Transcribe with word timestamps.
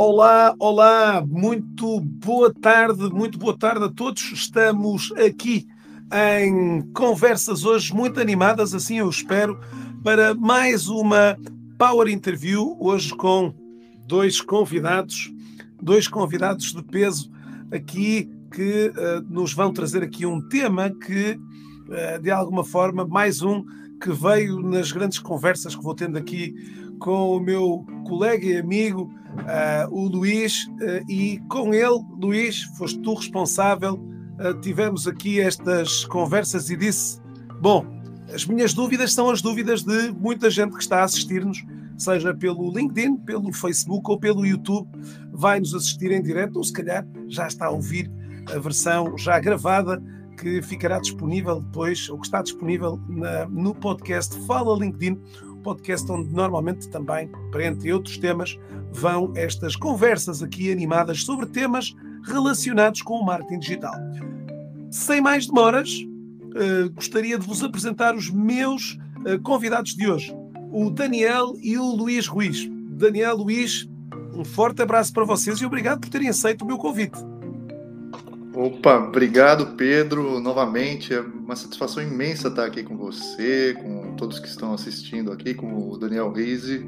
Olá, 0.00 0.54
olá, 0.60 1.26
muito 1.26 1.98
boa 2.00 2.54
tarde, 2.54 3.10
muito 3.12 3.36
boa 3.36 3.58
tarde 3.58 3.84
a 3.84 3.88
todos. 3.88 4.30
Estamos 4.30 5.10
aqui 5.14 5.66
em 6.40 6.82
conversas 6.92 7.64
hoje 7.64 7.92
muito 7.92 8.20
animadas, 8.20 8.76
assim 8.76 9.00
eu 9.00 9.10
espero, 9.10 9.58
para 10.04 10.36
mais 10.36 10.86
uma 10.86 11.36
Power 11.76 12.06
Interview, 12.06 12.76
hoje 12.78 13.12
com 13.12 13.52
dois 14.06 14.40
convidados, 14.40 15.32
dois 15.82 16.06
convidados 16.06 16.72
de 16.72 16.82
peso 16.84 17.28
aqui 17.72 18.30
que 18.54 18.90
uh, 18.90 19.20
nos 19.28 19.52
vão 19.52 19.72
trazer 19.72 20.04
aqui 20.04 20.24
um 20.24 20.40
tema 20.48 20.90
que, 20.90 21.32
uh, 21.32 22.22
de 22.22 22.30
alguma 22.30 22.62
forma, 22.62 23.04
mais 23.04 23.42
um 23.42 23.64
que 24.00 24.12
veio 24.12 24.60
nas 24.60 24.92
grandes 24.92 25.18
conversas 25.18 25.74
que 25.74 25.82
vou 25.82 25.92
tendo 25.92 26.16
aqui 26.16 26.54
com 26.98 27.36
o 27.36 27.40
meu 27.40 27.84
colega 28.06 28.44
e 28.44 28.56
amigo, 28.56 29.10
uh, 29.38 29.94
o 29.94 30.08
Luís, 30.08 30.66
uh, 30.66 31.10
e 31.10 31.38
com 31.48 31.72
ele, 31.74 32.04
Luís, 32.20 32.62
foste 32.76 32.98
tu 33.00 33.14
responsável. 33.14 33.94
Uh, 33.94 34.54
tivemos 34.60 35.06
aqui 35.06 35.40
estas 35.40 36.04
conversas 36.04 36.70
e 36.70 36.76
disse: 36.76 37.20
Bom, 37.60 37.84
as 38.32 38.44
minhas 38.44 38.74
dúvidas 38.74 39.12
são 39.12 39.30
as 39.30 39.40
dúvidas 39.40 39.82
de 39.82 40.12
muita 40.12 40.50
gente 40.50 40.74
que 40.74 40.82
está 40.82 41.00
a 41.00 41.04
assistir-nos, 41.04 41.64
seja 41.96 42.34
pelo 42.34 42.70
LinkedIn, 42.72 43.16
pelo 43.18 43.52
Facebook 43.52 44.10
ou 44.10 44.18
pelo 44.18 44.46
YouTube, 44.46 44.88
vai 45.32 45.58
nos 45.58 45.74
assistir 45.74 46.10
em 46.12 46.22
direto, 46.22 46.56
ou 46.56 46.64
se 46.64 46.72
calhar 46.72 47.06
já 47.28 47.46
está 47.46 47.66
a 47.66 47.70
ouvir 47.70 48.10
a 48.54 48.58
versão 48.58 49.16
já 49.16 49.38
gravada 49.38 50.02
que 50.38 50.62
ficará 50.62 51.00
disponível 51.00 51.60
depois, 51.60 52.08
ou 52.08 52.18
que 52.18 52.26
está 52.26 52.40
disponível 52.42 53.00
na, 53.08 53.46
no 53.46 53.74
podcast 53.74 54.38
Fala 54.46 54.78
LinkedIn, 54.78 55.20
podcast 55.68 56.10
onde 56.10 56.34
normalmente 56.34 56.88
também, 56.88 57.28
para 57.52 57.66
entre 57.66 57.92
outros 57.92 58.16
temas, 58.16 58.58
vão 58.90 59.34
estas 59.36 59.76
conversas 59.76 60.42
aqui 60.42 60.72
animadas 60.72 61.24
sobre 61.24 61.44
temas 61.44 61.94
relacionados 62.24 63.02
com 63.02 63.16
o 63.16 63.24
marketing 63.24 63.58
digital. 63.58 63.94
Sem 64.90 65.20
mais 65.20 65.46
demoras, 65.46 65.90
uh, 65.92 66.90
gostaria 66.94 67.38
de 67.38 67.46
vos 67.46 67.62
apresentar 67.62 68.16
os 68.16 68.30
meus 68.30 68.98
uh, 69.26 69.38
convidados 69.42 69.94
de 69.94 70.10
hoje, 70.10 70.34
o 70.72 70.88
Daniel 70.88 71.52
e 71.60 71.76
o 71.76 71.84
Luís 71.84 72.26
Ruiz. 72.26 72.66
Daniel, 72.92 73.36
Luís, 73.36 73.86
um 74.34 74.46
forte 74.46 74.80
abraço 74.80 75.12
para 75.12 75.24
vocês 75.24 75.58
e 75.58 75.66
obrigado 75.66 76.00
por 76.00 76.08
terem 76.08 76.30
aceito 76.30 76.62
o 76.62 76.66
meu 76.66 76.78
convite. 76.78 77.18
Opa, 78.58 78.98
obrigado 78.98 79.76
Pedro, 79.76 80.40
novamente, 80.40 81.14
é 81.14 81.20
uma 81.20 81.54
satisfação 81.54 82.02
imensa 82.02 82.48
estar 82.48 82.64
aqui 82.64 82.82
com 82.82 82.96
você, 82.96 83.72
com 83.80 84.16
todos 84.16 84.40
que 84.40 84.48
estão 84.48 84.74
assistindo 84.74 85.30
aqui, 85.30 85.54
com 85.54 85.88
o 85.88 85.96
Daniel 85.96 86.32
Rizzi. 86.32 86.84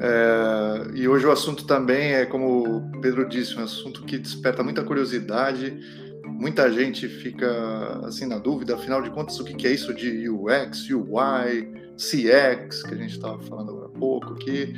É, 0.00 0.90
e 0.94 1.06
hoje 1.06 1.26
o 1.26 1.30
assunto 1.30 1.66
também 1.66 2.14
é, 2.14 2.24
como 2.24 2.78
o 2.78 3.00
Pedro 3.02 3.28
disse, 3.28 3.54
um 3.58 3.64
assunto 3.64 4.02
que 4.04 4.16
desperta 4.16 4.62
muita 4.62 4.82
curiosidade, 4.82 5.78
muita 6.24 6.72
gente 6.72 7.06
fica 7.06 8.00
assim 8.04 8.24
na 8.24 8.38
dúvida, 8.38 8.74
afinal 8.74 9.02
de 9.02 9.10
contas, 9.10 9.38
o 9.38 9.44
que 9.44 9.66
é 9.66 9.70
isso 9.70 9.92
de 9.92 10.26
UX, 10.30 10.88
UI, 10.88 11.70
CX, 11.98 12.82
que 12.84 12.94
a 12.94 12.96
gente 12.96 13.10
estava 13.10 13.38
falando 13.40 13.72
agora 13.72 13.90
há 13.94 13.98
pouco 13.98 14.32
aqui. 14.32 14.72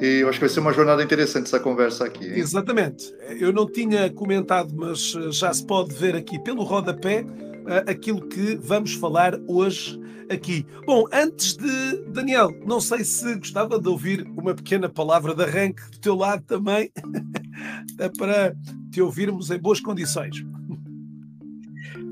E 0.00 0.20
eu 0.20 0.28
acho 0.28 0.38
que 0.38 0.44
vai 0.44 0.48
ser 0.48 0.60
uma 0.60 0.72
jornada 0.72 1.02
interessante 1.02 1.46
essa 1.46 1.60
conversa 1.60 2.04
aqui. 2.04 2.26
Hein? 2.26 2.38
Exatamente. 2.38 3.14
Eu 3.38 3.52
não 3.52 3.70
tinha 3.70 4.10
comentado, 4.10 4.74
mas 4.74 5.14
eh, 5.16 5.30
já 5.30 5.52
se 5.52 5.64
pode 5.64 5.94
ver 5.94 6.16
aqui 6.16 6.38
pelo 6.38 6.64
rodapé 6.64 7.24
eh, 7.66 7.84
aquilo 7.86 8.26
que 8.26 8.56
vamos 8.56 8.94
falar 8.94 9.38
hoje 9.46 10.00
aqui. 10.28 10.66
Bom, 10.84 11.04
antes 11.12 11.56
de 11.56 12.02
Daniel, 12.08 12.50
não 12.66 12.80
sei 12.80 13.04
se 13.04 13.36
gostava 13.36 13.78
de 13.78 13.88
ouvir 13.88 14.26
uma 14.36 14.54
pequena 14.54 14.88
palavra 14.88 15.34
de 15.34 15.42
arranque 15.42 15.82
do 15.90 15.98
teu 15.98 16.14
lado 16.16 16.42
também, 16.42 16.90
para 18.18 18.54
te 18.90 19.00
ouvirmos 19.00 19.50
em 19.50 19.58
boas 19.58 19.80
condições. 19.80 20.44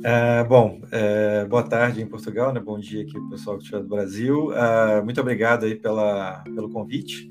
Uh, 0.03 0.45
bom, 0.49 0.81
uh, 0.87 1.49
boa 1.49 1.63
tarde 1.63 2.03
em 2.03 2.07
Portugal, 2.07 2.53
né? 2.53 2.59
bom 2.59 2.77
dia 2.77 3.03
aqui 3.03 3.13
pessoal 3.31 3.57
que 3.57 3.63
estiver 3.63 3.83
do 3.83 3.89
Brasil. 3.89 4.49
Uh, 4.49 5.05
muito 5.05 5.21
obrigado 5.21 5.65
aí 5.65 5.77
pela, 5.77 6.43
pelo 6.43 6.69
convite. 6.69 7.29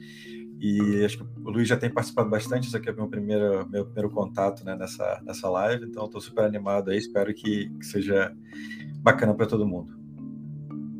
E 0.61 1.03
acho 1.03 1.17
que 1.17 1.23
o 1.43 1.49
Luiz 1.49 1.67
já 1.67 1.75
tem 1.75 1.89
participado 1.89 2.29
bastante, 2.29 2.67
isso 2.67 2.77
aqui 2.77 2.87
é 2.87 2.93
meu 2.93 3.07
primeiro, 3.07 3.67
meu 3.67 3.83
primeiro 3.83 4.11
contato 4.11 4.63
né, 4.63 4.75
nessa, 4.75 5.19
nessa 5.25 5.49
live, 5.49 5.85
então 5.85 6.05
estou 6.05 6.21
super 6.21 6.45
animado 6.45 6.91
aí, 6.91 6.99
espero 6.99 7.33
que, 7.33 7.67
que 7.69 7.83
seja 7.83 8.31
bacana 8.97 9.33
para 9.33 9.47
todo 9.47 9.65
mundo. 9.65 9.99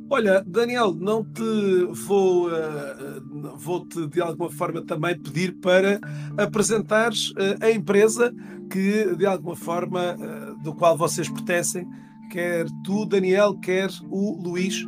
Olha, 0.10 0.44
Daniel, 0.46 0.94
não 0.96 1.24
te 1.24 1.86
vou, 2.06 2.50
uh, 2.50 3.56
vou 3.56 3.86
te 3.88 4.08
de 4.08 4.20
alguma 4.20 4.50
forma 4.50 4.82
também 4.82 5.18
pedir 5.18 5.54
para 5.62 6.02
apresentares 6.38 7.30
uh, 7.30 7.64
a 7.64 7.72
empresa 7.72 8.34
que 8.70 9.16
de 9.16 9.28
alguma 9.28 9.56
forma 9.56 10.16
uh, 10.16 10.64
do 10.64 10.74
qual 10.74 10.98
vocês 10.98 11.30
pertencem, 11.30 11.88
quer 12.32 12.66
tu, 12.84 13.06
Daniel, 13.06 13.56
quer 13.60 13.90
o 14.10 14.42
Luís, 14.42 14.86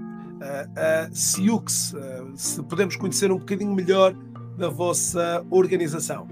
a 0.76 1.10
Siux. 1.14 1.96
se 2.36 2.62
podemos 2.64 2.98
conhecer 2.98 3.32
um 3.32 3.38
bocadinho 3.38 3.74
melhor 3.74 4.14
da 4.58 4.70
vossa 4.70 5.46
organização? 5.50 6.28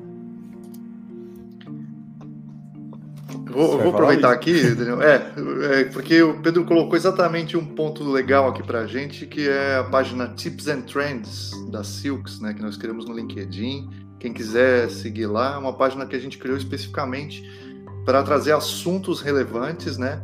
Vou, 3.51 3.77
vou 3.77 3.89
aproveitar 3.89 4.31
aqui, 4.31 4.73
Daniel. 4.73 5.01
É, 5.01 5.31
é, 5.71 5.83
porque 5.85 6.21
o 6.21 6.41
Pedro 6.41 6.63
colocou 6.63 6.95
exatamente 6.95 7.57
um 7.57 7.65
ponto 7.65 8.03
legal 8.09 8.47
aqui 8.47 8.63
para 8.63 8.79
a 8.79 8.87
gente, 8.87 9.25
que 9.25 9.47
é 9.47 9.75
a 9.75 9.83
página 9.83 10.29
Tips 10.29 10.67
and 10.69 10.81
Trends 10.81 11.51
da 11.69 11.83
Silks, 11.83 12.39
né, 12.39 12.53
que 12.53 12.61
nós 12.61 12.77
criamos 12.77 13.05
no 13.05 13.13
LinkedIn. 13.13 13.89
Quem 14.19 14.31
quiser 14.31 14.89
seguir 14.89 15.25
lá, 15.25 15.55
é 15.55 15.57
uma 15.57 15.73
página 15.73 16.05
que 16.05 16.15
a 16.15 16.19
gente 16.19 16.37
criou 16.37 16.57
especificamente 16.57 17.43
para 18.05 18.23
trazer 18.23 18.53
assuntos 18.53 19.19
relevantes, 19.21 19.97
né? 19.97 20.23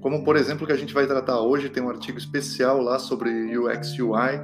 Como, 0.00 0.22
por 0.22 0.36
exemplo, 0.36 0.66
que 0.66 0.72
a 0.72 0.76
gente 0.76 0.94
vai 0.94 1.06
tratar 1.06 1.40
hoje, 1.40 1.68
tem 1.68 1.82
um 1.82 1.88
artigo 1.88 2.18
especial 2.18 2.80
lá 2.80 2.98
sobre 2.98 3.58
UX 3.58 3.98
UI, 3.98 4.40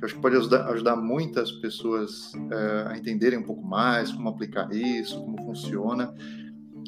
que 0.00 0.06
acho 0.06 0.14
que 0.14 0.20
pode 0.20 0.36
ajudar, 0.36 0.66
ajudar 0.70 0.96
muitas 0.96 1.52
pessoas 1.52 2.32
é, 2.50 2.86
a 2.88 2.96
entenderem 2.96 3.38
um 3.38 3.42
pouco 3.42 3.62
mais 3.62 4.10
como 4.10 4.30
aplicar 4.30 4.72
isso, 4.72 5.20
como 5.20 5.36
funciona. 5.44 6.14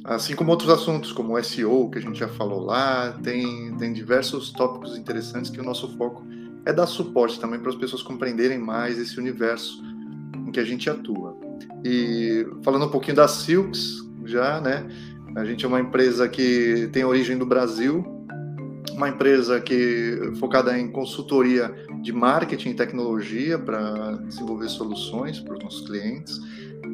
Assim 0.03 0.35
como 0.35 0.51
outros 0.51 0.71
assuntos, 0.71 1.13
como 1.13 1.35
o 1.37 1.45
SEO, 1.45 1.91
que 1.91 1.99
a 1.99 2.01
gente 2.01 2.19
já 2.19 2.27
falou 2.27 2.61
lá, 2.61 3.13
tem, 3.23 3.77
tem 3.77 3.93
diversos 3.93 4.51
tópicos 4.51 4.97
interessantes 4.97 5.51
que 5.51 5.61
o 5.61 5.63
nosso 5.63 5.95
foco 5.97 6.25
é 6.65 6.73
dar 6.73 6.87
suporte 6.87 7.39
também 7.39 7.61
para 7.61 7.69
as 7.69 7.77
pessoas 7.77 8.03
compreenderem 8.03 8.59
mais 8.59 8.99
esse 8.99 9.19
universo 9.21 9.83
em 10.47 10.51
que 10.51 10.59
a 10.59 10.65
gente 10.65 10.89
atua. 10.89 11.37
E 11.85 12.47
falando 12.63 12.87
um 12.87 12.91
pouquinho 12.91 13.17
da 13.17 13.29
Silks, 13.29 13.99
já, 14.25 14.61
né? 14.61 14.89
A 15.37 15.45
gente 15.45 15.65
é 15.65 15.69
uma 15.69 15.81
empresa 15.81 16.29
que 16.29 16.89
tem 16.93 17.05
origem 17.05 17.37
no 17.37 17.45
Brasil, 17.47 18.05
uma 18.93 19.09
empresa 19.09 19.61
que 19.61 20.33
focada 20.39 20.79
em 20.79 20.91
consultoria 20.91 21.75
de 22.03 22.13
marketing 22.13 22.71
e 22.71 22.75
tecnologia 22.75 23.59
para 23.59 24.13
desenvolver 24.27 24.69
soluções 24.69 25.41
para 25.41 25.55
os 25.55 25.65
nossos 25.65 25.87
clientes 25.87 26.39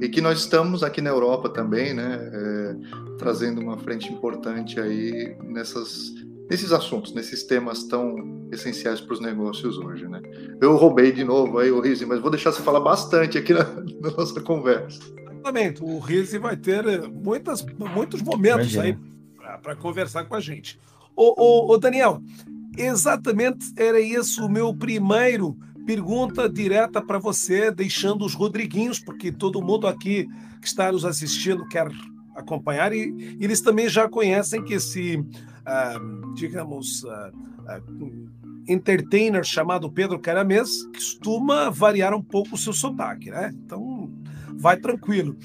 e 0.01 0.09
que 0.09 0.21
nós 0.21 0.41
estamos 0.41 0.83
aqui 0.83 1.01
na 1.01 1.11
Europa 1.11 1.49
também, 1.49 1.95
né, 1.95 2.31
é, 2.33 2.77
trazendo 3.19 3.61
uma 3.61 3.79
frente 3.79 4.13
importante 4.13 4.79
aí 4.81 5.37
nessas 5.45 6.15
nesses 6.49 6.73
assuntos, 6.73 7.13
nesses 7.13 7.43
temas 7.45 7.85
tão 7.85 8.49
essenciais 8.51 9.01
para 9.01 9.13
os 9.13 9.21
negócios 9.21 9.77
hoje, 9.77 10.09
né? 10.09 10.23
Eu 10.61 10.77
roubei 10.77 11.13
de 11.13 11.23
novo 11.23 11.59
aí 11.59 11.71
o 11.71 11.79
Rizzi, 11.79 12.07
mas 12.07 12.21
vou 12.21 12.31
deixar 12.31 12.53
você 12.53 12.63
falar 12.63 12.81
bastante 12.81 13.37
aqui 13.37 13.53
na, 13.53 13.65
na 14.01 14.11
nossa 14.17 14.41
conversa. 14.41 14.99
Exatamente, 15.31 15.85
o 15.85 15.99
Rizzi 15.99 16.39
vai 16.39 16.57
ter 16.57 17.07
muitas, 17.09 17.65
muitos 17.79 18.23
momentos 18.23 18.73
Imagina. 18.73 18.83
aí 18.83 19.59
para 19.63 19.77
conversar 19.77 20.25
com 20.25 20.35
a 20.35 20.41
gente. 20.41 20.81
Ô, 21.21 21.35
ô, 21.37 21.73
ô, 21.73 21.79
Daniel, 21.79 22.23
exatamente 22.77 23.73
era 23.77 24.01
esse 24.01 24.41
o 24.41 24.49
meu 24.49 24.73
primeiro 24.73 25.59
pergunta 25.85 26.49
direta 26.49 27.03
para 27.03 27.19
você, 27.19 27.73
deixando 27.73 28.25
os 28.25 28.35
Rodriguinhos, 28.35 29.01
porque 29.01 29.33
todo 29.33 29.61
mundo 29.61 29.89
aqui 29.89 30.29
que 30.61 30.69
está 30.69 30.93
nos 30.93 31.05
assistindo 31.05 31.67
quer 31.67 31.89
acompanhar 32.37 32.93
e, 32.93 33.37
eles 33.41 33.61
também 33.61 33.89
já 33.89 34.09
conhecem 34.09 34.63
que 34.63 34.75
esse, 34.75 35.17
uh, 35.17 36.35
digamos, 36.37 37.03
uh, 37.03 37.09
uh, 37.11 38.29
entertainer 38.69 39.43
chamado 39.43 39.91
Pedro 39.91 40.21
Caramês 40.21 40.85
costuma 40.95 41.69
variar 41.69 42.15
um 42.15 42.23
pouco 42.23 42.55
o 42.55 42.59
seu 42.59 42.73
sotaque, 42.73 43.29
né? 43.29 43.51
Então, 43.65 44.09
vai 44.57 44.77
tranquilo. 44.77 45.37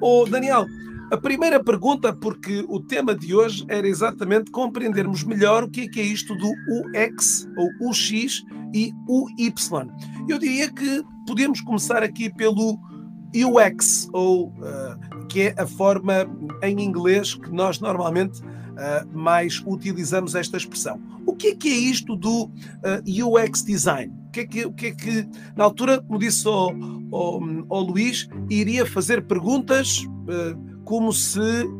Ô, 0.00 0.24
Daniel, 0.24 0.66
a 1.10 1.16
primeira 1.16 1.62
pergunta, 1.62 2.12
porque 2.12 2.64
o 2.68 2.78
tema 2.78 3.14
de 3.14 3.34
hoje 3.34 3.64
era 3.68 3.86
exatamente 3.86 4.50
compreendermos 4.50 5.24
melhor 5.24 5.64
o 5.64 5.68
que 5.68 5.82
é, 5.82 5.88
que 5.88 6.00
é 6.00 6.04
isto 6.04 6.34
do 6.36 6.48
UX, 6.48 7.48
ou 7.56 7.88
UX 7.90 8.44
e 8.72 8.92
UY. 9.08 9.52
Eu 10.28 10.38
diria 10.38 10.72
que 10.72 11.02
podemos 11.26 11.60
começar 11.60 12.02
aqui 12.02 12.32
pelo 12.32 12.78
UX, 13.34 14.08
ou 14.12 14.48
uh, 14.48 15.26
que 15.28 15.42
é 15.42 15.54
a 15.60 15.66
forma 15.66 16.28
em 16.62 16.80
inglês 16.80 17.34
que 17.34 17.50
nós 17.50 17.80
normalmente 17.80 18.40
uh, 18.40 19.06
mais 19.12 19.60
utilizamos 19.66 20.36
esta 20.36 20.56
expressão. 20.56 21.00
O 21.26 21.34
que 21.34 21.48
é 21.48 21.54
que 21.56 21.68
é 21.68 21.76
isto 21.76 22.14
do 22.14 22.44
uh, 22.44 22.50
UX 23.04 23.64
design? 23.64 24.14
O 24.28 24.30
que 24.30 24.40
é 24.40 24.46
que, 24.46 24.64
o 24.64 24.72
que, 24.72 24.86
é 24.86 24.90
que 24.92 25.28
na 25.56 25.64
altura, 25.64 26.00
como 26.00 26.20
disse 26.20 26.46
o, 26.46 26.72
ao, 27.12 27.40
ao 27.68 27.82
Luís 27.82 28.28
iria 28.48 28.86
fazer 28.86 29.26
perguntas 29.26 30.04
uh, 30.04 30.69
como 30.90 31.12
se 31.12 31.38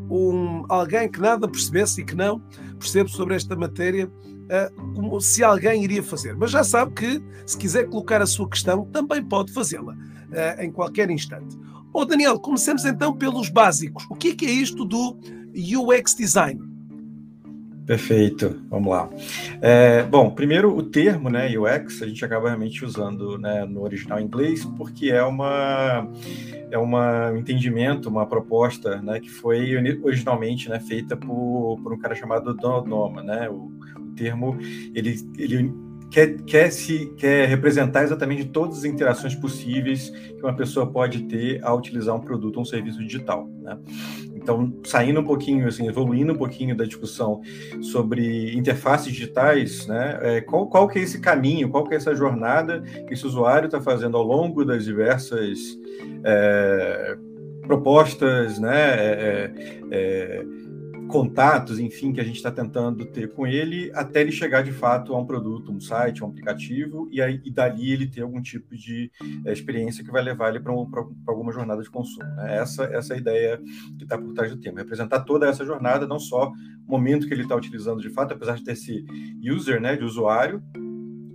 um, 0.09 0.65
alguém 0.69 1.11
que 1.11 1.21
nada 1.21 1.49
percebesse 1.49 2.01
e 2.01 2.05
que 2.05 2.15
não 2.15 2.41
percebe 2.79 3.11
sobre 3.11 3.35
esta 3.35 3.57
matéria, 3.57 4.07
uh, 4.07 4.95
como 4.95 5.21
se 5.21 5.43
alguém 5.43 5.83
iria 5.83 6.01
fazer. 6.01 6.37
Mas 6.37 6.53
já 6.53 6.63
sabe 6.63 6.93
que, 6.93 7.21
se 7.45 7.59
quiser 7.59 7.89
colocar 7.89 8.23
a 8.23 8.27
sua 8.27 8.49
questão, 8.49 8.85
também 8.93 9.21
pode 9.25 9.53
fazê-la 9.53 9.95
uh, 9.95 10.63
em 10.63 10.71
qualquer 10.71 11.11
instante. 11.11 11.59
Oh, 11.93 12.05
Daniel, 12.05 12.39
comecemos 12.39 12.85
então 12.85 13.13
pelos 13.13 13.49
básicos. 13.49 14.07
O 14.09 14.15
que 14.15 14.29
é, 14.29 14.35
que 14.37 14.47
é 14.47 14.51
isto 14.53 14.85
do 14.85 15.19
UX 15.57 16.15
Design? 16.15 16.70
Perfeito, 17.91 18.63
vamos 18.71 18.89
lá. 18.89 19.11
É, 19.61 20.05
bom, 20.05 20.31
primeiro 20.31 20.73
o 20.77 20.81
termo, 20.81 21.29
né, 21.29 21.49
UX, 21.59 22.01
a 22.03 22.07
gente 22.07 22.25
acaba 22.25 22.47
realmente 22.47 22.85
usando 22.85 23.37
né, 23.37 23.65
no 23.65 23.83
original 23.83 24.21
inglês 24.21 24.65
porque 24.65 25.11
é 25.11 25.25
uma 25.25 26.09
é 26.71 26.79
uma, 26.79 27.33
um 27.33 27.39
entendimento, 27.39 28.09
uma 28.09 28.25
proposta, 28.25 29.03
né, 29.03 29.19
que 29.19 29.29
foi 29.29 29.75
originalmente 30.05 30.69
né, 30.69 30.79
feita 30.79 31.17
por, 31.17 31.81
por 31.83 31.93
um 31.93 31.99
cara 31.99 32.15
chamado 32.15 32.55
Donald 32.55 32.89
Norman, 32.89 33.25
né, 33.25 33.51
o, 33.51 33.73
o 33.99 34.15
termo 34.15 34.57
ele, 34.95 35.17
ele 35.37 35.75
quer, 36.11 36.37
quer, 36.43 36.71
se, 36.71 37.07
quer 37.17 37.49
representar 37.49 38.03
exatamente 38.03 38.45
todas 38.45 38.79
as 38.79 38.85
interações 38.85 39.35
possíveis 39.35 40.11
que 40.11 40.43
uma 40.43 40.55
pessoa 40.55 40.87
pode 40.87 41.25
ter 41.25 41.65
ao 41.65 41.79
utilizar 41.79 42.15
um 42.15 42.21
produto 42.21 42.57
ou 42.57 42.63
um 42.63 42.65
serviço 42.65 42.99
digital. 43.01 43.49
Né? 43.63 43.79
Então, 44.43 44.73
saindo 44.85 45.21
um 45.21 45.25
pouquinho, 45.25 45.69
assim, 45.69 45.87
evoluindo 45.87 46.33
um 46.33 46.37
pouquinho 46.37 46.75
da 46.75 46.85
discussão 46.85 47.43
sobre 47.83 48.57
interfaces 48.57 49.13
digitais, 49.13 49.87
né? 49.87 50.19
É, 50.23 50.41
qual, 50.41 50.67
qual 50.67 50.89
que 50.89 50.99
é 50.99 51.03
esse 51.03 51.21
caminho, 51.21 51.69
qual 51.69 51.87
que 51.87 51.95
é 51.95 51.97
essa 51.97 52.15
jornada 52.15 52.81
que 53.07 53.15
esse 53.15 53.27
usuário 53.27 53.67
está 53.67 53.81
fazendo 53.81 54.17
ao 54.17 54.23
longo 54.23 54.65
das 54.65 54.85
diversas 54.85 55.79
é, 56.25 57.17
propostas, 57.67 58.59
né? 58.59 58.77
É, 58.77 59.53
é, 59.91 59.97
é 59.97 60.60
contatos, 61.11 61.79
enfim, 61.79 62.13
que 62.13 62.21
a 62.21 62.25
gente 62.25 62.37
está 62.37 62.51
tentando 62.51 63.05
ter 63.05 63.33
com 63.33 63.47
ele, 63.47 63.91
até 63.95 64.21
ele 64.21 64.33
chegar 64.33 64.63
de 64.63 64.73
fato 64.73 65.15
a 65.15 65.19
um 65.19 65.27
produto, 65.27 65.73
um 65.73 65.81
site, 65.81 66.23
um 66.23 66.29
aplicativo, 66.29 67.09
e, 67.11 67.21
aí, 67.21 67.41
e 67.45 67.51
dali 67.51 67.93
ele 67.93 68.07
ter 68.07 68.23
algum 68.23 68.41
tipo 68.41 68.77
de 68.77 69.11
é, 69.45 69.53
experiência 69.53 70.05
que 70.05 70.11
vai 70.11 70.23
levar 70.23 70.51
ele 70.51 70.61
para 70.61 70.73
alguma 71.27 71.53
jornada 71.53 71.83
de 71.83 71.91
consumo. 71.91 72.25
Né? 72.37 72.59
Essa, 72.59 72.85
essa 72.85 73.15
é 73.15 73.17
a 73.17 73.21
ideia 73.21 73.61
que 73.99 74.05
está 74.05 74.17
por 74.17 74.33
trás 74.33 74.51
do 74.51 74.61
tema, 74.61 74.79
representar 74.79 75.21
toda 75.21 75.49
essa 75.49 75.65
jornada, 75.65 76.07
não 76.07 76.19
só 76.19 76.51
o 76.51 76.91
momento 76.91 77.27
que 77.27 77.35
ele 77.35 77.43
está 77.43 77.57
utilizando 77.57 78.01
de 78.01 78.11
fato, 78.11 78.33
apesar 78.33 78.57
de 78.57 78.65
ter 78.65 78.73
esse 78.73 79.05
user, 79.43 79.81
né, 79.81 79.97
de 79.97 80.05
usuário, 80.05 80.63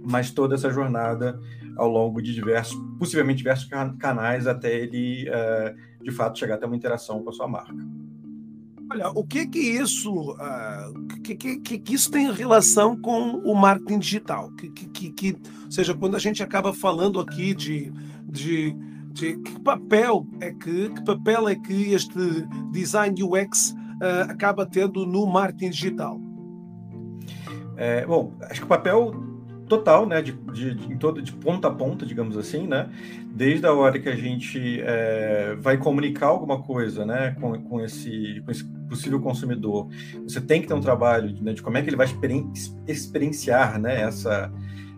mas 0.07 0.31
toda 0.31 0.55
essa 0.55 0.69
jornada 0.69 1.39
ao 1.75 1.89
longo 1.89 2.21
de 2.21 2.33
diversos, 2.33 2.77
possivelmente 2.97 3.39
diversos 3.39 3.69
canais, 3.99 4.47
até 4.47 4.73
ele, 4.73 5.27
uh, 5.29 6.03
de 6.03 6.11
fato, 6.11 6.39
chegar 6.39 6.55
até 6.55 6.65
uma 6.65 6.75
interação 6.75 7.21
com 7.21 7.29
a 7.29 7.33
sua 7.33 7.47
marca. 7.47 8.04
Olha, 8.91 9.09
o 9.09 9.23
que 9.23 9.47
que 9.47 9.59
isso, 9.59 10.31
uh, 10.33 11.07
que, 11.23 11.35
que, 11.35 11.79
que, 11.79 11.93
isso 11.93 12.11
tem 12.11 12.31
relação 12.31 12.95
com 12.95 13.37
o 13.39 13.55
marketing 13.55 13.99
digital? 13.99 14.51
Que, 14.51 14.69
que, 14.69 15.11
que, 15.11 15.37
ou 15.63 15.71
seja, 15.71 15.93
quando 15.93 16.15
a 16.15 16.19
gente 16.19 16.43
acaba 16.43 16.71
falando 16.71 17.19
aqui 17.19 17.55
de, 17.55 17.91
de, 18.25 18.75
de 19.11 19.37
que 19.37 19.59
papel 19.61 20.27
é 20.39 20.51
que, 20.51 20.89
que 20.89 21.03
papel 21.03 21.49
é 21.49 21.55
que 21.55 21.93
este 21.93 22.45
design 22.71 23.23
UX 23.23 23.71
uh, 23.71 23.75
ah, 24.01 24.21
acaba 24.29 24.65
tendo 24.65 25.05
no 25.05 25.25
marketing 25.25 25.71
digital? 25.71 26.21
É, 27.77 28.05
bom, 28.05 28.33
acho 28.41 28.61
que 28.61 28.65
o 28.65 28.69
papel 28.69 29.13
total, 29.67 30.05
né, 30.05 30.21
de, 30.21 30.31
de, 30.31 30.75
de, 30.75 30.93
em 30.93 30.97
todo, 30.97 31.21
de 31.21 31.31
ponta 31.33 31.67
a 31.67 31.71
ponta, 31.71 32.05
digamos 32.05 32.37
assim, 32.37 32.67
né, 32.67 32.89
desde 33.27 33.65
a 33.65 33.73
hora 33.73 33.99
que 33.99 34.09
a 34.09 34.15
gente 34.15 34.79
é, 34.81 35.55
vai 35.59 35.77
comunicar 35.77 36.27
alguma 36.27 36.61
coisa, 36.61 37.05
né, 37.05 37.35
com, 37.39 37.59
com, 37.63 37.81
esse, 37.81 38.41
com 38.45 38.51
esse 38.51 38.63
possível 38.87 39.19
consumidor, 39.19 39.87
você 40.23 40.39
tem 40.39 40.61
que 40.61 40.67
ter 40.67 40.73
um 40.73 40.81
trabalho 40.81 41.35
né, 41.41 41.53
de 41.53 41.61
como 41.61 41.77
é 41.77 41.81
que 41.81 41.89
ele 41.89 41.97
vai 41.97 42.07
experienciar, 42.87 43.79
né, 43.79 44.01
essa, 44.01 44.51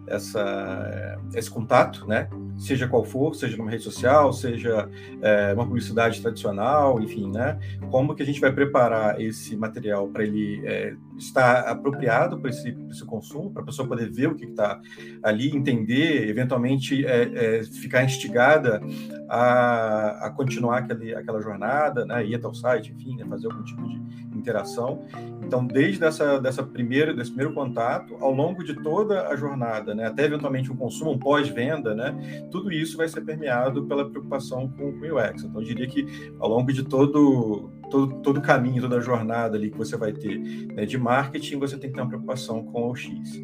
essa, 0.07 1.19
esse 1.34 1.50
contato, 1.50 2.06
né, 2.07 2.30
seja 2.57 2.88
qual 2.88 3.04
for, 3.04 3.36
seja 3.36 3.56
numa 3.57 3.69
rede 3.69 3.84
social, 3.84 4.34
seja 4.34 4.89
é, 5.22 5.54
uma 5.54 5.66
publicidade 5.66 6.22
tradicional, 6.22 7.00
enfim, 7.00 7.30
né? 7.31 7.60
Como 7.92 8.16
que 8.16 8.24
a 8.24 8.25
gente 8.25 8.42
vai 8.42 8.51
preparar 8.51 9.22
esse 9.22 9.56
material 9.56 10.07
para 10.07 10.24
ele 10.24 10.66
é, 10.66 10.95
estar 11.18 11.62
apropriado 11.62 12.40
para 12.40 12.50
esse, 12.50 12.75
esse, 12.90 13.06
consumo, 13.06 13.52
para 13.52 13.64
a 13.64 13.66
pessoa 13.66 13.88
poder 13.88 14.10
ver 14.10 14.28
o 14.28 14.36
que 14.36 14.46
está 14.46 14.80
ali, 15.24 15.56
entender, 15.56 16.30
eventualmente 16.30 17.06
é, 17.06 17.58
é, 17.60 17.64
ficar 17.64 18.04
instigada 18.04 18.81
a, 19.30 20.28
a 20.28 20.31
continuar 20.31 20.80
aquele, 20.80 21.16
aquela 21.16 21.42
jornada, 21.42 22.06
né? 22.06 22.25
Ir 22.25 22.36
até 22.36 22.48
o 22.48 22.54
site, 22.54 22.94
enfim, 22.94 23.16
né? 23.16 23.25
fazer 23.25 23.48
algum 23.48 23.64
tipo 23.64 23.84
de 23.88 23.98
interação. 24.38 25.06
Então, 25.44 25.66
desde 25.66 26.04
essa, 26.04 26.40
dessa 26.40 26.64
primeira, 26.64 27.14
desse 27.14 27.31
primeiro 27.31 27.54
contato, 27.54 28.16
ao 28.19 28.31
longo 28.31 28.64
de 28.64 28.74
toda 28.75 29.28
a 29.28 29.36
jornada, 29.36 29.96
né? 29.96 30.06
Até 30.06 30.25
eventualmente 30.25 30.72
um 30.72 30.75
consumo, 30.75 31.12
um 31.12 31.19
pós-venda, 31.19 31.96
né? 31.96 32.48
tudo 32.52 32.72
isso 32.72 32.98
vai 32.98 33.08
ser 33.08 33.22
permeado 33.22 33.86
pela 33.86 34.10
preocupação 34.10 34.68
com, 34.69 35.00
com 35.00 35.06
o 35.08 35.18
UX. 35.18 35.44
Então, 35.44 35.62
eu 35.62 35.68
diria 35.68 35.88
que 35.88 36.31
ao 36.40 36.50
longo 36.50 36.72
de 36.72 36.84
todo 36.84 37.69
todo, 37.89 38.16
todo 38.22 38.38
o 38.38 38.42
caminho, 38.42 38.81
toda 38.81 38.98
a 38.98 39.01
jornada 39.01 39.57
ali 39.57 39.69
que 39.69 39.78
você 39.78 39.98
vai 39.98 40.13
ter 40.13 40.39
né, 40.39 40.86
de 40.86 40.98
marketing, 40.98 41.60
você 41.60 41.78
tem 41.78 41.89
que 41.89 41.95
ter 41.95 42.01
uma 42.01 42.07
preocupação 42.07 42.63
com 42.63 42.92
o 42.92 42.95
X. 42.95 43.42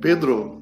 Pedro, 0.00 0.60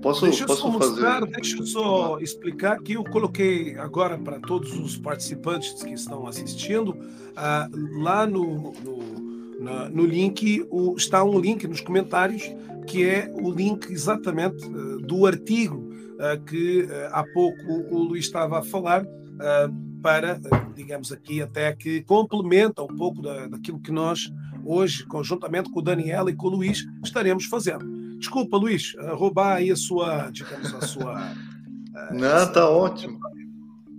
posso, 0.00 0.24
deixa 0.24 0.46
posso 0.46 0.66
eu 0.66 0.72
mostrar, 0.72 1.20
fazer... 1.20 1.32
Deixa 1.32 1.58
eu 1.58 1.66
só 1.66 2.18
explicar 2.20 2.80
que 2.80 2.94
eu 2.94 3.04
coloquei 3.04 3.76
agora 3.76 4.18
para 4.18 4.40
todos 4.40 4.76
os 4.78 4.96
participantes 4.96 5.82
que 5.82 5.92
estão 5.92 6.26
assistindo, 6.26 6.90
uh, 6.90 8.02
lá 8.02 8.26
no, 8.26 8.72
no, 8.72 9.88
no 9.90 10.06
link, 10.06 10.66
o, 10.70 10.94
está 10.96 11.22
um 11.24 11.38
link 11.38 11.66
nos 11.66 11.80
comentários 11.80 12.42
que 12.86 13.04
é 13.04 13.30
o 13.42 13.50
link 13.50 13.90
exatamente 13.92 14.64
uh, 14.66 14.98
do 14.98 15.26
artigo 15.26 15.88
eh, 16.20 16.40
que 16.48 16.88
eh, 16.90 17.08
há 17.12 17.22
pouco 17.32 17.72
o 17.92 18.02
Luís 18.02 18.24
estava 18.24 18.58
a 18.58 18.62
falar, 18.62 19.04
eh, 19.04 19.68
para, 20.02 20.40
digamos 20.74 21.12
aqui, 21.12 21.42
até 21.42 21.72
que 21.74 22.02
complementa 22.02 22.82
um 22.82 22.96
pouco 22.96 23.22
daquilo 23.22 23.80
que 23.80 23.92
nós 23.92 24.32
hoje, 24.64 25.04
conjuntamente 25.06 25.70
com 25.70 25.80
o 25.80 25.82
Daniel 25.82 26.28
e 26.28 26.34
com 26.34 26.48
o 26.48 26.50
Luís, 26.50 26.84
estaremos 27.02 27.46
fazendo. 27.46 27.86
Desculpa, 28.18 28.56
Luís, 28.56 28.94
roubar 29.12 29.56
aí 29.56 29.70
a 29.70 29.76
sua, 29.76 30.30
digamos, 30.30 30.74
a 30.74 30.80
sua. 30.82 31.32
Não, 32.12 32.44
está 32.44 32.68
ótimo. 32.68 33.18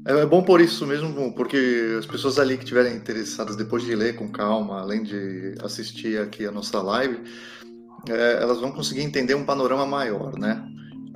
É, 0.06 0.20
é 0.20 0.26
bom 0.26 0.44
por 0.44 0.62
isso 0.62 0.86
mesmo, 0.86 1.34
porque 1.34 1.96
as 1.98 2.06
pessoas 2.06 2.40
ali 2.40 2.56
que 2.56 2.64
estiverem 2.64 2.96
interessadas 2.96 3.56
depois 3.56 3.84
de 3.84 3.96
ler 3.96 4.16
com 4.16 4.30
calma, 4.30 4.80
além 4.80 5.04
de 5.04 5.56
assistir 5.64 6.20
aqui 6.20 6.46
a 6.46 6.52
nossa 6.52 6.82
live, 6.82 7.20
é, 8.08 8.42
elas 8.42 8.60
vão 8.60 8.72
conseguir 8.72 9.02
entender 9.02 9.36
um 9.36 9.46
panorama 9.46 9.86
maior, 9.86 10.38
né? 10.38 10.69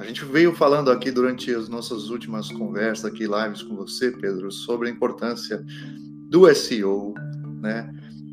A 0.04 0.06
gente 0.06 0.26
veio 0.26 0.54
falando 0.54 0.92
aqui 0.92 1.10
durante 1.10 1.50
as 1.56 1.70
nossas 1.70 2.10
últimas 2.10 2.52
conversas 2.52 3.06
aqui, 3.06 3.26
lives 3.26 3.64
com 3.64 3.74
você, 3.74 4.12
Pedro, 4.12 4.52
sobre 4.52 4.90
a 4.90 4.92
importância 4.92 5.64
do 6.30 6.54
SEO, 6.54 7.14
né? 7.62 7.90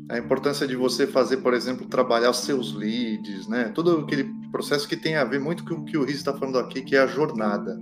A 0.09 0.17
importância 0.17 0.67
de 0.67 0.75
você 0.75 1.07
fazer, 1.07 1.37
por 1.37 1.53
exemplo, 1.53 1.87
trabalhar 1.87 2.33
seus 2.33 2.73
leads, 2.75 3.47
né? 3.47 3.71
Todo 3.73 3.99
aquele 3.99 4.25
processo 4.51 4.85
que 4.85 4.97
tem 4.97 5.15
a 5.15 5.23
ver 5.23 5.39
muito 5.39 5.63
com 5.63 5.75
o 5.75 5.85
que 5.85 5.97
o 5.97 6.03
Riz 6.03 6.17
está 6.17 6.33
falando 6.33 6.59
aqui, 6.59 6.81
que 6.81 6.93
é 6.93 6.99
a 6.99 7.07
jornada. 7.07 7.79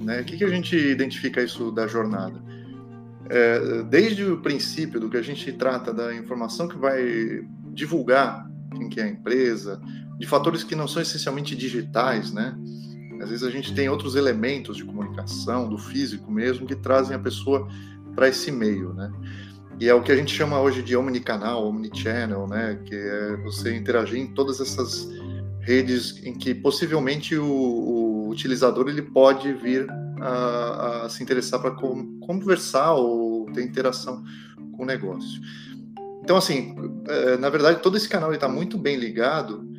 Né? 0.00 0.22
O 0.22 0.24
que, 0.24 0.38
que 0.38 0.44
a 0.44 0.48
gente 0.48 0.74
identifica 0.74 1.42
isso 1.42 1.70
da 1.70 1.86
jornada? 1.86 2.42
É, 3.28 3.82
desde 3.90 4.24
o 4.24 4.40
princípio 4.40 4.98
do 4.98 5.10
que 5.10 5.18
a 5.18 5.22
gente 5.22 5.52
trata 5.52 5.92
da 5.92 6.14
informação 6.14 6.66
que 6.66 6.78
vai 6.78 7.46
divulgar 7.74 8.50
quem 8.74 8.88
que 8.88 9.00
é 9.00 9.04
a 9.04 9.08
empresa, 9.08 9.78
de 10.18 10.26
fatores 10.26 10.64
que 10.64 10.74
não 10.74 10.88
são 10.88 11.02
essencialmente 11.02 11.54
digitais, 11.54 12.32
né? 12.32 12.56
Às 13.22 13.30
vezes 13.30 13.44
a 13.44 13.50
gente 13.50 13.72
tem 13.72 13.88
outros 13.88 14.16
elementos 14.16 14.76
de 14.76 14.84
comunicação, 14.84 15.68
do 15.68 15.78
físico 15.78 16.30
mesmo, 16.30 16.66
que 16.66 16.74
trazem 16.74 17.14
a 17.14 17.18
pessoa 17.18 17.68
para 18.14 18.28
esse 18.28 18.50
meio, 18.50 18.92
né? 18.92 19.12
E 19.78 19.88
é 19.88 19.94
o 19.94 20.02
que 20.02 20.12
a 20.12 20.16
gente 20.16 20.34
chama 20.34 20.60
hoje 20.60 20.82
de 20.82 20.96
omnicanal, 20.96 21.66
omnichannel, 21.66 22.46
né? 22.48 22.80
Que 22.84 22.94
é 22.94 23.36
você 23.36 23.76
interagir 23.76 24.18
em 24.18 24.26
todas 24.26 24.60
essas 24.60 25.08
redes 25.60 26.20
em 26.24 26.34
que 26.34 26.52
possivelmente 26.52 27.36
o, 27.36 27.46
o 27.46 28.28
utilizador 28.28 28.88
ele 28.88 29.02
pode 29.02 29.52
vir 29.52 29.86
a, 30.20 31.04
a 31.04 31.08
se 31.08 31.22
interessar 31.22 31.60
para 31.60 31.70
conversar 31.70 32.94
ou 32.94 33.46
ter 33.52 33.62
interação 33.62 34.22
com 34.76 34.82
o 34.82 34.86
negócio. 34.86 35.40
Então, 36.22 36.36
assim, 36.36 36.74
é, 37.08 37.36
na 37.36 37.48
verdade, 37.48 37.80
todo 37.80 37.96
esse 37.96 38.08
canal 38.08 38.32
está 38.32 38.48
muito 38.48 38.76
bem 38.76 38.96
ligado 38.96 39.71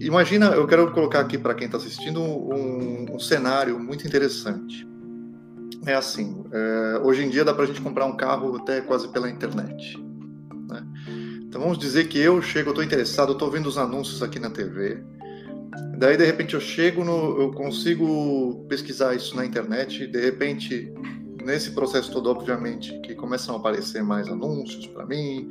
Imagina, 0.00 0.46
eu 0.46 0.66
quero 0.66 0.90
colocar 0.92 1.20
aqui 1.20 1.36
para 1.36 1.54
quem 1.54 1.66
está 1.66 1.76
assistindo 1.76 2.20
um, 2.20 3.14
um, 3.14 3.18
cenário 3.18 3.78
muito 3.78 4.06
interessante. 4.06 4.86
É 5.84 5.94
assim, 5.94 6.44
é, 6.52 7.00
hoje 7.02 7.24
em 7.24 7.28
dia 7.28 7.44
dá 7.44 7.52
para 7.52 7.64
a 7.64 7.66
gente 7.66 7.80
comprar 7.80 8.06
um 8.06 8.16
carro 8.16 8.56
até 8.56 8.80
quase 8.80 9.08
pela 9.08 9.28
internet. 9.28 9.98
Né? 10.68 10.82
Então 11.46 11.60
vamos 11.60 11.76
dizer 11.76 12.08
que 12.08 12.18
eu 12.18 12.40
chego, 12.40 12.70
estou 12.70 12.82
interessado, 12.82 13.32
estou 13.32 13.50
vendo 13.50 13.66
os 13.66 13.76
anúncios 13.76 14.22
aqui 14.22 14.38
na 14.38 14.48
TV, 14.48 15.02
Daí, 15.96 16.16
de 16.16 16.24
repente, 16.24 16.54
eu 16.54 16.60
chego 16.60 17.04
no. 17.04 17.40
Eu 17.40 17.52
consigo 17.52 18.64
pesquisar 18.68 19.14
isso 19.14 19.36
na 19.36 19.44
internet, 19.44 20.06
de 20.06 20.20
repente, 20.20 20.92
nesse 21.44 21.72
processo 21.72 22.10
todo, 22.10 22.30
obviamente, 22.30 22.98
que 23.00 23.14
começam 23.14 23.54
a 23.54 23.58
aparecer 23.58 24.02
mais 24.02 24.28
anúncios 24.28 24.86
para 24.86 25.04
mim, 25.04 25.48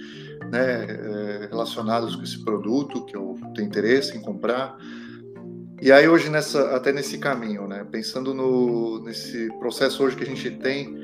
né, 0.52 0.86
é, 0.86 1.48
relacionados 1.50 2.16
com 2.16 2.24
esse 2.24 2.44
produto 2.44 3.06
que 3.06 3.16
eu 3.16 3.38
tenho 3.56 3.68
interesse 3.68 4.18
em 4.18 4.22
comprar. 4.22 4.78
E 5.82 5.92
aí 5.92 6.08
hoje 6.08 6.30
nessa, 6.30 6.76
até 6.76 6.92
nesse 6.92 7.18
caminho, 7.18 7.68
né, 7.68 7.86
pensando 7.90 8.34
no 8.34 9.04
nesse 9.04 9.50
processo 9.60 10.04
hoje 10.04 10.16
que 10.16 10.24
a 10.24 10.28
gente 10.28 10.50
tem 10.52 10.98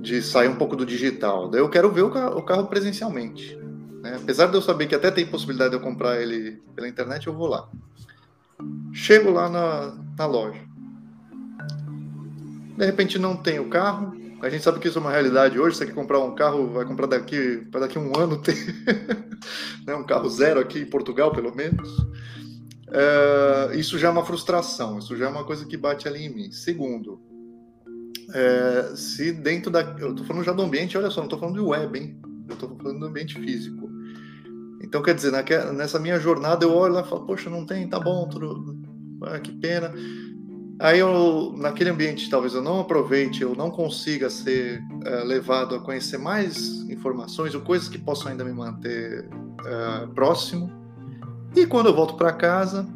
de 0.00 0.22
sair 0.22 0.48
um 0.48 0.56
pouco 0.56 0.76
do 0.76 0.86
digital, 0.86 1.48
daí 1.48 1.60
eu 1.60 1.68
quero 1.68 1.90
ver 1.90 2.02
o 2.02 2.08
o 2.08 2.42
carro 2.42 2.66
presencialmente. 2.66 3.56
Né? 4.02 4.16
Apesar 4.20 4.46
de 4.46 4.54
eu 4.54 4.62
saber 4.62 4.86
que 4.86 4.94
até 4.94 5.10
tem 5.10 5.26
possibilidade 5.26 5.70
de 5.70 5.76
eu 5.76 5.80
comprar 5.80 6.20
ele 6.20 6.62
pela 6.74 6.88
internet, 6.88 7.26
eu 7.26 7.34
vou 7.34 7.48
lá. 7.48 7.68
Chego 8.92 9.30
lá 9.30 9.48
na, 9.48 9.96
na 10.16 10.26
loja. 10.26 10.60
De 12.76 12.84
repente 12.86 13.18
não 13.18 13.36
tem 13.36 13.58
o 13.58 13.68
carro. 13.68 14.17
A 14.40 14.48
gente 14.48 14.62
sabe 14.62 14.78
que 14.78 14.88
isso 14.88 14.98
é 14.98 15.00
uma 15.00 15.10
realidade 15.10 15.58
hoje. 15.58 15.76
Você 15.76 15.86
quer 15.86 15.94
comprar 15.94 16.20
um 16.20 16.34
carro, 16.34 16.68
vai 16.68 16.84
comprar 16.84 17.06
daqui 17.06 17.66
para 17.70 17.80
daqui 17.80 17.98
um 17.98 18.16
ano 18.16 18.38
ter 18.42 18.56
né, 19.86 19.94
um 19.94 20.04
carro 20.04 20.28
zero 20.28 20.60
aqui 20.60 20.80
em 20.80 20.86
Portugal, 20.86 21.32
pelo 21.32 21.54
menos. 21.54 22.06
É, 22.90 23.76
isso 23.76 23.98
já 23.98 24.08
é 24.08 24.10
uma 24.10 24.24
frustração. 24.24 24.98
Isso 24.98 25.16
já 25.16 25.26
é 25.26 25.28
uma 25.28 25.44
coisa 25.44 25.66
que 25.66 25.76
bate 25.76 26.06
ali 26.06 26.26
em 26.26 26.34
mim. 26.34 26.52
Segundo, 26.52 27.20
é, 28.32 28.92
se 28.94 29.32
dentro 29.32 29.70
da. 29.70 29.80
Eu 29.98 30.10
estou 30.10 30.24
falando 30.24 30.44
já 30.44 30.52
do 30.52 30.62
ambiente, 30.62 30.96
olha 30.96 31.10
só, 31.10 31.20
não 31.20 31.24
estou 31.24 31.38
falando 31.38 31.56
de 31.56 31.60
web, 31.60 31.98
hein? 31.98 32.20
Eu 32.48 32.54
estou 32.54 32.76
falando 32.76 33.00
do 33.00 33.06
ambiente 33.06 33.34
físico. 33.34 33.88
Então, 34.82 35.02
quer 35.02 35.14
dizer, 35.14 35.32
nessa 35.74 35.98
minha 35.98 36.18
jornada 36.18 36.64
eu 36.64 36.72
olho 36.72 36.94
lá 36.94 37.00
e 37.02 37.08
falo, 37.08 37.26
poxa, 37.26 37.50
não 37.50 37.66
tem, 37.66 37.88
tá 37.88 37.98
bom, 37.98 38.26
tudo, 38.28 38.78
ah, 39.24 39.38
que 39.40 39.52
pena. 39.52 39.92
Aí 40.80 41.00
eu, 41.00 41.52
naquele 41.56 41.90
ambiente, 41.90 42.30
talvez 42.30 42.54
eu 42.54 42.62
não 42.62 42.80
aproveite, 42.80 43.42
eu 43.42 43.54
não 43.56 43.68
consiga 43.68 44.30
ser 44.30 44.80
uh, 44.80 45.26
levado 45.26 45.74
a 45.74 45.80
conhecer 45.80 46.18
mais 46.18 46.88
informações 46.88 47.52
ou 47.54 47.60
coisas 47.60 47.88
que 47.88 47.98
possam 47.98 48.30
ainda 48.30 48.44
me 48.44 48.52
manter 48.52 49.28
uh, 49.28 50.08
próximo. 50.14 50.70
E 51.56 51.66
quando 51.66 51.86
eu 51.86 51.94
volto 51.94 52.14
para 52.14 52.32
casa, 52.32 52.86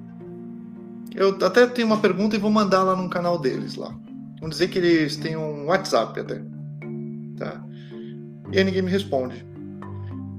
eu 1.15 1.37
até 1.45 1.67
tenho 1.67 1.89
uma 1.89 1.99
pergunta 1.99 2.37
e 2.37 2.39
vou 2.39 2.51
mandar 2.51 2.85
lá 2.85 2.95
no 2.95 3.11
canal 3.11 3.37
deles 3.37 3.75
lá. 3.75 3.89
Vamos 4.39 4.57
dizer 4.57 4.69
que 4.69 4.79
eles 4.79 5.17
têm 5.17 5.37
um 5.37 5.67
WhatsApp 5.67 6.21
até, 6.21 6.41
tá? 7.37 7.65
E 8.53 8.59
aí 8.59 8.65
ninguém 8.65 8.83
me 8.83 8.91
responde. 8.91 9.45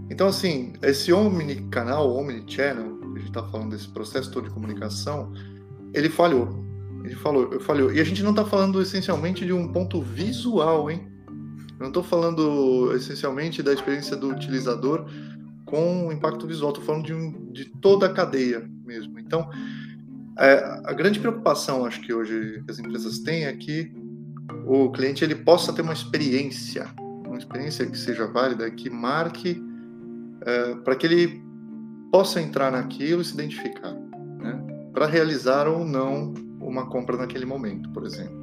Então, 0.09 0.27
assim, 0.27 0.73
esse 0.81 1.11
omni-canal, 1.11 2.15
omni-channel, 2.15 2.99
que 2.99 3.05
a 3.05 3.19
gente 3.19 3.27
está 3.27 3.43
falando 3.43 3.71
desse 3.71 3.87
processo 3.89 4.31
todo 4.31 4.47
de 4.47 4.53
comunicação, 4.53 5.33
ele 5.93 6.09
falhou. 6.09 6.63
Ele 7.03 7.15
falou, 7.15 7.59
falhou. 7.59 7.91
E 7.93 7.99
a 7.99 8.03
gente 8.03 8.23
não 8.23 8.31
está 8.31 8.45
falando 8.45 8.81
essencialmente 8.81 9.45
de 9.45 9.51
um 9.51 9.67
ponto 9.67 10.01
visual, 10.01 10.89
hein? 10.89 11.07
Eu 11.71 11.79
não 11.79 11.87
estou 11.87 12.03
falando 12.03 12.93
essencialmente 12.95 13.61
da 13.61 13.73
experiência 13.73 14.15
do 14.15 14.29
utilizador 14.29 15.05
com 15.65 16.11
impacto 16.11 16.47
visual, 16.47 16.69
estou 16.69 16.85
falando 16.85 17.05
de, 17.05 17.13
um, 17.13 17.51
de, 17.51 17.65
toda 17.65 18.05
a 18.05 18.13
cadeia 18.13 18.69
mesmo. 18.85 19.19
Então, 19.19 19.49
é, 20.37 20.81
a 20.85 20.93
grande 20.93 21.19
preocupação, 21.19 21.85
acho 21.85 21.99
que 22.01 22.13
hoje 22.13 22.63
as 22.69 22.79
empresas 22.79 23.19
têm 23.19 23.45
é 23.45 23.53
que 23.53 23.91
o 24.65 24.91
cliente 24.91 25.23
ele 25.23 25.35
possa 25.35 25.73
ter 25.73 25.81
uma 25.81 25.93
experiência, 25.93 26.87
uma 27.25 27.37
experiência 27.37 27.85
que 27.85 27.97
seja 27.97 28.27
válida, 28.27 28.69
que 28.69 28.89
marque 28.89 29.61
é, 30.45 30.75
para 30.75 30.95
que 30.95 31.07
ele 31.07 31.41
possa 32.11 32.39
entrar 32.39 32.71
naquilo 32.71 33.21
e 33.21 33.25
se 33.25 33.33
identificar, 33.33 33.93
né? 34.39 34.89
para 34.93 35.07
realizar 35.07 35.67
ou 35.67 35.83
não 35.83 36.33
uma 36.73 36.87
compra 36.87 37.15
naquele 37.15 37.45
momento, 37.45 37.89
por 37.91 38.03
exemplo, 38.03 38.35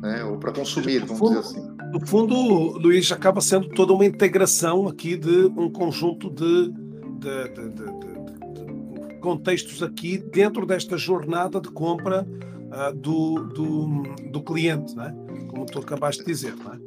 né? 0.00 0.22
ou 0.24 0.38
para 0.38 0.52
consumir, 0.52 1.00
vamos 1.00 1.18
fundo, 1.18 1.40
dizer 1.40 1.58
assim. 1.58 1.76
No 1.92 2.06
fundo, 2.06 2.34
Luiz, 2.78 3.10
acaba 3.10 3.40
sendo 3.40 3.68
toda 3.70 3.92
uma 3.92 4.04
integração 4.04 4.86
aqui 4.86 5.16
de 5.16 5.46
um 5.56 5.70
conjunto 5.70 6.30
de, 6.30 6.70
de, 7.18 7.48
de, 7.48 7.68
de 7.70 9.18
contextos 9.20 9.82
aqui 9.82 10.18
dentro 10.18 10.66
desta 10.66 10.96
jornada 10.96 11.60
de 11.60 11.70
compra 11.70 12.26
uh, 12.26 12.94
do, 12.94 13.44
do, 13.48 14.02
do, 14.30 14.42
cliente, 14.42 14.96
né? 14.96 15.14
como 15.48 15.66
tu 15.66 15.78
acabaste 15.78 16.24
de 16.24 16.30
dizer. 16.30 16.54
Não 16.56 16.72
é? 16.72 16.78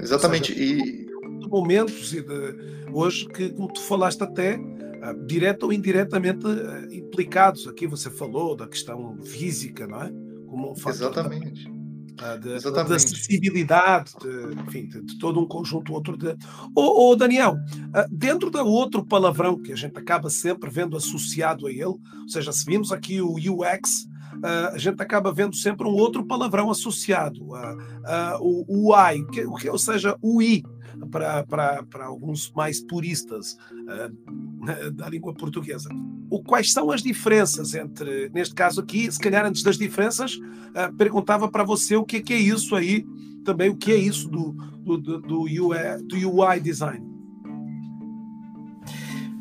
Exatamente. 0.00 0.54
Seja, 0.54 0.64
e 0.64 1.06
momentos 1.48 2.14
e 2.14 2.22
de, 2.22 2.56
hoje 2.92 3.26
que, 3.28 3.50
como 3.50 3.72
tu 3.72 3.80
falaste 3.80 4.22
até, 4.22 4.56
uh, 4.56 5.26
direto 5.26 5.64
ou 5.64 5.72
indiretamente 5.72 6.46
uh, 6.46 6.92
implicados. 6.92 7.66
Aqui 7.66 7.86
você 7.86 8.10
falou 8.10 8.56
da 8.56 8.66
questão 8.66 9.18
física, 9.22 9.86
não 9.86 10.02
é? 10.02 10.21
Como 10.52 10.72
um 10.72 10.90
Exatamente. 10.90 11.72
Da, 12.14 12.36
de, 12.36 12.50
Exatamente. 12.50 12.88
de 12.88 12.94
acessibilidade, 12.94 14.12
de, 14.20 14.60
enfim, 14.60 14.86
de, 14.86 15.00
de, 15.00 15.18
todo 15.18 15.40
um 15.40 15.46
conjunto 15.46 15.94
outro 15.94 16.14
de. 16.14 16.28
Ô, 16.76 17.10
oh, 17.10 17.16
Daniel, 17.16 17.54
uh, 17.54 18.06
dentro 18.14 18.50
da 18.50 18.62
outro 18.62 19.02
palavrão 19.02 19.58
que 19.62 19.72
a 19.72 19.74
gente 19.74 19.98
acaba 19.98 20.28
sempre 20.28 20.68
vendo 20.68 20.94
associado 20.94 21.66
a 21.66 21.70
ele, 21.70 21.84
ou 21.86 21.98
seja, 22.28 22.52
se 22.52 22.66
vimos 22.66 22.92
aqui 22.92 23.22
o 23.22 23.36
UX, 23.36 24.06
Uh, 24.32 24.74
a 24.74 24.78
gente 24.78 25.00
acaba 25.00 25.30
vendo 25.30 25.54
sempre 25.54 25.86
um 25.86 25.92
outro 25.92 26.24
palavrão 26.24 26.70
associado, 26.70 27.44
uh, 27.50 27.76
uh, 27.76 28.40
o, 28.40 28.88
o 28.88 28.96
I, 28.96 29.22
que, 29.26 29.44
ou 29.68 29.78
seja, 29.78 30.16
o 30.22 30.40
I, 30.40 30.64
para 31.10 32.04
alguns 32.04 32.50
mais 32.52 32.80
puristas 32.80 33.56
uh, 33.72 34.90
da 34.92 35.08
língua 35.08 35.34
portuguesa. 35.34 35.88
O, 36.30 36.42
quais 36.42 36.72
são 36.72 36.90
as 36.90 37.02
diferenças 37.02 37.74
entre, 37.74 38.30
neste 38.30 38.54
caso 38.54 38.80
aqui, 38.80 39.10
se 39.10 39.18
calhar 39.18 39.44
antes 39.44 39.62
das 39.62 39.76
diferenças, 39.76 40.34
uh, 40.34 40.94
perguntava 40.96 41.48
para 41.50 41.64
você 41.64 41.96
o 41.96 42.04
que, 42.04 42.20
que, 42.20 42.32
é 42.32 42.38
isso 42.38 42.74
aí, 42.74 43.04
também 43.44 43.70
o 43.70 43.76
que 43.76 43.92
é 43.92 43.96
isso 43.96 44.28
do, 44.28 44.52
do, 44.52 44.98
do, 44.98 45.20
do, 45.20 45.40
UI, 45.42 46.02
do 46.06 46.16
UI 46.16 46.60
design. 46.60 47.10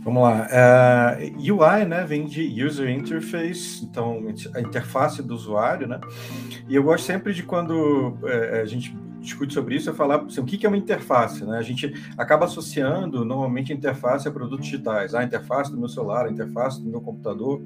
Vamos 0.03 0.23
lá. 0.23 0.47
Uh, 0.47 1.21
eh, 1.21 1.33
UI, 1.37 1.85
né, 1.85 2.03
vem 2.03 2.25
de 2.25 2.65
User 2.65 2.89
Interface, 2.89 3.85
então 3.85 4.25
a 4.55 4.59
interface 4.59 5.21
do 5.21 5.35
usuário, 5.35 5.87
né? 5.87 6.01
E 6.67 6.73
eu 6.73 6.81
gosto 6.81 7.05
sempre 7.05 7.35
de 7.35 7.43
quando 7.43 8.17
a 8.59 8.65
gente 8.65 8.97
discute 9.21 9.53
sobre 9.53 9.75
isso 9.75 9.89
é 9.89 9.93
falar 9.93 10.23
assim, 10.23 10.41
o 10.41 10.45
que 10.45 10.65
é 10.65 10.69
uma 10.69 10.77
interface. 10.77 11.45
Né? 11.45 11.57
A 11.57 11.61
gente 11.61 11.93
acaba 12.17 12.45
associando 12.45 13.23
normalmente 13.23 13.71
a 13.71 13.75
interface 13.75 14.27
a 14.27 14.31
produtos 14.31 14.65
digitais, 14.65 15.13
a 15.13 15.23
interface 15.23 15.71
do 15.71 15.77
meu 15.77 15.87
celular, 15.87 16.25
a 16.25 16.31
interface 16.31 16.81
do 16.81 16.89
meu 16.89 16.99
computador, 17.01 17.61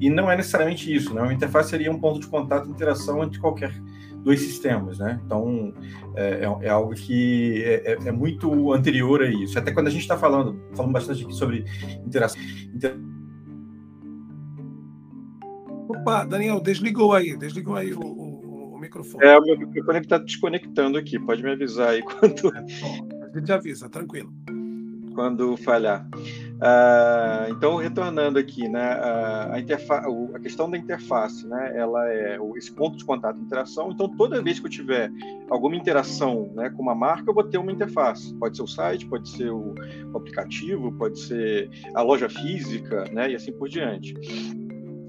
e 0.00 0.10
não 0.10 0.30
é 0.30 0.36
necessariamente 0.36 0.92
isso. 0.94 1.14
Né? 1.14 1.22
Uma 1.22 1.32
interface 1.32 1.70
seria 1.70 1.90
um 1.90 1.98
ponto 1.98 2.20
de 2.20 2.26
contato 2.26 2.68
interação 2.68 3.22
entre 3.22 3.38
qualquer 3.38 3.72
dois 4.22 4.40
sistemas. 4.40 4.98
Né? 4.98 5.20
Então, 5.24 5.72
é, 6.14 6.44
é, 6.44 6.66
é 6.66 6.68
algo 6.68 6.92
que 6.94 7.62
é, 7.64 7.92
é, 7.92 8.08
é, 8.08 8.12
muito 8.12 8.72
anterior 8.72 9.22
a 9.22 9.28
isso. 9.28 9.58
Até 9.58 9.70
quando 9.70 9.86
a 9.86 9.90
gente 9.90 10.02
está 10.02 10.18
falando, 10.18 10.60
falando 10.74 10.92
bastante 10.92 11.24
aqui 11.24 11.32
sobre 11.32 11.64
interação. 12.04 12.40
Inter... 12.74 12.96
Opa, 15.88 16.24
Daniel, 16.24 16.60
desligou 16.60 17.12
aí, 17.12 17.36
desligou 17.36 17.76
aí 17.76 17.94
o, 17.94 18.25
microfone. 18.86 19.24
É, 19.24 19.38
o 19.38 19.42
meu 19.42 19.58
microfone 19.58 20.00
está 20.00 20.18
desconectando 20.18 20.98
aqui. 20.98 21.18
Pode 21.18 21.42
me 21.42 21.52
avisar 21.52 21.90
aí 21.90 22.02
quando. 22.04 22.54
É, 22.54 22.60
a 23.24 23.38
gente 23.38 23.52
avisa, 23.52 23.88
tranquilo. 23.88 24.32
Quando 25.14 25.56
falhar. 25.56 26.06
Uh, 26.56 27.50
então, 27.50 27.76
retornando 27.76 28.38
aqui, 28.38 28.66
né, 28.66 28.80
a, 28.82 29.54
a, 29.54 30.36
a, 30.36 30.40
questão 30.40 30.70
da 30.70 30.78
interface, 30.78 31.46
né, 31.46 31.72
ela 31.74 32.10
é 32.10 32.38
esse 32.56 32.72
ponto 32.72 32.96
de 32.96 33.04
contato 33.04 33.38
interação. 33.38 33.90
Então, 33.90 34.08
toda 34.08 34.42
vez 34.42 34.58
que 34.58 34.66
eu 34.66 34.70
tiver 34.70 35.10
alguma 35.50 35.76
interação 35.76 36.50
né, 36.54 36.70
com 36.70 36.82
uma 36.82 36.94
marca, 36.94 37.30
eu 37.30 37.34
vou 37.34 37.44
ter 37.44 37.58
uma 37.58 37.72
interface. 37.72 38.34
Pode 38.34 38.56
ser 38.56 38.62
o 38.62 38.66
site, 38.66 39.06
pode 39.06 39.28
ser 39.28 39.50
o 39.50 39.74
aplicativo, 40.14 40.92
pode 40.92 41.18
ser 41.18 41.70
a 41.94 42.02
loja 42.02 42.28
física, 42.28 43.04
né, 43.12 43.30
e 43.30 43.36
assim 43.36 43.52
por 43.52 43.68
diante. 43.68 44.14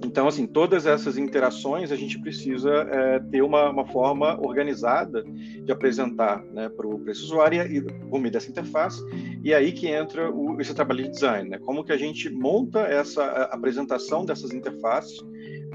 Então, 0.06 0.27
assim, 0.27 0.46
todas 0.46 0.86
essas 0.86 1.18
interações 1.18 1.92
a 1.92 1.96
gente 1.96 2.20
precisa 2.20 2.72
é, 2.72 3.20
ter 3.20 3.42
uma, 3.42 3.70
uma, 3.70 3.86
forma 3.86 4.39
organizada 4.39 5.24
de 5.24 5.72
apresentar 5.72 6.44
né, 6.54 6.70
para 6.70 7.12
esse 7.12 7.24
usuário 7.24 7.62
e, 7.63 7.82
por 7.82 8.20
meio 8.20 8.32
dessa 8.32 8.50
interface. 8.50 9.04
E 9.44 9.54
aí 9.54 9.72
que 9.72 9.88
entra 9.88 10.32
o, 10.32 10.62
esse 10.62 10.74
trabalho 10.74 11.04
de 11.04 11.10
design, 11.10 11.50
né? 11.50 11.58
Como 11.58 11.84
que 11.84 11.92
a 11.92 11.98
gente 11.98 12.30
monta 12.30 12.82
essa 12.82 13.24
apresentação 13.46 14.24
dessas 14.24 14.51
interfaces 14.51 15.20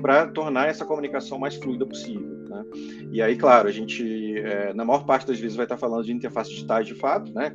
para 0.01 0.27
tornar 0.27 0.69
essa 0.69 0.85
comunicação 0.85 1.39
mais 1.39 1.55
fluida 1.57 1.87
possível. 1.87 2.29
Né? 2.49 2.65
E 3.13 3.23
aí, 3.23 3.37
claro, 3.37 3.69
a 3.69 3.73
gente, 3.73 4.39
é, 4.39 4.73
na 4.75 4.85
maior 4.85 5.05
parte 5.05 5.27
das 5.27 5.39
vezes, 5.39 5.57
vai 5.57 5.65
estar 5.65 5.77
falando 5.77 6.05
de 6.05 6.13
interfaces 6.13 6.53
digitais 6.53 6.87
de 6.87 6.95
fato, 6.95 7.33
né? 7.33 7.55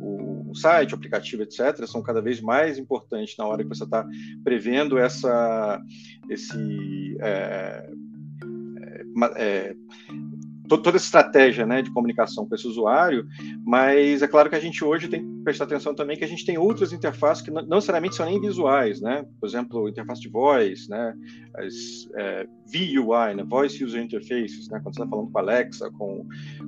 O, 0.00 0.27
o 0.50 0.54
site, 0.54 0.92
o 0.92 0.96
aplicativo, 0.96 1.42
etc., 1.42 1.86
são 1.86 2.02
cada 2.02 2.20
vez 2.20 2.40
mais 2.40 2.78
importantes 2.78 3.36
na 3.36 3.46
hora 3.46 3.62
que 3.62 3.68
você 3.68 3.84
está 3.84 4.06
prevendo 4.42 4.98
essa, 4.98 5.80
esse, 6.28 7.16
é, 7.20 7.90
é, 9.36 9.70
é 9.70 9.74
toda 10.68 10.96
essa 10.96 11.06
estratégia 11.06 11.66
né, 11.66 11.82
de 11.82 11.92
comunicação 11.92 12.46
com 12.46 12.54
esse 12.54 12.66
usuário, 12.66 13.26
mas 13.64 14.22
é 14.22 14.28
claro 14.28 14.50
que 14.50 14.56
a 14.56 14.60
gente 14.60 14.84
hoje 14.84 15.08
tem 15.08 15.37
prestar 15.44 15.64
atenção 15.64 15.94
também 15.94 16.16
que 16.16 16.24
a 16.24 16.28
gente 16.28 16.44
tem 16.44 16.58
outras 16.58 16.92
interfaces 16.92 17.42
que 17.42 17.50
não 17.50 17.62
necessariamente 17.62 18.14
são 18.14 18.26
nem 18.26 18.40
visuais, 18.40 19.00
né? 19.00 19.26
Por 19.40 19.46
exemplo, 19.46 19.88
interface 19.88 20.20
de 20.20 20.28
voz, 20.28 20.88
né? 20.88 21.14
As 21.54 22.08
é, 22.16 22.46
VUI, 22.66 23.34
né? 23.34 23.42
Voice 23.44 23.82
User 23.82 24.02
Interfaces, 24.02 24.68
né? 24.68 24.80
Quando 24.82 24.94
você 24.94 25.02
está 25.02 25.08
falando 25.08 25.30
com 25.30 25.38
a 25.38 25.42
Alexa, 25.42 25.90
com, 25.92 26.26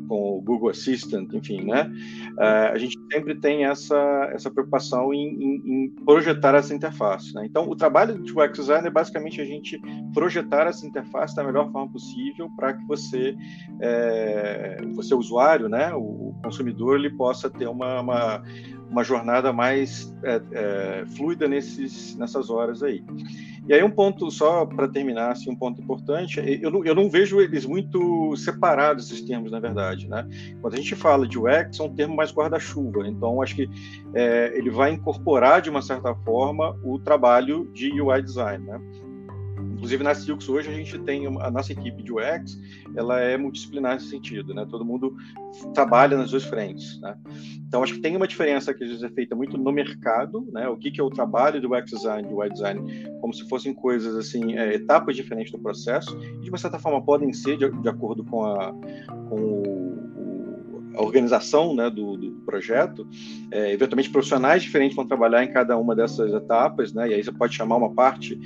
com 0.08 0.38
o 0.38 0.40
Google 0.40 0.70
Assistant, 0.70 1.32
enfim, 1.32 1.64
né? 1.64 1.90
Uh, 2.32 2.72
a 2.72 2.78
gente 2.78 2.98
sempre 3.12 3.34
tem 3.34 3.64
essa, 3.64 4.30
essa 4.32 4.50
preocupação 4.50 5.12
em, 5.12 5.28
em, 5.28 5.84
em 5.84 5.90
projetar 6.04 6.54
essa 6.54 6.74
interface, 6.74 7.34
né? 7.34 7.44
Então, 7.44 7.68
o 7.68 7.76
trabalho 7.76 8.14
do 8.14 8.40
UX 8.40 8.58
Design 8.58 8.86
é 8.86 8.90
basicamente 8.90 9.40
a 9.40 9.44
gente 9.44 9.80
projetar 10.14 10.66
essa 10.66 10.86
interface 10.86 11.36
da 11.36 11.44
melhor 11.44 11.70
forma 11.70 11.90
possível 11.90 12.48
para 12.56 12.72
que 12.72 12.86
você, 12.86 13.36
é, 13.80 14.78
você 14.94 15.14
usuário, 15.14 15.68
né? 15.68 15.92
O 15.94 16.34
consumidor, 16.42 16.98
ele 16.98 17.10
possa 17.10 17.50
ter 17.50 17.68
uma, 17.68 18.00
uma 18.00 18.42
uma 18.90 19.04
jornada 19.04 19.52
mais 19.52 20.12
é, 20.24 20.42
é, 20.52 21.04
fluida 21.16 21.46
nesses, 21.46 22.16
nessas 22.16 22.50
horas 22.50 22.82
aí. 22.82 23.02
E 23.68 23.72
aí 23.72 23.82
um 23.84 23.90
ponto 23.90 24.30
só 24.30 24.66
para 24.66 24.88
terminar, 24.88 25.30
assim, 25.30 25.50
um 25.50 25.54
ponto 25.54 25.80
importante, 25.80 26.40
eu 26.60 26.70
não, 26.70 26.84
eu 26.84 26.94
não 26.94 27.08
vejo 27.08 27.40
eles 27.40 27.64
muito 27.64 28.34
separados 28.36 29.06
esses 29.06 29.20
termos, 29.22 29.52
na 29.52 29.60
verdade, 29.60 30.08
né? 30.08 30.26
Quando 30.60 30.74
a 30.74 30.76
gente 30.76 30.96
fala 30.96 31.26
de 31.26 31.38
UX, 31.38 31.78
é 31.78 31.82
um 31.82 31.94
termo 31.94 32.16
mais 32.16 32.32
guarda-chuva, 32.32 33.06
então 33.06 33.40
acho 33.40 33.54
que 33.54 33.70
é, 34.14 34.52
ele 34.56 34.70
vai 34.70 34.90
incorporar 34.90 35.62
de 35.62 35.70
uma 35.70 35.82
certa 35.82 36.14
forma 36.14 36.76
o 36.82 36.98
trabalho 36.98 37.70
de 37.72 38.00
UI 38.00 38.22
design, 38.22 38.66
né? 38.66 38.80
Inclusive 39.80 40.04
na 40.04 40.14
Silks 40.14 40.46
hoje 40.46 40.68
a 40.68 40.74
gente 40.74 40.98
tem 40.98 41.26
a 41.26 41.50
nossa 41.50 41.72
equipe 41.72 42.02
de 42.02 42.12
UX, 42.12 42.60
ela 42.94 43.18
é 43.18 43.38
multidisciplinar 43.38 43.94
nesse 43.94 44.10
sentido, 44.10 44.52
né? 44.52 44.66
Todo 44.68 44.84
mundo 44.84 45.16
trabalha 45.72 46.18
nas 46.18 46.32
duas 46.32 46.44
frentes, 46.44 47.00
né? 47.00 47.16
Então 47.66 47.82
acho 47.82 47.94
que 47.94 48.00
tem 48.00 48.14
uma 48.14 48.28
diferença 48.28 48.74
que 48.74 48.84
às 48.84 48.90
vezes 48.90 49.02
é 49.02 49.08
feita 49.08 49.34
muito 49.34 49.56
no 49.56 49.72
mercado, 49.72 50.46
né? 50.52 50.68
O 50.68 50.76
que, 50.76 50.90
que 50.90 51.00
é 51.00 51.02
o 51.02 51.08
trabalho 51.08 51.62
do 51.62 51.74
UX 51.74 51.92
design, 51.92 52.28
do 52.28 52.36
UI 52.36 52.50
design, 52.50 53.08
como 53.22 53.32
se 53.32 53.48
fossem 53.48 53.72
coisas 53.72 54.14
assim, 54.16 54.58
é, 54.58 54.74
etapas 54.74 55.16
diferentes 55.16 55.50
do 55.50 55.58
processo, 55.58 56.14
e 56.22 56.42
de 56.42 56.50
uma 56.50 56.58
certa 56.58 56.78
forma 56.78 57.02
podem 57.02 57.32
ser 57.32 57.56
de, 57.56 57.66
de 57.70 57.88
acordo 57.88 58.22
com 58.22 58.44
a 58.44 58.72
com 59.30 59.34
o 59.34 60.29
a 60.94 61.02
organização 61.02 61.74
né, 61.74 61.88
do, 61.90 62.16
do 62.16 62.30
projeto, 62.44 63.06
é, 63.50 63.72
eventualmente 63.72 64.10
profissionais 64.10 64.62
diferentes 64.62 64.96
vão 64.96 65.06
trabalhar 65.06 65.44
em 65.44 65.52
cada 65.52 65.76
uma 65.76 65.94
dessas 65.94 66.32
etapas, 66.32 66.92
né, 66.92 67.08
e 67.08 67.14
aí 67.14 67.24
você 67.24 67.32
pode 67.32 67.54
chamar 67.54 67.76
uma 67.76 67.92
parte 67.92 68.38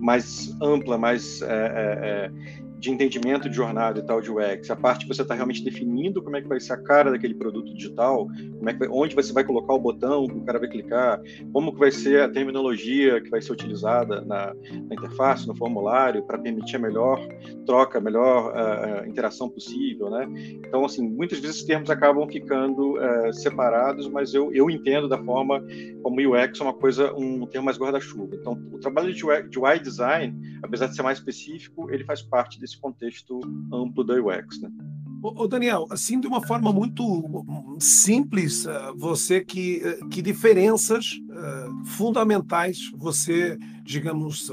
mais 0.00 0.56
ampla, 0.60 0.96
mais 0.96 1.42
é, 1.42 1.46
é, 1.46 1.98
é 2.02 2.69
de 2.80 2.90
entendimento 2.90 3.48
de 3.48 3.54
jornada 3.54 4.00
e 4.00 4.02
tal 4.02 4.22
de 4.22 4.30
UX, 4.30 4.70
a 4.70 4.76
parte 4.76 5.06
que 5.06 5.14
você 5.14 5.20
está 5.20 5.34
realmente 5.34 5.62
definindo 5.62 6.22
como 6.22 6.36
é 6.36 6.40
que 6.40 6.48
vai 6.48 6.58
ser 6.58 6.72
a 6.72 6.76
cara 6.78 7.10
daquele 7.10 7.34
produto 7.34 7.72
digital, 7.74 8.26
como 8.56 8.70
é 8.70 8.72
que 8.72 8.78
vai, 8.78 8.88
onde 8.88 9.14
você 9.14 9.32
vai 9.34 9.44
colocar 9.44 9.74
o 9.74 9.78
botão 9.78 10.26
que 10.26 10.38
o 10.38 10.44
cara 10.44 10.58
vai 10.58 10.68
clicar, 10.68 11.20
como 11.52 11.72
que 11.72 11.78
vai 11.78 11.90
ser 11.90 12.22
a 12.22 12.28
terminologia 12.28 13.20
que 13.20 13.28
vai 13.28 13.42
ser 13.42 13.52
utilizada 13.52 14.22
na, 14.22 14.54
na 14.88 14.94
interface, 14.94 15.46
no 15.46 15.54
formulário, 15.54 16.22
para 16.22 16.38
permitir 16.38 16.76
a 16.76 16.78
melhor 16.78 17.20
troca, 17.66 17.98
a 17.98 18.00
melhor 18.00 18.52
uh, 18.54 19.06
interação 19.06 19.48
possível, 19.48 20.08
né? 20.08 20.26
Então, 20.66 20.84
assim, 20.84 21.06
muitas 21.06 21.38
vezes 21.38 21.56
esses 21.56 21.66
termos 21.66 21.90
acabam 21.90 22.26
ficando 22.28 22.94
uh, 22.94 23.32
separados, 23.32 24.08
mas 24.08 24.32
eu, 24.32 24.52
eu 24.54 24.70
entendo 24.70 25.06
da 25.06 25.18
forma 25.18 25.62
como 26.02 26.20
UX 26.20 26.60
é 26.60 26.62
uma 26.62 26.72
coisa, 26.72 27.12
um 27.14 27.46
termo 27.46 27.66
mais 27.66 27.78
guarda-chuva. 27.78 28.34
Então, 28.36 28.58
o 28.72 28.78
trabalho 28.78 29.12
de 29.12 29.24
UI, 29.24 29.48
de 29.48 29.58
UI 29.58 29.78
design, 29.80 30.34
apesar 30.62 30.86
de 30.86 30.96
ser 30.96 31.02
mais 31.02 31.18
específico, 31.18 31.90
ele 31.90 32.04
faz 32.04 32.22
parte 32.22 32.58
desse 32.58 32.69
esse 32.70 32.78
contexto 32.78 33.40
amplo 33.72 34.04
da 34.04 34.14
UX. 34.14 34.60
Né? 34.60 34.70
Ô, 35.22 35.46
Daniel, 35.46 35.86
assim 35.90 36.18
de 36.18 36.26
uma 36.26 36.44
forma 36.46 36.72
muito 36.72 37.04
simples, 37.78 38.66
eh, 38.66 38.92
você 38.96 39.44
que, 39.44 39.82
eh, 39.84 39.98
que 40.10 40.22
diferenças 40.22 41.20
uh, 41.28 41.84
fundamentais 41.84 42.90
você, 42.96 43.58
digamos, 43.84 44.50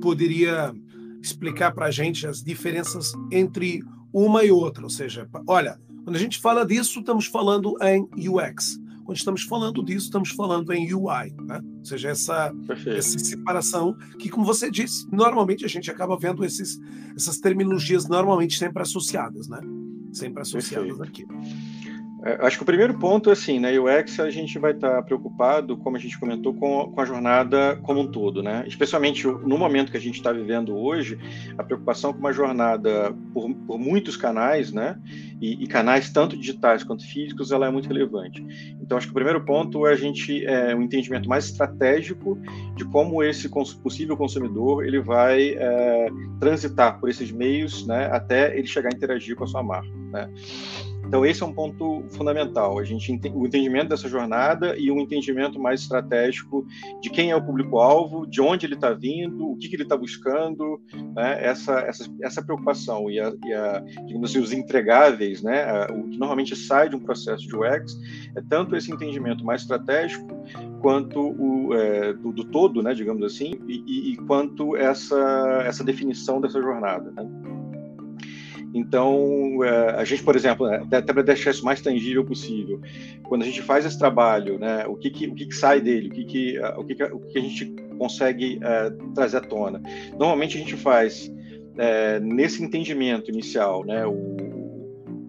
poderia 0.00 0.72
explicar 1.20 1.72
para 1.72 1.86
a 1.86 1.90
gente 1.90 2.26
as 2.26 2.42
diferenças 2.42 3.12
entre 3.32 3.82
uma 4.12 4.44
e 4.44 4.52
outra? 4.52 4.84
Ou 4.84 4.90
seja, 4.90 5.28
olha, 5.46 5.76
quando 6.04 6.14
a 6.14 6.20
gente 6.20 6.38
fala 6.38 6.64
disso, 6.64 7.00
estamos 7.00 7.26
falando 7.26 7.74
em 7.82 8.08
UX. 8.28 8.78
Quando 9.06 9.18
estamos 9.18 9.42
falando 9.44 9.84
disso, 9.84 10.06
estamos 10.06 10.30
falando 10.30 10.72
em 10.72 10.92
UI, 10.92 11.32
né? 11.46 11.60
ou 11.78 11.84
seja, 11.84 12.08
essa, 12.08 12.52
essa 12.88 13.18
separação 13.20 13.96
que, 14.18 14.28
como 14.28 14.44
você 14.44 14.68
disse, 14.68 15.06
normalmente 15.12 15.64
a 15.64 15.68
gente 15.68 15.88
acaba 15.88 16.18
vendo 16.18 16.44
esses, 16.44 16.76
essas 17.16 17.38
terminologias 17.38 18.08
normalmente 18.08 18.58
sempre 18.58 18.82
associadas, 18.82 19.48
né? 19.48 19.60
Sempre 20.12 20.42
associadas 20.42 20.98
Perfeito. 20.98 21.24
aqui. 21.24 21.75
É, 22.26 22.44
acho 22.44 22.56
que 22.56 22.64
o 22.64 22.66
primeiro 22.66 22.98
ponto, 22.98 23.30
assim, 23.30 23.60
na 23.60 23.70
né, 23.70 23.78
UX 23.78 24.18
a 24.18 24.30
gente 24.30 24.58
vai 24.58 24.72
estar 24.72 25.00
preocupado, 25.04 25.76
como 25.76 25.96
a 25.96 26.00
gente 26.00 26.18
comentou, 26.18 26.52
com, 26.52 26.90
com 26.90 27.00
a 27.00 27.04
jornada 27.04 27.76
como 27.84 28.00
um 28.00 28.10
todo, 28.10 28.42
né? 28.42 28.64
Especialmente 28.66 29.24
no 29.24 29.56
momento 29.56 29.92
que 29.92 29.96
a 29.96 30.00
gente 30.00 30.16
está 30.16 30.32
vivendo 30.32 30.76
hoje, 30.76 31.16
a 31.56 31.62
preocupação 31.62 32.12
com 32.12 32.18
uma 32.18 32.32
jornada 32.32 33.14
por, 33.32 33.54
por 33.54 33.78
muitos 33.78 34.16
canais, 34.16 34.72
né? 34.72 34.98
E, 35.40 35.62
e, 35.62 35.68
canais 35.68 36.10
tanto 36.10 36.36
digitais 36.36 36.82
quanto 36.82 37.06
físicos, 37.06 37.52
ela 37.52 37.68
é 37.68 37.70
muito 37.70 37.86
relevante. 37.86 38.44
Então, 38.80 38.98
acho 38.98 39.06
que 39.06 39.12
o 39.12 39.14
primeiro 39.14 39.44
ponto 39.44 39.86
é 39.86 39.92
a 39.92 39.96
gente 39.96 40.44
é 40.46 40.74
um 40.74 40.82
entendimento 40.82 41.28
mais 41.28 41.44
estratégico 41.44 42.40
de 42.74 42.84
como 42.86 43.22
esse 43.22 43.48
cons 43.48 43.72
possível 43.72 44.16
consumidor 44.16 44.84
ele 44.84 44.98
vai 44.98 45.50
é, 45.50 46.08
transitar 46.40 46.98
por 46.98 47.08
esses 47.08 47.30
meios, 47.30 47.86
né? 47.86 48.08
Até 48.10 48.58
ele 48.58 48.66
chegar 48.66 48.88
a 48.92 48.96
interagir 48.96 49.36
com 49.36 49.44
a 49.44 49.46
sua 49.46 49.62
marca, 49.62 49.92
né? 50.10 50.28
Então, 51.06 51.24
esse 51.24 51.42
é 51.42 51.46
um 51.46 51.52
ponto 51.52 52.04
fundamental, 52.10 52.78
a 52.78 52.84
gente 52.84 53.12
o 53.32 53.46
entendimento 53.46 53.88
dessa 53.90 54.08
jornada 54.08 54.76
e 54.76 54.90
um 54.90 54.98
entendimento 55.00 55.58
mais 55.58 55.82
estratégico 55.82 56.66
de 57.00 57.08
quem 57.08 57.30
é 57.30 57.36
o 57.36 57.44
público-alvo, 57.44 58.26
de 58.26 58.40
onde 58.40 58.66
ele 58.66 58.74
está 58.74 58.92
vindo, 58.92 59.52
o 59.52 59.56
que, 59.56 59.68
que 59.68 59.76
ele 59.76 59.84
está 59.84 59.96
buscando, 59.96 60.80
né? 61.14 61.44
essa, 61.44 61.78
essa, 61.80 62.04
essa 62.22 62.42
preocupação 62.42 63.08
e, 63.08 63.20
a, 63.20 63.32
e 63.44 63.52
a, 63.52 63.84
digamos 64.04 64.30
assim, 64.30 64.40
os 64.40 64.52
entregáveis, 64.52 65.42
né? 65.42 65.86
o 65.86 66.08
que 66.08 66.18
normalmente 66.18 66.56
sai 66.56 66.88
de 66.88 66.96
um 66.96 67.00
processo 67.00 67.46
de 67.46 67.54
UX, 67.54 67.96
é 68.36 68.42
tanto 68.48 68.74
esse 68.74 68.90
entendimento 68.90 69.44
mais 69.44 69.62
estratégico 69.62 70.26
quanto 70.80 71.20
o 71.20 71.72
é, 71.72 72.12
do, 72.14 72.32
do, 72.32 72.44
todo, 72.44 72.82
né? 72.82 72.92
digamos 72.94 73.22
assim, 73.22 73.60
e, 73.68 73.82
e, 73.86 74.12
e 74.12 74.16
quanto 74.16 74.76
essa, 74.76 75.62
essa 75.64 75.84
definição 75.84 76.40
dessa 76.40 76.60
jornada. 76.60 77.12
Né? 77.12 77.55
Então, 78.74 79.64
é, 79.64 79.90
a 79.96 80.04
gente, 80.04 80.22
por 80.22 80.36
exemplo, 80.36 80.68
né, 80.68 80.86
até 80.92 81.12
para 81.12 81.22
deixar 81.22 81.50
isso 81.50 81.64
mais 81.64 81.80
tangível 81.80 82.24
possível, 82.24 82.80
quando 83.24 83.42
a 83.42 83.44
gente 83.46 83.62
faz 83.62 83.84
esse 83.86 83.98
trabalho, 83.98 84.58
né, 84.58 84.86
o 84.86 84.96
que, 84.96 85.10
que 85.10 85.26
o 85.26 85.34
que, 85.34 85.46
que 85.46 85.54
sai 85.54 85.80
dele, 85.80 86.08
o 86.08 86.10
que, 86.10 86.24
que, 86.24 86.58
o 86.58 86.84
que, 86.84 87.02
o 87.04 87.18
que 87.20 87.38
a 87.38 87.42
gente 87.42 87.66
consegue 87.98 88.58
é, 88.62 88.90
trazer 89.14 89.38
à 89.38 89.40
tona. 89.40 89.80
Normalmente 90.12 90.56
a 90.56 90.60
gente 90.60 90.76
faz 90.76 91.32
é, 91.78 92.20
nesse 92.20 92.62
entendimento 92.62 93.30
inicial, 93.30 93.84
né, 93.84 94.06
o, 94.06 94.65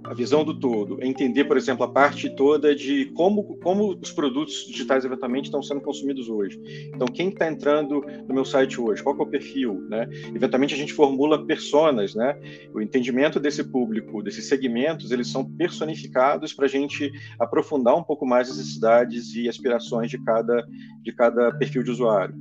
a 0.07 0.13
visão 0.13 0.43
do 0.43 0.57
todo, 0.57 1.01
é 1.01 1.07
entender, 1.07 1.45
por 1.45 1.57
exemplo, 1.57 1.83
a 1.83 1.91
parte 1.91 2.29
toda 2.35 2.73
de 2.73 3.05
como, 3.07 3.57
como 3.57 3.97
os 4.01 4.11
produtos 4.11 4.65
digitais 4.65 5.03
eventualmente 5.03 5.45
estão 5.45 5.61
sendo 5.61 5.81
consumidos 5.81 6.29
hoje. 6.29 6.59
Então, 6.93 7.07
quem 7.07 7.29
está 7.29 7.47
entrando 7.47 8.01
no 8.27 8.33
meu 8.33 8.45
site 8.45 8.79
hoje? 8.79 9.03
Qual 9.03 9.17
é 9.17 9.21
o 9.21 9.25
perfil? 9.25 9.85
Né? 9.89 10.07
Eventualmente, 10.33 10.73
a 10.73 10.77
gente 10.77 10.93
formula 10.93 11.45
personas, 11.45 12.15
né? 12.15 12.39
O 12.73 12.81
entendimento 12.81 13.39
desse 13.39 13.63
público, 13.63 14.23
desses 14.23 14.47
segmentos, 14.47 15.11
eles 15.11 15.27
são 15.27 15.43
personificados 15.43 16.53
para 16.53 16.65
a 16.65 16.69
gente 16.69 17.11
aprofundar 17.37 17.95
um 17.97 18.03
pouco 18.03 18.25
mais 18.25 18.49
as 18.49 18.57
necessidades 18.57 19.35
e 19.35 19.49
aspirações 19.49 20.09
de 20.09 20.23
cada, 20.23 20.65
de 21.01 21.11
cada 21.11 21.51
perfil 21.51 21.83
de 21.83 21.91
usuário. 21.91 22.33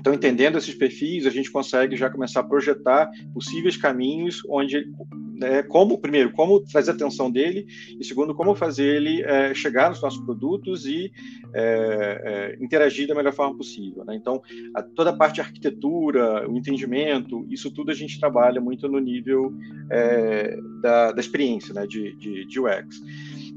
Então, 0.00 0.14
entendendo 0.14 0.56
esses 0.56 0.74
perfis, 0.74 1.26
a 1.26 1.30
gente 1.30 1.50
consegue 1.50 1.94
já 1.94 2.08
começar 2.08 2.40
a 2.40 2.42
projetar 2.42 3.10
possíveis 3.34 3.76
caminhos 3.76 4.40
onde, 4.48 4.90
né, 5.36 5.62
como, 5.62 5.98
primeiro, 5.98 6.32
como 6.32 6.58
trazer 6.60 6.92
atenção 6.92 7.30
dele, 7.30 7.66
e 8.00 8.02
segundo, 8.02 8.34
como 8.34 8.54
fazer 8.54 8.96
ele 8.96 9.22
é, 9.22 9.52
chegar 9.52 9.90
nos 9.90 10.00
nossos 10.00 10.24
produtos 10.24 10.86
e 10.86 11.12
é, 11.52 12.56
é, 12.58 12.64
interagir 12.64 13.06
da 13.06 13.14
melhor 13.14 13.34
forma 13.34 13.54
possível. 13.54 14.02
Né? 14.06 14.16
Então, 14.16 14.40
a, 14.74 14.82
toda 14.82 15.10
a 15.10 15.16
parte 15.16 15.34
de 15.34 15.42
arquitetura, 15.42 16.48
o 16.48 16.56
entendimento, 16.56 17.46
isso 17.50 17.70
tudo 17.70 17.90
a 17.90 17.94
gente 17.94 18.18
trabalha 18.18 18.58
muito 18.58 18.88
no 18.88 18.98
nível 18.98 19.52
é, 19.90 20.58
da, 20.80 21.12
da, 21.12 21.20
experiência 21.20 21.74
né, 21.74 21.86
de, 21.86 22.16
de, 22.16 22.46
de 22.46 22.58
UX. 22.58 23.02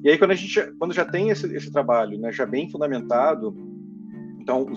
E 0.03 0.09
aí, 0.09 0.17
quando 0.17 0.31
a 0.31 0.35
gente, 0.35 0.61
quando 0.77 0.93
já 0.93 1.05
tem 1.05 1.29
esse, 1.29 1.47
esse 1.55 1.71
trabalho 1.71 2.19
né, 2.19 2.33
já 2.33 2.45
bem 2.45 2.69
fundamentado, 2.69 3.72
então, 4.43 4.67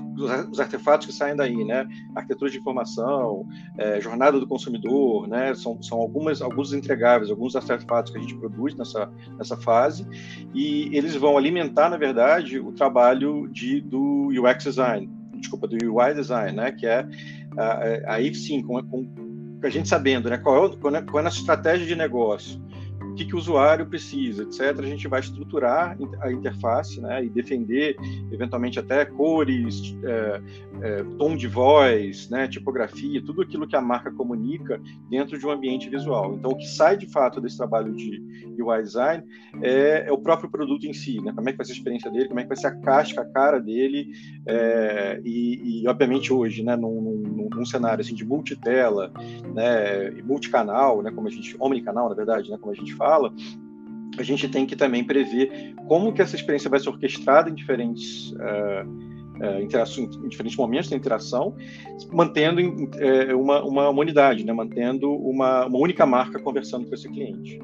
os 0.50 0.61
artefatos 0.61 1.09
que 1.09 1.12
saem 1.12 1.35
daí, 1.35 1.64
né? 1.64 1.88
Arquitetura 2.14 2.48
de 2.48 2.59
informação, 2.59 3.48
é, 3.76 4.00
jornada 4.00 4.38
do 4.38 4.46
consumidor, 4.46 5.26
né? 5.26 5.52
São, 5.57 5.83
são 5.83 5.98
algumas, 5.98 6.40
alguns 6.40 6.72
entregáveis, 6.72 7.31
alguns 7.31 7.57
artefatos 7.57 8.12
que 8.12 8.18
a 8.18 8.20
gente 8.20 8.37
produz 8.37 8.76
nessa, 8.76 9.11
nessa 9.37 9.57
fase, 9.57 10.07
e 10.55 10.96
eles 10.96 11.16
vão 11.16 11.37
alimentar, 11.37 11.90
na 11.90 11.96
verdade, 11.96 12.61
o 12.61 12.70
trabalho 12.72 13.48
de, 13.48 13.81
do 13.81 14.29
UX 14.29 14.62
design, 14.62 15.11
desculpa, 15.35 15.66
do 15.66 15.74
UI 15.74 16.14
design, 16.14 16.57
né? 16.57 16.70
Que 16.70 16.87
é 16.87 17.05
aí 18.07 18.33
sim, 18.35 18.62
com, 18.62 18.81
com 18.85 19.26
a 19.64 19.70
gente 19.70 19.88
sabendo, 19.88 20.31
né? 20.31 20.38
Qual 20.38 20.66
é, 20.66 20.76
qual 20.79 20.94
é 20.94 21.20
a 21.20 21.22
nossa 21.22 21.38
estratégia 21.38 21.85
de 21.85 21.96
negócio, 21.96 22.62
que, 23.16 23.24
que 23.24 23.35
o 23.35 23.38
usuário 23.38 23.87
precisa, 23.87 24.42
etc. 24.42 24.79
A 24.79 24.83
gente 24.83 25.09
vai 25.09 25.20
estruturar 25.20 25.96
a 26.20 26.31
interface 26.31 27.00
né, 27.00 27.24
e 27.24 27.29
defender, 27.29 27.96
eventualmente, 28.31 28.79
até 28.79 29.05
cores, 29.05 29.96
é, 30.05 30.42
é, 30.83 31.05
tom 31.18 31.37
de 31.37 31.48
voz, 31.48 32.29
né, 32.29 32.46
tipografia, 32.46 33.22
tudo 33.24 33.42
aquilo 33.42 33.66
que 33.66 33.74
a 33.76 33.81
marca 33.81 34.11
comunica 34.11 34.81
dentro 35.09 35.38
de 35.38 35.46
um 35.46 35.50
ambiente 35.50 35.88
visual. 35.88 36.35
Então, 36.35 36.50
o 36.50 36.57
que 36.57 36.66
sai 36.66 36.96
de 36.96 37.11
fato 37.11 37.40
desse 37.40 37.57
trabalho 37.57 37.94
de 37.94 38.22
UI 38.62 38.83
design 38.83 39.24
é, 39.62 40.05
é 40.07 40.12
o 40.12 40.18
próprio 40.18 40.50
produto 40.50 40.87
em 40.87 40.92
si, 40.92 41.20
né? 41.20 41.33
como 41.35 41.48
é 41.48 41.52
que 41.52 41.59
vai 41.59 41.66
ser 41.66 41.72
a 41.72 41.76
experiência 41.76 42.11
dele, 42.11 42.29
como 42.29 42.40
é 42.40 42.42
que 42.42 42.48
vai 42.48 42.57
ser 42.57 42.66
a 42.68 42.76
casca, 42.76 43.22
a 43.22 43.24
cara 43.24 43.59
dele, 43.59 44.12
é, 44.46 45.20
e, 45.24 45.83
e, 45.83 45.88
obviamente 45.88 46.33
hoje, 46.33 46.62
né, 46.62 46.76
num, 46.76 47.00
num, 47.00 47.48
num, 47.55 47.64
cenário 47.64 48.00
assim, 48.02 48.14
de 48.14 48.24
multitela, 48.24 49.12
né, 49.55 50.11
multicanal, 50.24 51.02
né, 51.02 51.11
como 51.11 51.29
a 51.29 51.31
gente, 51.31 51.57
omnicanal, 51.59 52.09
na 52.09 52.14
verdade, 52.14 52.50
né, 52.50 52.59
como 52.61 52.72
a 52.72 52.76
gente 52.76 52.94
fala, 52.94 53.06
a 54.19 54.23
gente 54.23 54.49
tem 54.49 54.66
que 54.66 54.77
também 54.77 55.05
prever 55.05 55.75
como 55.87 56.12
que 56.12 56.23
essa 56.23 56.37
experiência 56.37 56.71
vai 56.71 56.81
ser 56.81 56.88
orquestrada 56.88 57.51
em 57.51 57.55
diferentes 57.55 58.33
uh, 58.33 59.16
em 59.38 60.29
diferentes 60.29 60.57
momentos 60.57 60.88
da 60.88 60.97
interação, 60.97 61.55
mantendo 62.11 62.61
uh, 62.62 63.38
uma, 63.38 63.62
uma 63.62 63.90
unidade, 63.90 64.45
né, 64.45 64.53
mantendo 64.53 65.12
uma, 65.12 65.66
uma 65.66 65.79
única 65.79 66.07
marca 66.07 66.38
conversando 66.38 66.87
com 66.87 66.95
esse 66.95 67.07
cliente. 67.09 67.61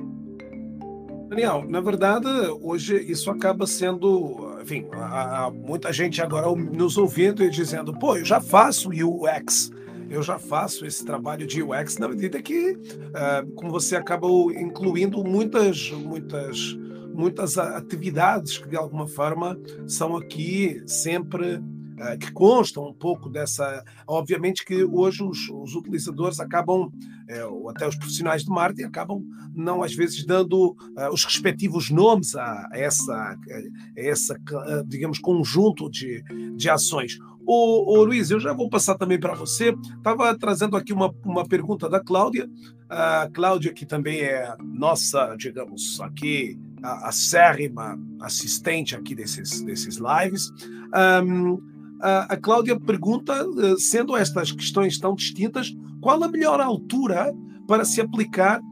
Daniel, 1.28 1.64
na 1.66 1.80
verdade, 1.80 2.28
hoje 2.60 2.94
isso 3.10 3.30
acaba 3.30 3.66
sendo, 3.66 4.54
enfim, 4.60 4.86
há 4.92 5.50
muita 5.50 5.90
gente 5.90 6.20
agora 6.20 6.54
nos 6.54 6.98
ouvindo 6.98 7.42
e 7.42 7.48
dizendo, 7.48 7.94
pô, 7.94 8.18
eu 8.18 8.24
já 8.24 8.38
faço 8.38 8.90
UX, 8.90 9.70
eu 10.12 10.22
já 10.22 10.38
faço 10.38 10.84
esse 10.84 11.04
trabalho 11.04 11.46
de 11.46 11.62
UX 11.62 11.96
na 11.96 12.06
medida 12.06 12.40
que, 12.42 12.72
uh, 12.72 13.50
como 13.54 13.70
você 13.70 13.96
acabou 13.96 14.52
incluindo 14.52 15.24
muitas, 15.24 15.90
muitas, 15.90 16.76
muitas 17.14 17.56
atividades 17.56 18.58
que 18.58 18.68
de 18.68 18.76
alguma 18.76 19.08
forma 19.08 19.58
são 19.86 20.14
aqui 20.14 20.82
sempre 20.86 21.62
eh, 22.02 22.16
que 22.16 22.32
constam 22.32 22.88
um 22.88 22.92
pouco 22.92 23.28
dessa. 23.28 23.84
Obviamente 24.08 24.64
que 24.64 24.82
hoje 24.82 25.22
os, 25.22 25.48
os 25.50 25.74
utilizadores 25.74 26.40
acabam, 26.40 26.90
é, 27.28 27.44
ou 27.44 27.70
até 27.70 27.86
os 27.86 27.94
profissionais 27.94 28.44
de 28.44 28.50
marketing, 28.50 28.88
acabam 28.88 29.22
não 29.54 29.82
às 29.82 29.94
vezes 29.94 30.24
dando 30.24 30.70
uh, 30.70 31.12
os 31.12 31.24
respectivos 31.24 31.90
nomes 31.90 32.34
a, 32.34 32.68
a 32.72 32.78
essa, 32.78 33.14
a 33.14 33.36
essa 33.94 34.36
digamos, 34.86 35.18
conjunto 35.18 35.88
de, 35.90 36.24
de 36.56 36.68
ações. 36.68 37.18
O, 37.46 37.98
o, 37.98 38.04
Luiz, 38.04 38.30
eu 38.30 38.38
já 38.38 38.52
vou 38.52 38.68
passar 38.68 38.96
também 38.96 39.18
para 39.18 39.34
você. 39.34 39.74
Estava 39.96 40.36
trazendo 40.38 40.76
aqui 40.76 40.92
uma, 40.92 41.12
uma 41.24 41.46
pergunta 41.46 41.88
da 41.88 42.00
Cláudia. 42.00 42.48
A 42.88 43.28
Cláudia, 43.32 43.72
que 43.72 43.84
também 43.84 44.20
é 44.20 44.54
nossa, 44.62 45.34
digamos, 45.36 46.00
aqui, 46.00 46.58
a, 46.82 47.08
acérrima 47.08 47.98
assistente 48.20 48.94
aqui 48.94 49.14
desses, 49.14 49.62
desses 49.62 49.98
lives. 49.98 50.50
Um, 51.24 51.58
a, 52.00 52.36
Cláudia 52.36 52.78
pergunta, 52.78 53.32
eh, 53.32 53.74
sendo 53.78 54.16
estas 54.16 54.50
questões 54.50 54.98
tão 54.98 55.14
distintas, 55.14 55.72
qual 56.00 56.22
a 56.22 56.28
melhor 56.28 56.60
altura 56.60 57.32
para 57.68 57.84
se 57.84 58.00
aplicar 58.00 58.60
uh, 58.60 58.62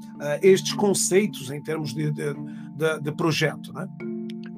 estes 0.43 0.75
conceitos 0.75 1.49
em 1.49 1.63
termos 1.63 1.95
de, 1.95 2.11
de, 2.11 2.35
de, 2.35 3.01
de 3.01 3.13
projeto? 3.13 3.73
Né? 3.73 3.87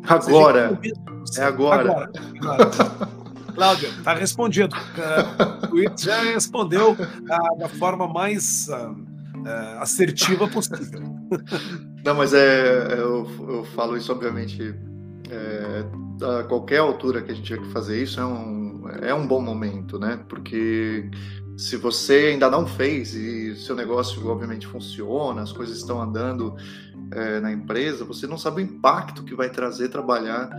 Agora. 0.04 0.80
Seja, 1.26 1.42
é 1.42 1.44
agora. 1.44 1.82
agora, 1.82 2.12
agora. 2.40 3.08
Cláudia, 3.54 3.88
está 3.88 4.14
respondido. 4.14 4.74
Uh, 4.76 5.66
o 5.70 5.74
Luiz 5.74 6.00
já 6.00 6.20
respondeu 6.22 6.92
uh, 6.92 7.58
da 7.58 7.68
forma 7.68 8.08
mais 8.08 8.68
uh, 8.68 8.96
assertiva 9.80 10.48
possível. 10.48 11.00
Não, 12.04 12.14
mas 12.14 12.34
é, 12.34 12.94
eu, 12.98 13.28
eu 13.48 13.64
falo 13.74 13.96
isso, 13.96 14.10
obviamente, 14.12 14.74
é, 15.30 15.84
a 16.40 16.44
qualquer 16.44 16.78
altura 16.78 17.22
que 17.22 17.32
a 17.32 17.34
gente 17.34 17.46
tiver 17.46 17.62
que 17.62 17.72
fazer 17.72 18.02
isso, 18.02 18.20
é 18.20 18.24
um 18.24 18.62
é 19.00 19.14
um 19.14 19.26
bom 19.26 19.40
momento, 19.40 19.98
né? 19.98 20.20
Porque 20.28 21.08
se 21.56 21.76
você 21.76 22.30
ainda 22.32 22.50
não 22.50 22.66
fez 22.66 23.14
e 23.14 23.54
seu 23.56 23.76
negócio 23.76 24.26
obviamente 24.28 24.66
funciona, 24.66 25.42
as 25.42 25.52
coisas 25.52 25.78
estão 25.78 26.00
andando 26.00 26.54
é, 27.14 27.40
na 27.40 27.52
empresa, 27.52 28.04
você 28.04 28.26
não 28.26 28.38
sabe 28.38 28.62
o 28.62 28.64
impacto 28.64 29.24
que 29.24 29.34
vai 29.34 29.50
trazer 29.50 29.88
trabalhar 29.88 30.50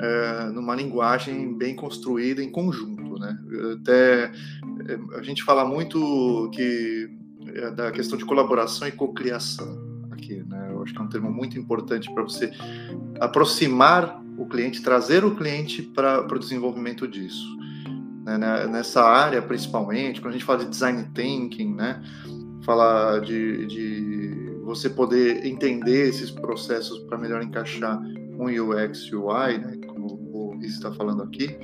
é, 0.00 0.50
numa 0.50 0.74
linguagem 0.74 1.56
bem 1.56 1.74
construída 1.74 2.42
em 2.42 2.50
conjunto, 2.50 3.18
né? 3.18 3.38
Até 3.80 4.24
é, 4.24 5.18
a 5.18 5.22
gente 5.22 5.42
fala 5.42 5.64
muito 5.64 6.50
que 6.54 7.10
é, 7.46 7.70
da 7.70 7.90
questão 7.90 8.18
de 8.18 8.24
colaboração 8.24 8.88
e 8.88 8.92
cocriação 8.92 10.08
aqui, 10.10 10.42
né? 10.46 10.68
Eu 10.70 10.82
acho 10.82 10.92
que 10.92 10.98
é 10.98 11.02
um 11.02 11.08
termo 11.08 11.30
muito 11.30 11.58
importante 11.58 12.12
para 12.12 12.22
você 12.22 12.50
aproximar 13.20 14.22
o 14.38 14.46
cliente, 14.46 14.82
trazer 14.82 15.24
o 15.24 15.34
cliente 15.36 15.82
para 15.82 16.26
o 16.26 16.38
desenvolvimento 16.38 17.06
disso 17.06 17.60
né, 18.24 18.38
né, 18.38 18.66
nessa 18.66 19.02
área 19.02 19.40
principalmente, 19.40 20.20
quando 20.20 20.34
a 20.34 20.36
gente 20.36 20.44
fala 20.44 20.60
de 20.60 20.70
design 20.70 21.04
thinking, 21.14 21.74
né, 21.74 22.02
falar 22.64 23.20
de, 23.20 23.66
de 23.66 24.39
você 24.70 24.88
poder 24.88 25.44
entender 25.44 26.08
esses 26.08 26.30
processos 26.30 27.00
para 27.00 27.18
melhor 27.18 27.42
encaixar 27.42 28.00
um 28.38 28.44
UX 28.44 29.12
UI, 29.12 29.58
né, 29.58 29.78
como 29.86 30.06
o 30.32 30.58
está 30.62 30.92
falando 30.92 31.22
aqui, 31.22 31.56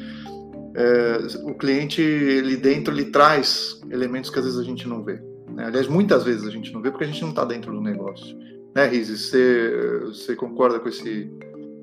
é, 0.75 1.19
o 1.45 1.55
cliente 1.55 2.03
ele 2.03 2.57
dentro 2.57 2.92
ele 2.92 3.07
traz 3.07 3.81
elementos 3.90 4.31
que 4.31 4.38
às 4.38 4.45
vezes 4.45 4.59
a 4.59 4.64
gente 4.64 4.87
não 4.88 5.03
vê. 5.03 5.21
Né? 5.51 5.64
Aliás, 5.64 5.88
muitas 5.88 6.25
vezes 6.25 6.45
a 6.47 6.51
gente 6.51 6.73
não 6.73 6.83
vê 6.83 6.90
porque 6.90 7.05
a 7.05 7.07
gente 7.07 7.23
não 7.23 7.31
está 7.31 7.45
dentro 7.45 7.73
do 7.73 7.81
negócio. 7.81 8.37
Né, 8.75 8.87
Riz? 8.87 9.09
Você, 9.09 10.01
você 10.05 10.37
concorda 10.37 10.79
com, 10.79 10.88
esse, 10.88 11.31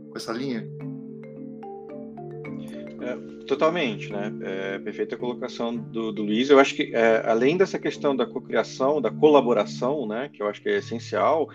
com 0.10 0.16
essa 0.16 0.32
linha? 0.32 0.68
Totalmente, 3.48 4.10
né? 4.10 4.32
É, 4.42 4.80
perfeita 4.80 5.18
colocação 5.18 5.76
do, 5.76 6.12
do 6.12 6.24
Luiz. 6.24 6.50
Eu 6.50 6.60
acho 6.60 6.76
que, 6.76 6.96
é, 6.96 7.22
além 7.26 7.58
dessa 7.58 7.78
questão 7.78 8.16
da 8.16 8.26
cocriação, 8.26 9.02
da 9.02 9.12
colaboração, 9.12 10.08
né, 10.08 10.30
que 10.32 10.42
eu 10.42 10.48
acho 10.48 10.62
que 10.62 10.70
é 10.70 10.78
essencial, 10.78 11.50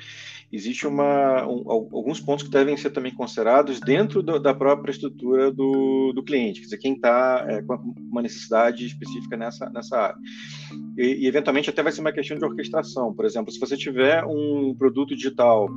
existe 0.53 0.87
uma, 0.87 1.47
um, 1.47 1.71
alguns 1.71 2.21
pontos 2.21 2.45
que 2.45 2.51
devem 2.51 2.77
ser 2.77 2.91
também 2.91 3.15
considerados 3.15 3.81
dentro 3.81 4.23
do, 4.23 4.39
da 4.39 4.53
própria 4.53 4.91
estrutura 4.91 5.51
do, 5.51 6.13
do 6.13 6.23
cliente, 6.23 6.61
quer 6.61 6.67
dizer, 6.67 6.79
quem 6.79 6.95
está 6.95 7.47
é, 7.49 7.63
com 7.63 7.95
uma 8.11 8.23
necessidade 8.23 8.85
específica 8.85 9.37
nessa, 9.37 9.71
nessa 9.71 9.97
área. 9.97 10.19
E, 10.97 11.25
e, 11.25 11.27
eventualmente, 11.27 11.71
até 11.71 11.83
vai 11.83 11.93
ser 11.93 12.01
uma 12.01 12.13
questão 12.13 12.37
de 12.37 12.45
orquestração. 12.45 13.15
Por 13.15 13.25
exemplo, 13.25 13.51
se 13.51 13.59
você 13.59 13.77
tiver 13.77 14.25
um 14.25 14.75
produto 14.75 15.15
digital 15.15 15.69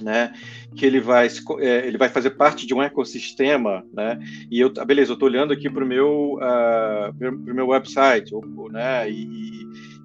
né, 0.00 0.32
que 0.74 0.84
ele 0.84 1.00
vai, 1.00 1.28
é, 1.60 1.86
ele 1.86 1.98
vai 1.98 2.08
fazer 2.08 2.30
parte 2.30 2.66
de 2.66 2.74
um 2.74 2.82
ecossistema, 2.82 3.84
né, 3.92 4.18
e 4.50 4.60
eu, 4.60 4.72
ah, 4.78 4.84
beleza, 4.84 5.12
eu 5.12 5.14
estou 5.14 5.28
olhando 5.28 5.52
aqui 5.52 5.68
para 5.68 5.84
o 5.84 5.86
meu, 5.86 6.38
uh, 6.38 7.54
meu 7.54 7.68
website, 7.68 8.32
né, 8.70 9.10
e, 9.10 9.24
e, 9.24 9.58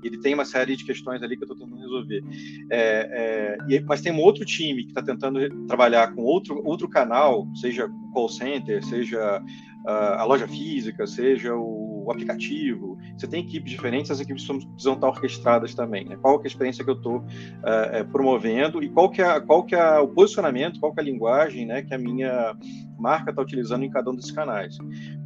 ele 0.04 0.20
tem 0.20 0.34
uma 0.34 0.44
série 0.44 0.76
de 0.76 0.84
questões 0.84 1.24
ali 1.24 1.38
que 1.38 1.44
eu 1.44 1.46
estou 1.46 1.58
tentando 1.58 1.82
resolver, 1.82 2.22
é, 2.70 3.58
é, 3.70 3.82
mas 3.82 4.02
tem 4.02 4.12
um 4.12 4.20
outro 4.20 4.44
time 4.44 4.84
que 4.84 4.90
está 4.90 5.02
tentando 5.02 5.40
trabalhar 5.66 6.14
com 6.14 6.24
outro, 6.24 6.62
outro 6.66 6.90
canal, 6.90 7.48
seja 7.56 7.90
call 8.14 8.28
center, 8.28 8.84
seja 8.84 9.42
a 9.86 10.24
loja 10.24 10.48
física, 10.48 11.06
seja 11.06 11.54
o 11.56 12.08
aplicativo. 12.10 12.98
Você 13.18 13.28
tem 13.28 13.42
equipes 13.42 13.72
diferentes, 13.72 14.12
as 14.12 14.20
equipes 14.20 14.46
precisam 14.46 14.94
estar 14.94 15.08
orquestradas 15.08 15.74
também. 15.74 16.06
Né? 16.06 16.18
Qual 16.22 16.40
é 16.40 16.44
a 16.44 16.48
experiência 16.48 16.84
que 16.84 16.90
eu 16.90 16.96
estou 16.96 17.18
uh, 17.18 17.26
é, 17.92 18.04
promovendo 18.04 18.82
e 18.84 18.90
qual 18.90 19.10
que, 19.10 19.22
é, 19.22 19.40
qual 19.40 19.64
que 19.64 19.76
é 19.76 20.00
o 20.00 20.08
posicionamento, 20.08 20.80
qual 20.80 20.94
que 20.94 21.00
é 21.00 21.04
a 21.04 21.06
linguagem 21.06 21.66
né, 21.66 21.82
que 21.82 21.94
a 21.94 21.98
minha 21.98 22.56
marca 22.98 23.32
está 23.32 23.42
utilizando 23.42 23.84
em 23.84 23.90
cada 23.90 24.10
um 24.10 24.16
desses 24.16 24.32
canais. 24.32 24.78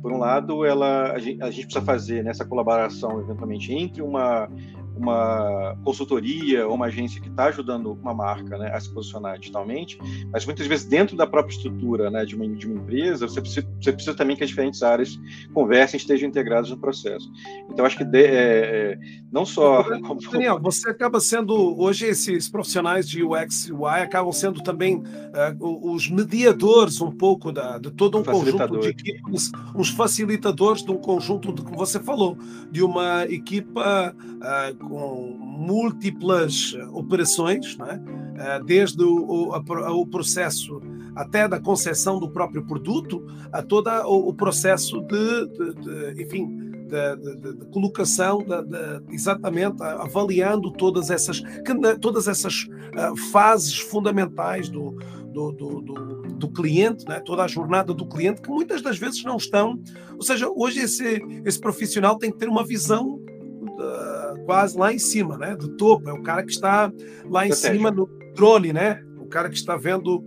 Por 0.02 0.12
um 0.12 0.17
lado, 0.17 0.65
ela, 0.65 1.12
a 1.12 1.20
gente, 1.20 1.41
a 1.41 1.52
gente 1.52 1.65
precisa 1.65 1.86
fazer 1.86 2.24
nessa 2.24 2.46
colaboração, 2.46 3.20
eventualmente, 3.20 3.74
entre 3.74 4.02
uma 4.02 4.50
uma 4.98 5.78
consultoria 5.84 6.68
ou 6.68 6.76
uma 6.76 6.88
agência 6.88 7.22
que 7.22 7.30
está 7.30 7.46
ajudando 7.46 7.94
uma 7.94 8.14
marca 8.14 8.58
né, 8.58 8.72
a 8.74 8.80
se 8.80 8.92
posicionar 8.94 9.40
digitalmente, 9.40 9.98
mas 10.32 10.46
muitas 10.46 10.66
vezes 10.68 10.86
dentro 10.86 11.16
da 11.16 11.28
própria 11.28 11.54
estrutura 11.54 12.10
né, 12.10 12.26
de, 12.26 12.36
uma, 12.36 12.48
de 12.48 12.68
uma 12.68 12.82
empresa, 12.82 13.28
você 13.28 13.42
precisa, 13.42 13.68
você 13.82 13.92
precisa 13.92 14.16
também 14.16 14.36
que 14.36 14.44
as 14.44 14.50
diferentes 14.50 14.82
áreas 14.84 15.20
conversem 15.54 15.98
e 15.98 16.02
estejam 16.02 16.28
integradas 16.28 16.70
no 16.70 16.78
processo. 16.78 17.32
Então, 17.70 17.86
acho 17.86 17.98
que 17.98 18.04
de, 18.04 18.24
é, 18.24 18.94
é 18.94 19.00
não 19.32 19.46
só... 19.46 19.84
Daniel, 20.32 20.60
você 20.62 20.90
acaba 20.90 21.20
sendo, 21.20 21.80
hoje 21.80 22.06
esses 22.06 22.50
profissionais 22.50 23.08
de 23.08 23.24
UX 23.24 23.68
e 23.68 23.74
UI 23.74 24.02
acabam 24.02 24.32
sendo 24.32 24.62
também 24.62 24.98
uh, 24.98 25.94
os 25.94 26.10
mediadores 26.10 27.02
um 27.02 27.12
pouco 27.12 27.52
da, 27.52 27.78
de 27.78 27.92
todo 27.92 28.18
um 28.18 28.24
conjunto 28.24 28.80
de 28.80 28.88
equipes, 28.90 29.52
os 29.76 29.90
facilitadores 29.90 30.84
de 30.84 30.92
um 30.92 30.98
conjunto, 30.98 31.54
de, 31.54 31.62
como 31.62 31.78
você 31.78 32.00
falou, 32.00 32.38
de 32.72 32.84
uma 32.84 33.26
equipa 33.26 34.16
uh, 34.16 34.87
com 34.88 35.38
múltiplas 35.39 36.76
operações, 36.93 37.78
é? 38.38 38.60
desde 38.63 39.04
o, 39.04 39.52
o, 39.52 40.02
o, 40.02 40.08
processo 40.08 40.82
até 41.15 41.47
da 41.47 41.60
concepção 41.60 42.19
do 42.19 42.30
próprio 42.30 42.65
produto, 42.65 43.26
a 43.52 43.62
todo 43.62 43.89
o, 44.06 44.30
o 44.30 44.34
processo 44.34 45.02
de, 45.02 45.47
de, 45.47 45.73
de, 45.73 46.23
enfim, 46.23 46.67
da, 46.88 47.15
da, 47.15 47.34
da 47.34 47.65
colocação, 47.65 48.43
da, 48.43 48.63
exatamente 49.10 49.82
avaliando 49.82 50.71
todas 50.71 51.10
essas, 51.10 51.41
todas 52.02 52.28
essas 52.28 52.63
uh, 52.63 53.15
fases 53.32 53.78
fundamentais 53.78 54.69
do, 54.69 54.91
do, 55.32 55.52
do, 55.52 55.82
do, 55.82 56.21
do 56.34 56.50
cliente, 56.50 57.06
né? 57.08 57.19
toda 57.19 57.43
a 57.43 57.47
jornada 57.47 57.93
do 57.93 58.08
cliente, 58.08 58.41
que 58.41 58.50
muitas 58.50 58.82
das 58.82 58.97
vezes 58.97 59.23
não 59.23 59.38
estão. 59.38 59.80
Ou 60.15 60.21
seja, 60.21 60.50
hoje 60.50 60.80
esse, 60.80 61.21
esse 61.45 61.60
profissional 61.60 62.17
tem 62.17 62.32
que 62.32 62.38
ter 62.38 62.50
uma 62.50 62.65
visão 62.65 63.15
uh, 63.15 64.16
quase 64.48 64.78
lá 64.78 64.94
em 64.94 64.98
cima, 64.98 65.38
né? 65.38 65.56
do 65.56 65.76
topo, 65.76 66.10
é 66.10 66.14
o 66.14 66.24
cara 66.24 66.42
que 66.42 66.52
está 66.52 66.90
lá 67.26 67.46
em 67.46 67.52
cima 67.52 67.92
no 67.92 68.10
drone, 68.34 68.72
né? 68.72 69.04
o 69.20 69.26
cara 69.28 69.50
que 69.50 69.56
está 69.56 69.76
vendo 69.76 70.24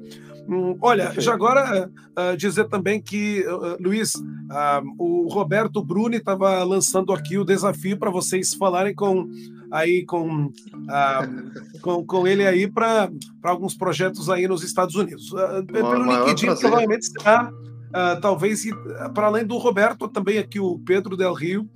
Hum, 0.50 0.76
olha, 0.80 1.12
já 1.16 1.32
agora 1.32 1.88
uh, 1.88 2.36
dizer 2.36 2.66
também 2.68 3.00
que, 3.00 3.44
uh, 3.46 3.80
Luiz, 3.80 4.16
uh, 4.16 4.82
o 4.98 5.28
Roberto 5.32 5.80
Bruni 5.80 6.16
estava 6.16 6.64
lançando 6.64 7.12
aqui 7.12 7.38
o 7.38 7.44
desafio 7.44 7.96
para 7.96 8.10
vocês 8.10 8.54
falarem 8.54 8.92
com 8.92 9.28
aí 9.70 10.04
com, 10.04 10.50
com, 11.80 12.04
com 12.04 12.26
ele 12.26 12.44
aí 12.44 12.68
para 12.68 13.08
alguns 13.44 13.76
projetos 13.76 14.28
aí 14.28 14.48
nos 14.48 14.64
Estados 14.64 14.96
Unidos. 14.96 15.30
pelo 15.70 16.02
LinkedIn, 16.02 16.46
prazer. 16.46 16.58
provavelmente 16.58 17.06
será, 17.06 17.52
talvez, 18.20 18.64
para 19.14 19.28
além 19.28 19.46
do 19.46 19.56
Roberto, 19.58 20.08
também 20.08 20.38
aqui 20.38 20.58
o 20.58 20.80
Pedro 20.80 21.16
Del 21.16 21.32
Rio 21.32 21.70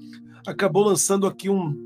acabou 0.45 0.85
lançando 0.85 1.25
aqui 1.29 1.49
um 1.49 1.84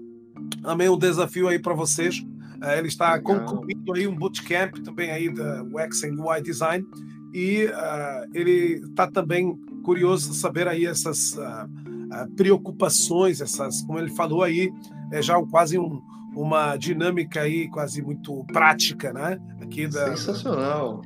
também 0.62 0.88
um 0.88 0.98
desafio 0.98 1.48
aí 1.48 1.58
para 1.58 1.74
vocês 1.74 2.24
Uh, 2.58 2.72
ele 2.76 2.88
está 2.88 3.14
Legal. 3.14 3.44
concluindo 3.44 3.92
aí 3.92 4.06
um 4.08 4.16
bootcamp 4.16 4.78
também 4.78 5.12
aí 5.12 5.32
da 5.32 5.62
UX 5.62 6.02
and 6.02 6.20
UI 6.20 6.42
Design 6.42 6.84
e 7.32 7.66
uh, 7.66 8.28
ele 8.34 8.80
está 8.84 9.06
também 9.06 9.56
curioso 9.84 10.34
saber 10.34 10.66
aí 10.66 10.84
essas 10.84 11.34
uh, 11.34 12.34
preocupações, 12.36 13.40
essas, 13.40 13.82
como 13.82 14.00
ele 14.00 14.10
falou 14.10 14.42
aí, 14.42 14.72
é 15.12 15.22
já 15.22 15.40
quase 15.46 15.78
um, 15.78 16.02
uma 16.34 16.76
dinâmica 16.76 17.42
aí 17.42 17.68
quase 17.68 18.02
muito 18.02 18.44
prática, 18.46 19.12
né? 19.12 19.38
Aqui 19.60 19.86
da, 19.86 20.16
Sensacional. 20.16 21.02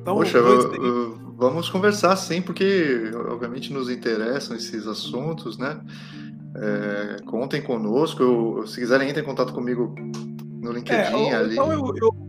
Então, 0.00 0.16
Poxa, 0.16 0.38
vamos 1.36 1.70
conversar 1.70 2.14
sim, 2.16 2.42
porque 2.42 3.10
obviamente 3.30 3.72
nos 3.72 3.88
interessam 3.88 4.54
esses 4.54 4.86
assuntos, 4.86 5.56
né? 5.56 5.80
É, 6.56 7.22
contem 7.24 7.62
conosco. 7.62 8.22
Eu, 8.22 8.66
se 8.66 8.80
quiserem, 8.80 9.08
entrem 9.08 9.24
em 9.24 9.26
contato 9.26 9.52
comigo 9.52 9.94
no 10.60 10.72
LinkedIn 10.72 11.28
é, 11.28 11.34
ali. 11.34 11.52
Então 11.54 11.72
eu, 11.72 11.94
eu, 11.96 12.24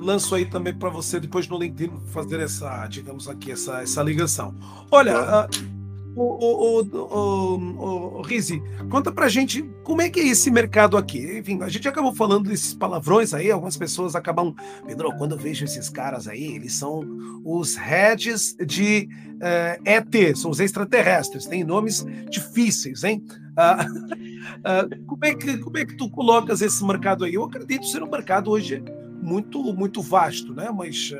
lanço 0.00 0.34
aí 0.34 0.46
também 0.46 0.74
para 0.74 0.88
você 0.88 1.20
depois 1.20 1.46
no 1.48 1.58
LinkedIn 1.58 1.92
fazer 2.06 2.40
essa, 2.40 2.86
digamos 2.86 3.28
aqui, 3.28 3.52
essa, 3.52 3.82
essa 3.82 4.02
ligação. 4.02 4.54
Olha, 4.90 5.46
uh, 5.46 5.48
o, 5.48 5.79
o, 6.16 6.80
o, 6.80 8.18
o, 8.18 8.22
Rizi, 8.22 8.62
conta 8.90 9.12
pra 9.12 9.28
gente 9.28 9.62
como 9.84 10.02
é 10.02 10.10
que 10.10 10.20
é 10.20 10.26
esse 10.28 10.50
mercado 10.50 10.96
aqui. 10.96 11.38
Enfim, 11.38 11.62
a 11.62 11.68
gente 11.68 11.88
acabou 11.88 12.14
falando 12.14 12.48
desses 12.48 12.74
palavrões 12.74 13.32
aí, 13.32 13.50
algumas 13.50 13.76
pessoas 13.76 14.16
acabam. 14.16 14.54
Pedro, 14.86 15.12
quando 15.16 15.32
eu 15.32 15.38
vejo 15.38 15.64
esses 15.64 15.88
caras 15.88 16.26
aí, 16.26 16.56
eles 16.56 16.74
são 16.74 17.04
os 17.44 17.76
heads 17.76 18.56
de 18.66 19.08
uh, 19.36 19.40
eh, 19.40 19.80
ET, 19.84 20.36
são 20.36 20.50
os 20.50 20.60
extraterrestres, 20.60 21.46
têm 21.46 21.64
nomes 21.64 22.04
difíceis, 22.28 23.04
hein? 23.04 23.24
Uh, 23.52 24.96
uh, 24.96 25.04
como, 25.06 25.24
é 25.24 25.34
que, 25.34 25.58
como 25.58 25.78
é 25.78 25.84
que 25.84 25.96
tu 25.96 26.10
colocas 26.10 26.60
esse 26.60 26.84
mercado 26.84 27.24
aí? 27.24 27.34
Eu 27.34 27.44
acredito 27.44 27.86
ser 27.86 28.02
um 28.02 28.10
mercado 28.10 28.50
hoje 28.50 28.82
muito, 29.22 29.62
muito 29.74 30.02
vasto, 30.02 30.54
né? 30.54 30.70
Mas 30.76 31.12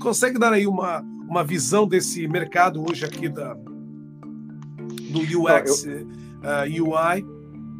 consegue 0.00 0.38
dar 0.38 0.52
aí 0.52 0.66
uma, 0.66 1.00
uma 1.28 1.44
visão 1.44 1.86
desse 1.86 2.26
mercado 2.26 2.84
hoje 2.88 3.04
aqui 3.04 3.28
da 3.28 3.56
do 5.12 5.20
UX 5.20 5.84
eu, 5.84 6.02
uh, 6.02 6.06
eh, 6.42 6.80
UI 6.80 7.26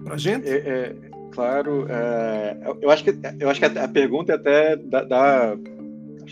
para 0.04 0.16
gente? 0.16 0.48
É, 0.48 0.56
é, 0.56 0.96
claro, 1.32 1.86
é, 1.88 2.56
eu 2.80 2.90
acho 2.90 3.04
que 3.04 3.14
eu 3.40 3.48
acho 3.48 3.60
que 3.60 3.66
a, 3.66 3.84
a 3.84 3.88
pergunta 3.88 4.32
é 4.32 4.36
até 4.36 4.76
dá, 4.76 5.04
dá 5.04 5.56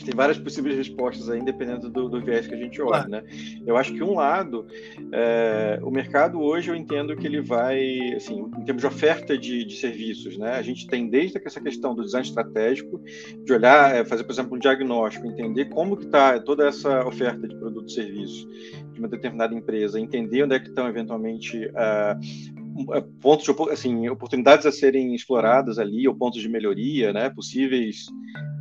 Que 0.01 0.07
tem 0.07 0.15
várias 0.15 0.39
possíveis 0.39 0.75
respostas 0.75 1.29
aí, 1.29 1.45
dependendo 1.45 1.91
do, 1.91 2.09
do 2.09 2.25
viés 2.25 2.47
que 2.47 2.55
a 2.55 2.57
gente 2.57 2.81
olha, 2.81 3.07
né? 3.07 3.23
Eu 3.67 3.77
acho 3.77 3.93
que 3.93 4.03
um 4.03 4.15
lado, 4.15 4.67
é, 5.13 5.79
o 5.83 5.91
mercado 5.91 6.41
hoje 6.41 6.71
eu 6.71 6.75
entendo 6.75 7.15
que 7.15 7.27
ele 7.27 7.43
vai, 7.43 8.15
assim, 8.15 8.51
em 8.59 8.65
termos 8.65 8.81
de 8.81 8.87
oferta 8.87 9.37
de, 9.37 9.63
de 9.63 9.77
serviços, 9.77 10.39
né? 10.39 10.53
A 10.53 10.63
gente 10.63 10.87
tem 10.87 11.07
desde 11.11 11.39
essa 11.45 11.61
questão 11.61 11.95
do 11.95 12.03
design 12.03 12.27
estratégico, 12.27 12.99
de 13.45 13.53
olhar, 13.53 13.95
é, 13.95 14.03
fazer, 14.03 14.25
por 14.25 14.33
exemplo, 14.33 14.57
um 14.57 14.59
diagnóstico, 14.59 15.27
entender 15.27 15.67
como 15.67 15.99
que 15.99 16.07
está 16.07 16.41
toda 16.41 16.67
essa 16.67 17.07
oferta 17.07 17.47
de 17.47 17.55
produto 17.57 17.89
e 17.89 17.93
serviço 17.93 18.49
de 18.95 19.01
uma 19.01 19.09
determinada 19.09 19.55
empresa, 19.55 20.01
entender 20.01 20.45
onde 20.45 20.55
é 20.55 20.61
que 20.61 20.69
estão 20.69 20.89
eventualmente 20.89 21.67
uh, 21.67 23.03
pontos 23.21 23.45
de, 23.45 23.73
assim 23.73 24.09
oportunidades 24.09 24.65
a 24.65 24.73
serem 24.73 25.15
exploradas 25.15 25.79
ali 25.79 26.09
ou 26.09 26.15
pontos 26.15 26.41
de 26.41 26.49
melhoria 26.49 27.13
né 27.13 27.29
possíveis 27.29 28.07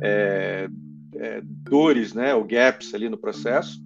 é, 0.02 0.68
é, 1.20 1.40
dores, 1.44 2.14
né, 2.14 2.34
ou 2.34 2.42
gaps 2.42 2.94
ali 2.94 3.08
no 3.08 3.18
processo. 3.18 3.80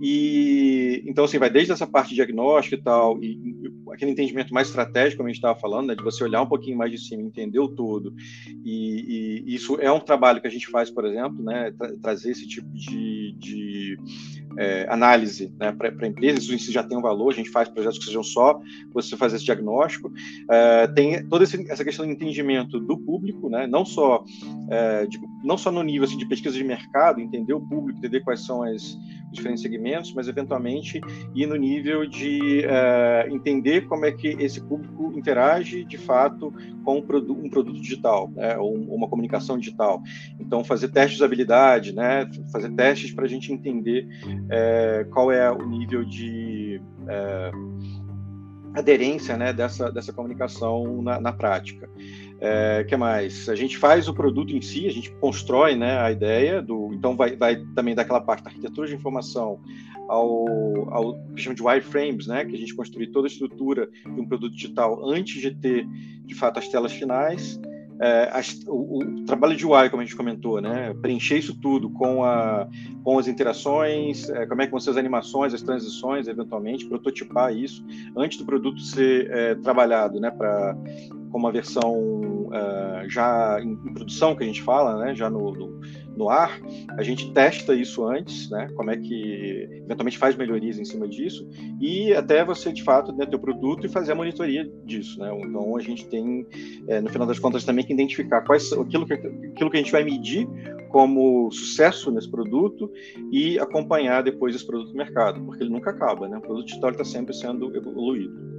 E 0.00 1.02
então 1.06 1.24
assim 1.24 1.38
vai 1.38 1.50
desde 1.50 1.72
essa 1.72 1.86
parte 1.86 2.10
de 2.10 2.16
diagnóstico 2.16 2.74
e 2.74 2.82
tal, 2.82 3.22
e, 3.22 3.72
aquele 3.92 4.10
entendimento 4.10 4.52
mais 4.52 4.68
estratégico, 4.68 5.18
como 5.18 5.28
a 5.28 5.30
gente 5.30 5.38
estava 5.38 5.58
falando, 5.58 5.88
né, 5.88 5.94
de 5.94 6.02
você 6.02 6.22
olhar 6.22 6.42
um 6.42 6.46
pouquinho 6.46 6.76
mais 6.76 6.90
de 6.90 6.98
cima, 6.98 7.22
entender 7.22 7.58
o 7.58 7.68
todo. 7.68 8.14
E, 8.64 9.44
e 9.46 9.54
isso 9.54 9.76
é 9.80 9.90
um 9.90 10.00
trabalho 10.00 10.40
que 10.40 10.46
a 10.46 10.50
gente 10.50 10.68
faz, 10.68 10.90
por 10.90 11.04
exemplo, 11.04 11.42
né, 11.42 11.72
tra 11.76 11.96
trazer 11.98 12.30
esse 12.32 12.46
tipo 12.46 12.68
de, 12.68 13.34
de 13.38 13.98
é, 14.58 14.86
análise 14.88 15.52
né, 15.58 15.72
para 15.72 15.88
a 15.88 16.06
empresa, 16.06 16.38
isso 16.38 16.72
já 16.72 16.82
tem 16.82 16.96
um 16.96 17.02
valor, 17.02 17.30
a 17.32 17.36
gente 17.36 17.50
faz 17.50 17.68
projetos 17.68 17.98
que 17.98 18.04
sejam 18.04 18.22
só 18.22 18.60
você 18.92 19.16
fazer 19.16 19.36
esse 19.36 19.44
diagnóstico. 19.44 20.12
É, 20.50 20.86
tem 20.88 21.26
toda 21.28 21.44
essa 21.44 21.84
questão 21.84 22.06
de 22.06 22.12
entendimento 22.12 22.78
do 22.78 22.98
público, 22.98 23.48
né, 23.48 23.66
não, 23.66 23.84
só, 23.84 24.24
é, 24.70 25.06
de, 25.06 25.18
não 25.42 25.56
só 25.56 25.70
no 25.70 25.82
nível 25.82 26.04
assim, 26.04 26.18
de 26.18 26.26
pesquisa 26.26 26.56
de 26.56 26.64
mercado, 26.64 27.20
entender 27.20 27.54
o 27.54 27.60
público, 27.60 27.98
entender 27.98 28.20
quais 28.20 28.44
são 28.44 28.62
as, 28.62 28.96
diferentes 29.36 29.62
segmentos, 29.62 30.12
mas 30.12 30.28
eventualmente 30.28 31.00
ir 31.34 31.46
no 31.46 31.56
nível 31.56 32.06
de 32.06 32.64
é, 32.64 33.28
entender 33.30 33.86
como 33.86 34.04
é 34.04 34.12
que 34.12 34.28
esse 34.28 34.60
público 34.60 35.12
interage 35.16 35.84
de 35.84 35.98
fato 35.98 36.52
com 36.84 36.98
um, 36.98 36.98
um 36.98 37.50
produto 37.50 37.80
digital, 37.80 38.30
né, 38.34 38.56
ou 38.58 38.74
uma 38.74 39.08
comunicação 39.08 39.58
digital. 39.58 40.02
Então, 40.38 40.64
fazer 40.64 40.88
testes 40.88 41.18
de 41.18 41.24
habilidade, 41.24 41.94
né, 41.94 42.28
fazer 42.52 42.70
testes 42.70 43.12
para 43.12 43.24
a 43.24 43.28
gente 43.28 43.52
entender 43.52 44.08
é, 44.50 45.06
qual 45.10 45.30
é 45.30 45.50
o 45.50 45.66
nível 45.66 46.04
de 46.04 46.80
é, 47.08 47.50
aderência 48.74 49.36
né, 49.36 49.52
dessa, 49.52 49.90
dessa 49.90 50.12
comunicação 50.12 51.02
na, 51.02 51.20
na 51.20 51.32
prática. 51.32 51.88
É, 52.40 52.84
que 52.84 52.96
mais? 52.96 53.48
A 53.48 53.54
gente 53.54 53.78
faz 53.78 54.08
o 54.08 54.14
produto 54.14 54.54
em 54.54 54.60
si, 54.60 54.86
a 54.86 54.90
gente 54.90 55.10
constrói 55.12 55.74
né, 55.74 55.98
a 55.98 56.10
ideia 56.10 56.60
do. 56.60 56.90
Então 56.92 57.16
vai, 57.16 57.34
vai 57.34 57.56
também 57.74 57.94
daquela 57.94 58.20
parte 58.20 58.44
da 58.44 58.50
arquitetura 58.50 58.86
de 58.86 58.94
informação 58.94 59.60
ao, 60.08 60.46
ao 60.92 61.14
que 61.34 61.40
chama 61.40 61.54
de 61.54 61.62
wireframes, 61.62 62.26
né, 62.26 62.44
que 62.44 62.54
a 62.54 62.58
gente 62.58 62.74
construir 62.74 63.08
toda 63.08 63.26
a 63.26 63.30
estrutura 63.30 63.88
de 64.04 64.20
um 64.20 64.26
produto 64.26 64.52
digital 64.54 65.08
antes 65.08 65.40
de 65.40 65.50
ter 65.50 65.86
de 66.24 66.34
fato 66.34 66.58
as 66.58 66.68
telas 66.68 66.92
finais 66.92 67.58
é, 67.98 68.30
as, 68.32 68.62
o, 68.66 68.98
o, 68.98 69.24
trabalho 69.24 69.56
de 69.56 69.66
UI, 69.66 69.88
como 69.88 70.02
a 70.02 70.04
gente 70.04 70.16
comentou, 70.16 70.60
né? 70.60 70.94
preencher 71.00 71.38
isso 71.38 71.58
tudo 71.58 71.88
com, 71.90 72.22
a, 72.24 72.68
com 73.02 73.18
as 73.18 73.26
interações, 73.26 74.28
é, 74.28 74.46
como 74.46 74.60
é 74.60 74.66
que 74.66 74.70
vão 74.70 74.80
ser 74.80 74.90
as 74.90 74.96
animações, 74.96 75.54
as 75.54 75.62
transições, 75.62 76.28
eventualmente, 76.28 76.86
prototipar 76.86 77.54
isso 77.54 77.84
antes 78.16 78.38
do 78.38 78.44
produto 78.44 78.80
ser 78.80 79.30
é, 79.30 79.54
trabalhado 79.54 80.20
né? 80.20 80.30
para 80.30 80.76
com 81.36 81.40
uma 81.40 81.52
versão 81.52 81.92
uh, 82.46 83.08
já 83.10 83.60
em, 83.60 83.72
em, 83.72 83.92
produção, 83.92 84.34
que 84.34 84.42
a 84.42 84.46
gente 84.46 84.62
fala, 84.62 85.04
né? 85.04 85.14
já 85.14 85.28
no, 85.28 85.52
no 85.52 85.80
no 86.16 86.30
ar, 86.30 86.58
a 86.96 87.02
gente 87.02 87.30
testa 87.32 87.74
isso 87.74 88.04
antes, 88.06 88.48
né? 88.48 88.68
Como 88.74 88.90
é 88.90 88.96
que 88.96 89.68
eventualmente 89.84 90.16
faz 90.16 90.34
melhorias 90.34 90.78
em 90.78 90.84
cima 90.84 91.06
disso 91.06 91.46
e 91.78 92.12
até 92.14 92.42
você 92.42 92.72
de 92.72 92.82
fato 92.82 93.12
né, 93.12 93.26
ter 93.26 93.36
o 93.36 93.38
produto 93.38 93.84
e 93.84 93.88
fazer 93.88 94.12
a 94.12 94.14
monitoria 94.14 94.66
disso, 94.84 95.20
né? 95.20 95.30
Então 95.44 95.76
a 95.76 95.80
gente 95.80 96.06
tem, 96.06 96.46
é, 96.88 97.00
no 97.02 97.10
final 97.10 97.26
das 97.26 97.38
contas, 97.38 97.64
também 97.64 97.84
que 97.84 97.92
identificar 97.92 98.40
quais 98.40 98.72
aquilo 98.72 99.06
que 99.06 99.12
aquilo 99.12 99.70
que 99.70 99.76
a 99.76 99.80
gente 99.80 99.92
vai 99.92 100.04
medir 100.04 100.48
como 100.88 101.50
sucesso 101.50 102.10
nesse 102.10 102.30
produto 102.30 102.90
e 103.30 103.58
acompanhar 103.58 104.22
depois 104.22 104.54
esse 104.54 104.66
produto 104.66 104.88
no 104.88 104.96
mercado, 104.96 105.44
porque 105.44 105.62
ele 105.62 105.70
nunca 105.70 105.90
acaba, 105.90 106.26
né? 106.28 106.38
O 106.38 106.40
produto 106.40 106.66
digital 106.66 106.90
está 106.90 107.04
sempre 107.04 107.34
sendo 107.34 107.76
evoluído. 107.76 108.55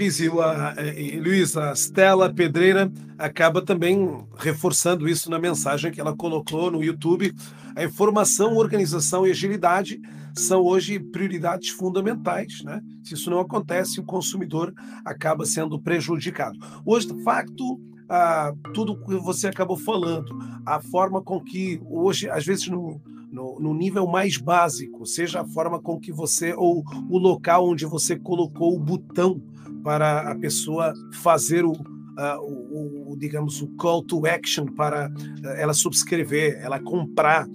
Rizio, 0.00 0.40
a, 0.40 0.74
e 0.96 1.20
Luiz, 1.20 1.58
a 1.58 1.74
Stella 1.74 2.32
Pedreira 2.32 2.90
acaba 3.18 3.60
também 3.60 4.16
reforçando 4.38 5.06
isso 5.06 5.30
na 5.30 5.38
mensagem 5.38 5.92
que 5.92 6.00
ela 6.00 6.16
colocou 6.16 6.70
no 6.70 6.82
YouTube. 6.82 7.34
A 7.76 7.84
informação, 7.84 8.56
organização 8.56 9.26
e 9.26 9.30
agilidade 9.30 10.00
são 10.34 10.62
hoje 10.62 10.98
prioridades 10.98 11.68
fundamentais. 11.68 12.62
Né? 12.64 12.80
Se 13.04 13.12
isso 13.12 13.28
não 13.28 13.40
acontece, 13.40 14.00
o 14.00 14.04
consumidor 14.04 14.72
acaba 15.04 15.44
sendo 15.44 15.78
prejudicado. 15.78 16.58
Hoje, 16.86 17.08
de 17.08 17.22
facto, 17.22 17.78
ah, 18.08 18.54
tudo 18.72 18.96
que 19.04 19.16
você 19.16 19.48
acabou 19.48 19.76
falando, 19.76 20.34
a 20.64 20.80
forma 20.80 21.20
com 21.20 21.38
que 21.44 21.78
hoje, 21.84 22.26
às 22.30 22.46
vezes, 22.46 22.68
no, 22.68 22.98
no, 23.30 23.60
no, 23.60 23.74
nível 23.74 24.06
mais 24.06 24.38
básico, 24.38 25.04
seja 25.04 25.42
a 25.42 25.46
forma 25.46 25.78
com 25.78 26.00
que 26.00 26.10
você, 26.10 26.54
ou 26.54 26.82
o 27.10 27.18
local 27.18 27.68
onde 27.68 27.84
você 27.84 28.18
colocou 28.18 28.74
o 28.74 28.80
botão 28.80 29.42
para 29.82 30.30
a 30.30 30.34
pessoa 30.34 30.92
fazer 31.12 31.64
o, 31.64 31.72
uh, 32.20 32.40
o, 32.42 33.12
o, 33.12 33.16
digamos, 33.16 33.62
o 33.62 33.68
call 33.76 34.02
to 34.02 34.26
action 34.26 34.66
para 34.66 35.08
uh, 35.08 35.46
ela 35.56 35.72
subscrever, 35.72 36.58
ela 36.60 36.78
comprar, 36.78 37.46
uh, 37.46 37.50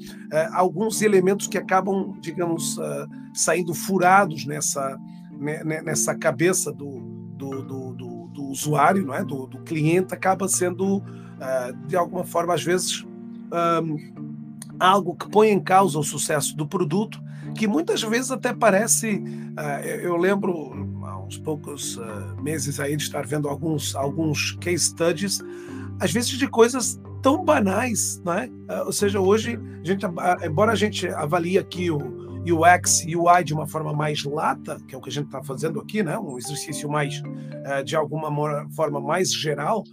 alguns 0.53 1.01
elementos 1.01 1.47
que 1.47 1.57
acabam, 1.57 2.17
digamos, 2.19 2.77
saindo 3.33 3.73
furados 3.73 4.45
nessa, 4.45 4.97
né, 5.39 5.63
né, 5.63 5.81
nessa 5.81 6.15
cabeça 6.15 6.71
do, 6.71 6.99
do, 7.37 7.61
do, 7.63 7.93
do, 7.93 8.27
do 8.27 8.43
usuário, 8.45 9.05
não 9.05 9.13
é? 9.13 9.23
do, 9.23 9.45
do 9.47 9.59
cliente, 9.59 10.13
acaba 10.13 10.47
sendo, 10.47 11.01
de 11.87 11.95
alguma 11.95 12.23
forma, 12.23 12.53
às 12.53 12.63
vezes, 12.63 13.05
um, 13.83 13.97
algo 14.79 15.15
que 15.15 15.29
põe 15.29 15.49
em 15.49 15.59
causa 15.59 15.99
o 15.99 16.03
sucesso 16.03 16.55
do 16.55 16.65
produto, 16.65 17.21
que 17.55 17.67
muitas 17.67 18.01
vezes 18.01 18.31
até 18.31 18.53
parece. 18.53 19.21
eu 20.01 20.15
lembro 20.15 20.94
uns 21.25 21.37
poucos 21.37 21.97
uh, 21.97 22.41
meses 22.41 22.79
aí 22.79 22.95
de 22.95 23.03
estar 23.03 23.25
vendo 23.25 23.47
alguns, 23.49 23.95
alguns 23.95 24.51
case 24.61 24.85
studies, 24.85 25.41
às 25.99 26.11
vezes 26.11 26.29
de 26.29 26.47
coisas 26.47 26.99
tão 27.21 27.43
banais, 27.43 28.21
né? 28.23 28.49
Uh, 28.69 28.85
ou 28.85 28.91
seja, 28.91 29.19
hoje, 29.19 29.59
a 29.83 29.87
gente, 29.87 30.05
uh, 30.05 30.11
embora 30.43 30.73
a 30.73 30.75
gente 30.75 31.07
avalie 31.07 31.57
aqui 31.57 31.89
o 31.89 31.97
UX 32.45 33.03
e 33.03 33.15
UI 33.15 33.43
de 33.43 33.51
uma 33.51 33.65
forma 33.65 33.91
mais 33.91 34.23
lata, 34.23 34.77
que 34.87 34.93
é 34.93 34.97
o 34.97 35.01
que 35.01 35.09
a 35.09 35.11
gente 35.11 35.25
está 35.25 35.41
fazendo 35.41 35.79
aqui, 35.79 36.03
né? 36.03 36.19
um 36.19 36.37
exercício 36.37 36.87
mais, 36.87 37.19
uh, 37.19 37.83
de 37.83 37.95
alguma 37.95 38.29
forma, 38.75 39.01
mais 39.01 39.33
geral, 39.33 39.83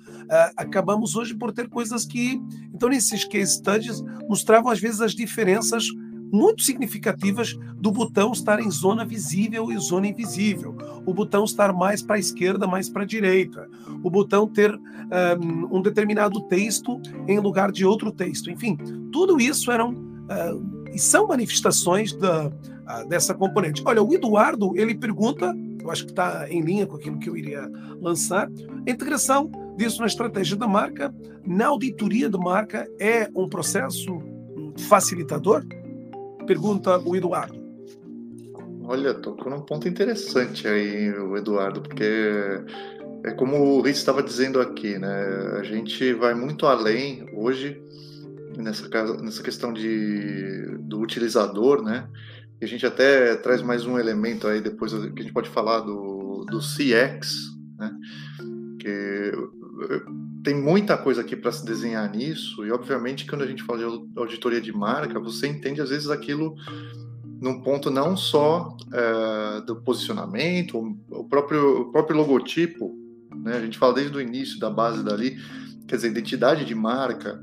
acabamos 0.58 1.16
hoje 1.16 1.34
por 1.34 1.52
ter 1.52 1.68
coisas 1.70 2.04
que, 2.04 2.38
então, 2.74 2.90
nesses 2.90 3.24
case 3.24 3.54
studies, 3.54 4.02
mostravam 4.28 4.70
às 4.70 4.78
vezes 4.78 5.00
as 5.00 5.12
diferenças 5.12 5.86
muito 6.32 6.62
significativas 6.62 7.58
do 7.76 7.92
botão 7.92 8.32
estar 8.32 8.58
em 8.58 8.70
zona 8.70 9.04
visível 9.04 9.70
e 9.70 9.76
zona 9.78 10.08
invisível, 10.08 10.74
o 11.04 11.12
botão 11.12 11.44
estar 11.44 11.72
mais 11.72 12.00
para 12.00 12.16
a 12.16 12.18
esquerda, 12.18 12.66
mais 12.66 12.88
para 12.88 13.02
a 13.02 13.06
direita, 13.06 13.68
o 14.02 14.10
botão 14.10 14.48
ter 14.48 14.74
um, 14.74 15.76
um, 15.76 15.82
determinado 15.82 16.40
texto 16.48 17.00
em 17.28 17.38
lugar 17.38 17.70
de 17.70 17.84
outro 17.84 18.10
texto. 18.10 18.50
Enfim, 18.50 18.76
tudo 19.12 19.38
isso 19.40 19.70
eram 19.70 19.92
uh, 19.92 20.88
e 20.92 20.98
são 20.98 21.26
manifestações 21.26 22.12
da, 22.14 22.46
uh, 22.46 23.08
dessa 23.08 23.34
componente. 23.34 23.82
Olha, 23.84 24.02
o 24.02 24.12
Eduardo 24.14 24.76
ele 24.76 24.94
pergunta, 24.94 25.54
eu 25.80 25.90
acho 25.90 26.04
que 26.04 26.12
está 26.12 26.46
em 26.48 26.62
linha 26.62 26.86
com 26.86 26.96
aquilo 26.96 27.18
que 27.18 27.28
eu 27.28 27.36
iria 27.36 27.70
lançar, 28.00 28.48
a 28.86 28.90
integração 28.90 29.50
disso 29.76 30.00
na 30.00 30.06
estratégia 30.06 30.56
da 30.56 30.66
marca, 30.66 31.14
na 31.46 31.66
auditoria 31.66 32.28
de 32.28 32.38
marca 32.38 32.88
é 32.98 33.28
um 33.34 33.48
processo 33.48 34.18
facilitador? 34.88 35.64
Pergunta 36.46 36.98
o 36.98 37.16
Eduardo. 37.16 37.60
Olha, 38.84 39.14
tocou 39.14 39.50
num 39.50 39.60
ponto 39.60 39.88
interessante 39.88 40.66
aí, 40.66 41.10
o 41.12 41.36
Eduardo, 41.36 41.80
porque 41.80 42.04
é 43.24 43.30
como 43.32 43.56
o 43.56 43.80
Riz 43.80 43.98
estava 43.98 44.22
dizendo 44.22 44.60
aqui, 44.60 44.98
né? 44.98 45.26
A 45.58 45.62
gente 45.62 46.12
vai 46.14 46.34
muito 46.34 46.66
além 46.66 47.24
hoje 47.34 47.80
nessa, 48.56 48.88
nessa 49.22 49.42
questão 49.42 49.72
de, 49.72 50.76
do 50.80 51.00
utilizador, 51.00 51.82
né? 51.82 52.08
E 52.60 52.64
a 52.64 52.68
gente 52.68 52.84
até 52.84 53.36
traz 53.36 53.62
mais 53.62 53.86
um 53.86 53.98
elemento 53.98 54.46
aí 54.46 54.60
depois 54.60 54.92
que 54.92 54.98
a 54.98 55.22
gente 55.22 55.32
pode 55.32 55.48
falar 55.48 55.80
do, 55.80 56.44
do 56.50 56.58
CX, 56.58 57.34
né? 57.78 57.92
Que 58.80 59.32
tem 60.42 60.54
muita 60.54 60.98
coisa 60.98 61.20
aqui 61.20 61.36
para 61.36 61.52
se 61.52 61.64
desenhar 61.64 62.10
nisso, 62.10 62.66
e 62.66 62.72
obviamente 62.72 63.26
quando 63.26 63.42
a 63.42 63.46
gente 63.46 63.62
fala 63.62 63.78
de 63.78 63.84
auditoria 64.16 64.60
de 64.60 64.72
marca, 64.72 65.20
você 65.20 65.46
entende 65.46 65.80
às 65.80 65.90
vezes 65.90 66.10
aquilo 66.10 66.56
num 67.40 67.60
ponto 67.60 67.90
não 67.90 68.16
só 68.16 68.76
é, 68.92 69.60
do 69.62 69.76
posicionamento, 69.76 70.96
o 71.10 71.24
próprio, 71.24 71.82
o 71.82 71.92
próprio 71.92 72.16
logotipo, 72.16 72.96
né? 73.34 73.56
a 73.56 73.60
gente 73.60 73.78
fala 73.78 73.94
desde 73.94 74.16
o 74.16 74.20
início 74.20 74.58
da 74.58 74.70
base 74.70 75.02
dali, 75.04 75.36
quer 75.88 75.96
dizer, 75.96 76.08
identidade 76.08 76.64
de 76.64 76.74
marca. 76.74 77.42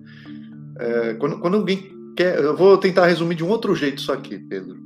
É, 0.77 1.13
quando, 1.15 1.39
quando 1.39 1.57
alguém 1.57 1.91
quer, 2.15 2.39
eu 2.39 2.55
vou 2.55 2.77
tentar 2.77 3.07
resumir 3.07 3.35
de 3.35 3.43
um 3.43 3.49
outro 3.49 3.75
jeito 3.75 3.97
isso 3.97 4.12
aqui, 4.12 4.38
Pedro. 4.38 4.77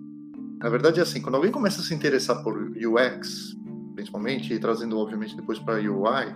Na 0.58 0.70
verdade 0.70 1.00
é 1.00 1.04
assim, 1.04 1.22
quando 1.22 1.36
alguém 1.36 1.52
começa 1.52 1.82
a 1.82 1.84
se 1.84 1.94
interessar 1.94 2.42
por 2.42 2.58
UX, 2.58 3.56
principalmente, 3.94 4.52
e 4.52 4.60
trazendo 4.60 4.98
obviamente 4.98 5.36
depois 5.36 5.60
para 5.60 5.76
UI, 5.76 6.36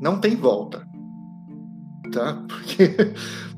não 0.00 0.18
tem 0.18 0.34
volta 0.34 0.91
tá? 2.10 2.42
Porque, 2.48 3.12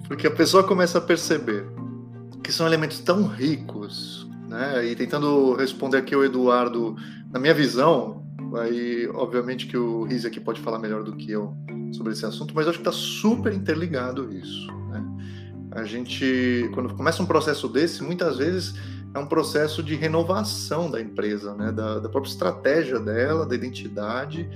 porque 0.07 0.27
a 0.27 0.31
pessoa 0.31 0.63
começa 0.63 0.99
a 0.99 1.01
perceber 1.01 1.65
que 2.43 2.53
são 2.53 2.67
elementos 2.67 3.01
tão 3.01 3.27
ricos, 3.27 4.29
né? 4.49 4.85
E 4.87 4.95
tentando 4.95 5.55
responder 5.55 5.97
aqui 5.97 6.15
o 6.15 6.23
Eduardo, 6.23 6.95
na 7.33 7.41
minha 7.41 7.55
visão, 7.55 8.23
aí 8.57 9.09
obviamente 9.15 9.67
que 9.67 9.77
o 9.77 10.05
Riz 10.05 10.27
aqui 10.27 10.39
pode 10.39 10.61
falar 10.61 10.79
melhor 10.79 11.03
do 11.03 11.17
que 11.17 11.31
eu 11.31 11.57
sobre 11.93 12.13
esse 12.13 12.27
assunto, 12.27 12.55
mas 12.55 12.69
acho 12.69 12.79
que 12.79 12.89
está 12.89 12.93
super 12.93 13.53
interligado 13.53 14.31
isso, 14.33 14.71
né? 14.91 15.03
A 15.71 15.85
gente, 15.85 16.71
quando 16.75 16.95
começa 16.95 17.23
um 17.23 17.27
processo 17.27 17.67
desse, 17.67 18.03
muitas 18.03 18.37
vezes 18.37 18.75
é 19.15 19.19
um 19.19 19.27
processo 19.27 19.83
de 19.83 19.95
renovação 19.95 20.91
da 20.91 21.01
empresa, 21.01 21.55
né? 21.55 21.73
Da, 21.73 21.99
da 21.99 22.09
própria 22.09 22.31
estratégia 22.31 22.99
dela, 23.01 23.47
da 23.47 23.55
identidade, 23.55 24.49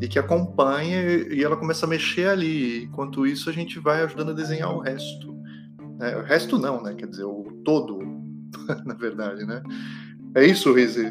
e 0.00 0.08
que 0.08 0.18
acompanha 0.18 1.02
e 1.30 1.42
ela 1.42 1.56
começa 1.56 1.86
a 1.86 1.88
mexer 1.88 2.28
ali. 2.28 2.84
Enquanto 2.84 3.26
isso, 3.26 3.50
a 3.50 3.52
gente 3.52 3.78
vai 3.78 4.02
ajudando 4.02 4.30
a 4.30 4.34
desenhar 4.34 4.74
o 4.74 4.80
resto. 4.80 5.38
É, 6.00 6.16
o 6.16 6.22
resto 6.22 6.58
não, 6.58 6.82
né? 6.82 6.94
Quer 6.94 7.06
dizer, 7.06 7.24
o 7.24 7.60
todo, 7.64 7.98
na 8.86 8.94
verdade, 8.94 9.44
né? 9.44 9.62
É 10.34 10.44
isso, 10.44 10.72
Rizzi? 10.72 11.06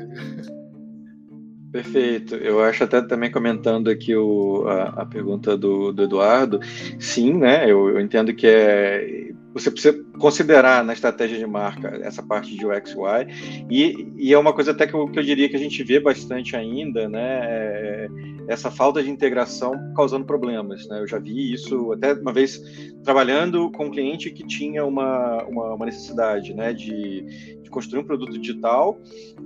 Perfeito. 1.72 2.34
Eu 2.36 2.64
acho 2.64 2.84
até 2.84 3.00
também 3.02 3.30
comentando 3.30 3.90
aqui 3.90 4.16
o, 4.16 4.66
a, 4.68 5.02
a 5.02 5.06
pergunta 5.06 5.56
do, 5.56 5.92
do, 5.92 6.04
Eduardo, 6.04 6.60
sim, 7.00 7.34
né? 7.34 7.66
Eu, 7.70 7.90
eu, 7.90 8.00
entendo 8.00 8.34
que 8.34 8.48
é 8.48 9.19
você 9.60 9.72
precisa 9.72 10.04
considerar 10.20 10.84
na 10.84 10.94
estratégia 10.94 11.38
de 11.38 11.46
marca 11.46 12.00
essa 12.04 12.22
parte 12.22 12.56
de 12.56 12.66
UX 12.66 12.96
UI 12.96 13.66
e, 13.70 14.14
e 14.18 14.34
é 14.34 14.38
uma 14.38 14.54
coisa 14.54 14.72
até 14.72 14.88
que 14.88 14.94
eu, 14.94 15.08
que 15.08 15.20
eu 15.20 15.24
diria 15.24 15.50
que 15.50 15.56
a 15.56 15.60
gente 15.60 15.84
vê 15.84 16.00
bastante 16.00 16.56
ainda, 16.56 17.08
né? 17.08 17.40
É, 17.44 18.08
essa 18.48 18.72
falta 18.72 19.04
de 19.04 19.12
integração 19.12 19.74
causando 19.96 20.26
problemas, 20.26 20.88
né? 20.88 21.00
Eu 21.00 21.08
já 21.08 21.20
vi 21.20 21.54
isso 21.54 21.92
até 21.94 22.14
uma 22.14 22.34
vez 22.34 22.60
trabalhando 23.04 23.72
com 23.72 23.86
um 23.86 23.92
cliente 23.92 24.32
que 24.32 24.46
tinha 24.46 24.84
uma, 24.84 25.44
uma, 25.44 25.76
uma 25.76 25.86
necessidade, 25.86 26.54
né? 26.54 26.74
De, 26.74 27.60
de 27.62 27.70
construir 27.70 28.02
um 28.02 28.04
produto 28.04 28.38
digital. 28.40 29.00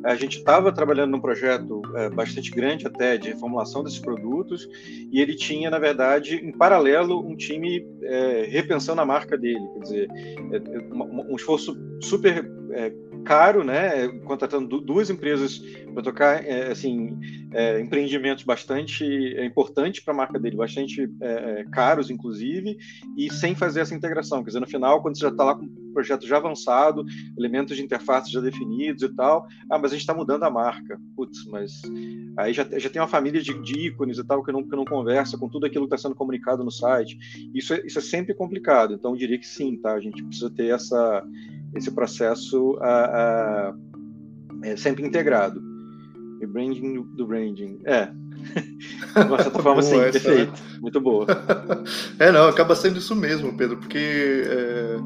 A 0.03 0.15
gente 0.15 0.37
estava 0.37 0.71
trabalhando 0.71 1.11
num 1.11 1.19
projeto 1.19 1.81
é, 1.95 2.09
bastante 2.09 2.49
grande 2.49 2.87
até 2.87 3.17
de 3.17 3.29
reformulação 3.29 3.83
desses 3.83 3.99
produtos 3.99 4.67
e 5.11 5.19
ele 5.19 5.35
tinha, 5.35 5.69
na 5.69 5.79
verdade, 5.79 6.35
em 6.35 6.51
paralelo, 6.51 7.19
um 7.19 7.35
time 7.35 7.85
é, 8.01 8.47
repensando 8.49 9.01
a 9.01 9.05
marca 9.05 9.37
dele. 9.37 9.67
Quer 9.73 9.79
dizer, 9.79 10.02
um 10.11 11.35
esforço 11.35 11.77
super 12.01 12.49
é, 12.71 12.91
caro, 13.23 13.63
né? 13.63 14.07
Contratando 14.25 14.79
duas 14.81 15.09
empresas 15.09 15.59
para 15.93 16.03
tocar 16.03 16.45
é, 16.45 16.71
assim 16.71 17.19
é, 17.51 17.79
empreendimentos 17.79 18.43
bastante 18.43 19.05
é, 19.35 19.45
importantes 19.45 20.03
para 20.03 20.13
a 20.13 20.17
marca 20.17 20.39
dele, 20.39 20.55
bastante 20.55 21.09
é, 21.21 21.61
é, 21.61 21.65
caros, 21.71 22.09
inclusive, 22.09 22.77
e 23.17 23.31
sem 23.31 23.55
fazer 23.55 23.81
essa 23.81 23.95
integração. 23.95 24.43
Quer 24.43 24.49
dizer, 24.49 24.59
no 24.59 24.67
final, 24.67 25.01
quando 25.01 25.17
você 25.17 25.21
já 25.21 25.29
está 25.29 25.43
lá 25.43 25.55
com 25.55 25.82
projeto 25.93 26.27
já 26.27 26.37
avançado, 26.37 27.05
elementos 27.37 27.77
de 27.77 27.83
interface 27.83 28.31
já 28.31 28.41
definidos 28.41 29.03
e 29.03 29.09
tal, 29.09 29.47
ah, 29.69 29.77
mas 29.77 29.91
a 29.91 29.95
gente 29.95 30.01
está 30.01 30.13
mudando 30.13 30.43
a 30.43 30.49
marca. 30.49 30.99
Putz, 31.15 31.45
mas 31.45 31.81
aí 32.37 32.53
já, 32.53 32.67
já 32.77 32.89
tem 32.89 33.01
uma 33.01 33.07
família 33.07 33.41
de, 33.41 33.53
de 33.61 33.87
ícones 33.87 34.17
e 34.17 34.23
tal 34.23 34.43
que 34.43 34.51
não, 34.51 34.63
que 34.63 34.75
não 34.75 34.85
conversa 34.85 35.37
com 35.37 35.49
tudo 35.49 35.65
aquilo 35.65 35.87
que 35.87 35.93
está 35.93 36.07
sendo 36.07 36.15
comunicado 36.15 36.63
no 36.63 36.71
site. 36.71 37.17
Isso 37.53 37.73
é, 37.73 37.85
isso 37.85 37.99
é 37.99 38.01
sempre 38.01 38.33
complicado. 38.33 38.93
Então, 38.93 39.11
eu 39.11 39.17
diria 39.17 39.37
que 39.37 39.47
sim, 39.47 39.77
tá? 39.77 39.93
A 39.93 39.99
gente 39.99 40.23
precisa 40.23 40.49
ter 40.49 40.73
essa 40.73 41.23
esse 41.75 41.91
processo 41.91 42.77
a, 42.81 43.05
a, 43.05 43.75
é 44.63 44.75
sempre 44.75 45.05
integrado. 45.05 45.61
E 46.41 46.45
branding 46.45 47.01
do 47.15 47.25
branding. 47.25 47.79
É. 47.85 48.05
De 48.05 49.27
uma 49.27 49.41
certa 49.41 49.59
forma, 49.61 49.81
sim, 49.81 49.97
perfeito. 49.97 50.51
Né? 50.51 50.79
Muito 50.81 50.99
boa. 50.99 51.25
é, 52.19 52.31
não, 52.31 52.47
acaba 52.47 52.75
sendo 52.75 52.99
isso 52.99 53.15
mesmo, 53.15 53.55
Pedro, 53.55 53.77
porque 53.77 54.43
é, 54.45 54.97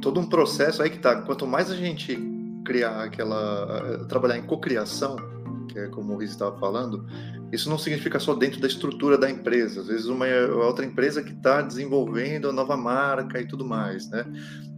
todo 0.00 0.20
um 0.20 0.26
processo 0.26 0.82
aí 0.82 0.90
que 0.90 0.98
tá. 0.98 1.22
Quanto 1.22 1.46
mais 1.46 1.70
a 1.70 1.76
gente 1.76 2.18
criar 2.64 3.02
aquela. 3.02 4.04
trabalhar 4.08 4.38
em 4.38 4.42
cocriação, 4.42 5.16
que 5.68 5.78
é 5.78 5.88
como 5.88 6.14
o 6.14 6.16
Riz 6.16 6.30
estava 6.30 6.56
falando, 6.58 7.06
isso 7.52 7.68
não 7.68 7.78
significa 7.78 8.18
só 8.18 8.34
dentro 8.34 8.60
da 8.60 8.66
estrutura 8.66 9.18
da 9.18 9.30
empresa. 9.30 9.80
Às 9.80 9.86
vezes 9.86 10.06
uma 10.06 10.26
outra 10.64 10.84
empresa 10.84 11.22
que 11.22 11.32
está 11.32 11.60
desenvolvendo 11.60 12.48
a 12.48 12.52
nova 12.52 12.76
marca 12.76 13.40
e 13.40 13.46
tudo 13.46 13.64
mais, 13.64 14.08
né? 14.08 14.24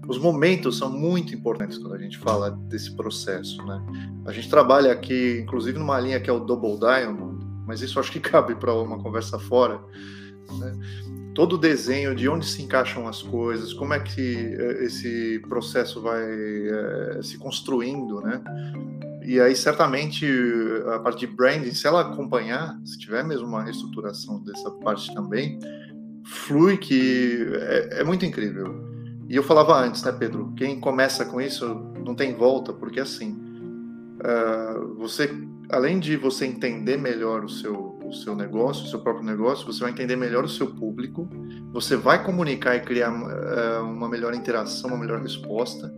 Os 0.08 0.18
momentos 0.18 0.76
são 0.76 0.90
muito 0.90 1.34
importantes 1.34 1.78
quando 1.78 1.94
a 1.94 1.98
gente 1.98 2.18
fala 2.18 2.50
desse 2.50 2.94
processo, 2.94 3.64
né? 3.64 3.80
A 4.26 4.32
gente 4.32 4.50
trabalha 4.50 4.92
aqui, 4.92 5.40
inclusive, 5.42 5.78
numa 5.78 5.98
linha 5.98 6.20
que 6.20 6.28
é 6.28 6.32
o 6.32 6.40
Double 6.40 6.78
Diamond, 6.78 7.46
mas 7.66 7.80
isso 7.80 7.98
acho 7.98 8.12
que 8.12 8.20
cabe 8.20 8.54
para 8.54 8.74
uma 8.74 8.98
conversa 8.98 9.38
fora, 9.38 9.80
né? 10.58 11.23
Todo 11.34 11.54
o 11.54 11.58
desenho 11.58 12.14
de 12.14 12.28
onde 12.28 12.46
se 12.46 12.62
encaixam 12.62 13.08
as 13.08 13.22
coisas, 13.22 13.72
como 13.72 13.92
é 13.92 14.00
que 14.00 14.36
é, 14.36 14.84
esse 14.84 15.40
processo 15.48 16.00
vai 16.00 16.22
é, 16.22 17.20
se 17.22 17.36
construindo, 17.38 18.20
né? 18.20 18.42
E 19.24 19.40
aí, 19.40 19.56
certamente, 19.56 20.26
a 20.94 20.98
parte 20.98 21.20
de 21.20 21.26
branding, 21.26 21.72
se 21.72 21.86
ela 21.86 22.02
acompanhar, 22.02 22.78
se 22.84 22.98
tiver 22.98 23.24
mesmo 23.24 23.46
uma 23.46 23.62
reestruturação 23.62 24.38
dessa 24.42 24.70
parte 24.70 25.12
também, 25.14 25.58
flui 26.24 26.76
que 26.76 27.46
é, 27.54 28.00
é 28.00 28.04
muito 28.04 28.26
incrível. 28.26 28.84
E 29.28 29.36
eu 29.36 29.42
falava 29.42 29.78
antes, 29.78 30.02
né, 30.02 30.12
Pedro? 30.12 30.52
Quem 30.56 30.78
começa 30.78 31.24
com 31.24 31.40
isso 31.40 31.66
não 32.04 32.14
tem 32.14 32.34
volta, 32.34 32.72
porque 32.72 33.00
assim, 33.00 33.32
uh, 34.20 34.94
você, 34.96 35.30
além 35.70 35.98
de 35.98 36.16
você 36.16 36.44
entender 36.44 36.98
melhor 36.98 37.44
o 37.44 37.48
seu, 37.48 37.93
seu 38.14 38.34
negócio, 38.34 38.84
o 38.84 38.88
seu 38.88 39.00
próprio 39.00 39.24
negócio, 39.24 39.66
você 39.66 39.80
vai 39.80 39.90
entender 39.90 40.16
melhor 40.16 40.44
o 40.44 40.48
seu 40.48 40.68
público, 40.68 41.28
você 41.72 41.96
vai 41.96 42.22
comunicar 42.24 42.76
e 42.76 42.80
criar 42.80 43.10
uh, 43.12 43.84
uma 43.84 44.08
melhor 44.08 44.34
interação, 44.34 44.90
uma 44.90 44.98
melhor 44.98 45.20
resposta, 45.20 45.92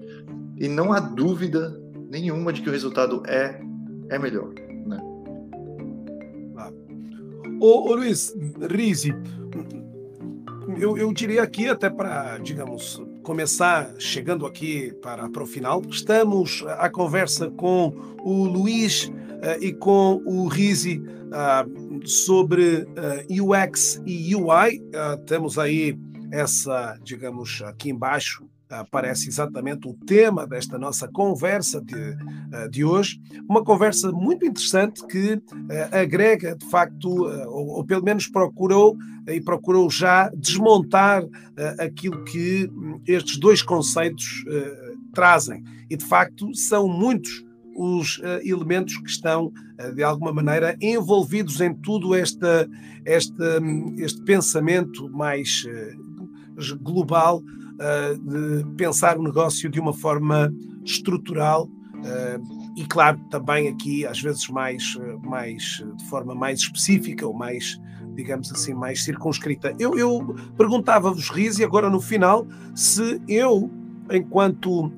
e 0.57 0.69
não 0.69 0.93
há 0.93 1.01
dúvida 1.01 1.81
nenhuma 2.11 2.53
de 2.53 2.63
que 2.63 2.69
o 2.69 2.73
resultado 2.73 3.23
é, 3.27 3.61
é 4.09 4.19
melhor. 4.19 4.53
Né? 4.87 4.99
Ô, 7.61 7.91
ô 7.91 7.95
Luiz, 7.95 8.35
Rizzi, 8.71 9.15
eu, 10.79 10.97
eu 10.97 11.13
diria 11.13 11.43
aqui, 11.43 11.69
até 11.69 11.89
para, 11.89 12.39
digamos, 12.39 13.03
começar 13.23 13.95
chegando 13.99 14.47
aqui 14.47 14.93
para, 15.03 15.29
para 15.29 15.43
o 15.43 15.47
final, 15.47 15.83
estamos 15.91 16.65
à 16.79 16.89
conversa 16.89 17.51
com 17.51 17.93
o 18.23 18.45
Luiz 18.45 19.11
e 19.61 19.73
com 19.73 20.23
o 20.25 20.49
Rizzi 20.49 20.99
uh, 20.99 22.09
sobre 22.09 22.87
eh, 22.97 23.27
UX 23.41 24.01
e 24.07 24.35
UI. 24.35 24.83
temos 25.27 25.59
aí 25.59 25.99
essa, 26.31 26.99
digamos, 27.03 27.63
aqui 27.63 27.91
embaixo, 27.91 28.45
aparece 28.69 29.29
exatamente 29.29 29.89
o 29.89 29.95
tema 29.95 30.47
desta 30.47 30.79
nossa 30.79 31.09
conversa 31.09 31.81
de, 31.81 32.17
eh, 32.53 32.69
de 32.69 32.85
hoje. 32.85 33.21
Uma 33.49 33.63
conversa 33.63 34.11
muito 34.11 34.45
interessante 34.45 35.07
que 35.07 35.41
eh, 35.71 36.01
agrega, 36.01 36.57
de 36.57 36.67
facto, 36.67 37.31
eh, 37.31 37.47
ou, 37.47 37.69
ou 37.69 37.85
pelo 37.85 38.03
menos 38.03 38.27
procurou 38.27 38.97
e 39.29 39.41
procurou 39.41 39.91
já 39.91 40.31
desmontar 40.37 41.25
aquilo 41.81 42.23
que 42.25 42.71
hum, 42.73 43.01
estes 43.07 43.39
dois 43.39 43.61
conceitos 43.61 44.45
trazem. 45.13 45.65
E, 45.91 45.97
de 45.97 46.05
facto, 46.05 46.55
são 46.55 46.87
muitos 46.87 47.45
os 47.77 48.19
uh, 48.19 48.41
elementos 48.43 48.97
que 48.97 49.11
estão, 49.11 49.47
uh, 49.47 49.95
de 49.95 50.03
alguma 50.03 50.33
maneira, 50.33 50.77
envolvidos 50.81 51.61
em 51.61 51.75
tudo 51.75 52.15
esta, 52.15 52.69
esta, 53.05 53.61
um, 53.61 53.95
este 53.99 54.23
pensamento 54.23 55.09
mais 55.11 55.65
uh, 55.67 56.79
global 56.81 57.43
de 58.23 58.65
pensar 58.75 59.19
o 59.19 59.23
negócio 59.23 59.69
de 59.69 59.79
uma 59.79 59.93
forma 59.93 60.51
estrutural 60.83 61.69
e, 62.75 62.87
claro, 62.87 63.21
também 63.31 63.69
aqui, 63.69 64.07
às 64.07 64.19
vezes, 64.19 64.49
mais, 64.49 64.99
mais 65.23 65.85
de 65.95 66.09
forma 66.09 66.35
mais 66.35 66.61
específica 66.61 67.27
ou 67.27 67.35
mais, 67.35 67.79
digamos 68.15 68.51
assim, 68.51 68.73
mais 68.73 69.05
circunscrita. 69.05 69.75
Eu, 69.79 69.99
eu 69.99 70.35
perguntava-vos, 70.57 71.29
Riz, 71.29 71.59
e 71.59 71.65
agora 71.65 71.91
no 71.91 72.01
final, 72.01 72.47
se 72.75 73.21
eu, 73.29 73.71
enquanto 74.11 74.91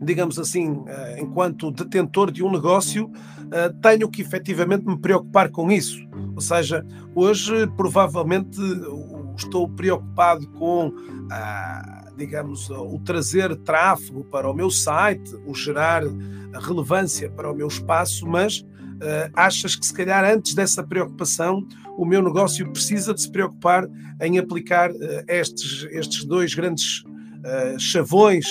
digamos 0.00 0.38
assim, 0.38 0.84
enquanto 1.18 1.70
detentor 1.70 2.30
de 2.30 2.42
um 2.42 2.50
negócio, 2.50 3.10
tenho 3.80 4.08
que 4.08 4.22
efetivamente 4.22 4.86
me 4.86 4.98
preocupar 4.98 5.50
com 5.50 5.70
isso. 5.70 5.98
Ou 6.34 6.40
seja, 6.40 6.84
hoje 7.14 7.66
provavelmente 7.76 8.58
estou 9.36 9.68
preocupado 9.68 10.46
com 10.48 10.92
digamos, 12.16 12.70
o 12.70 12.98
trazer 13.04 13.56
tráfego 13.56 14.24
para 14.24 14.48
o 14.48 14.54
meu 14.54 14.70
site, 14.70 15.34
o 15.46 15.54
gerar 15.54 16.02
relevância 16.60 17.30
para 17.30 17.50
o 17.50 17.54
meu 17.54 17.66
espaço, 17.66 18.26
mas 18.26 18.60
uh, 18.60 19.30
achas 19.34 19.74
que 19.74 19.84
se 19.84 19.92
calhar 19.92 20.24
antes 20.24 20.54
dessa 20.54 20.82
preocupação 20.82 21.66
o 21.96 22.04
meu 22.04 22.22
negócio 22.22 22.70
precisa 22.70 23.14
de 23.14 23.22
se 23.22 23.30
preocupar 23.30 23.88
em 24.20 24.38
aplicar 24.38 24.90
estes, 25.28 25.86
estes 25.90 26.24
dois 26.24 26.54
grandes 26.54 27.04
uh, 27.44 27.78
chavões, 27.78 28.46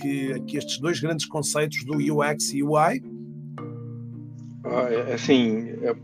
que, 0.00 0.40
que 0.40 0.56
estes 0.56 0.78
dois 0.78 1.00
grandes 1.00 1.26
conceitos 1.26 1.84
do 1.84 1.96
UX 1.96 2.52
e 2.52 2.62
UI? 2.62 3.02
Ah, 4.64 4.88
é, 4.90 5.14
assim, 5.14 5.68
eu 5.80 5.96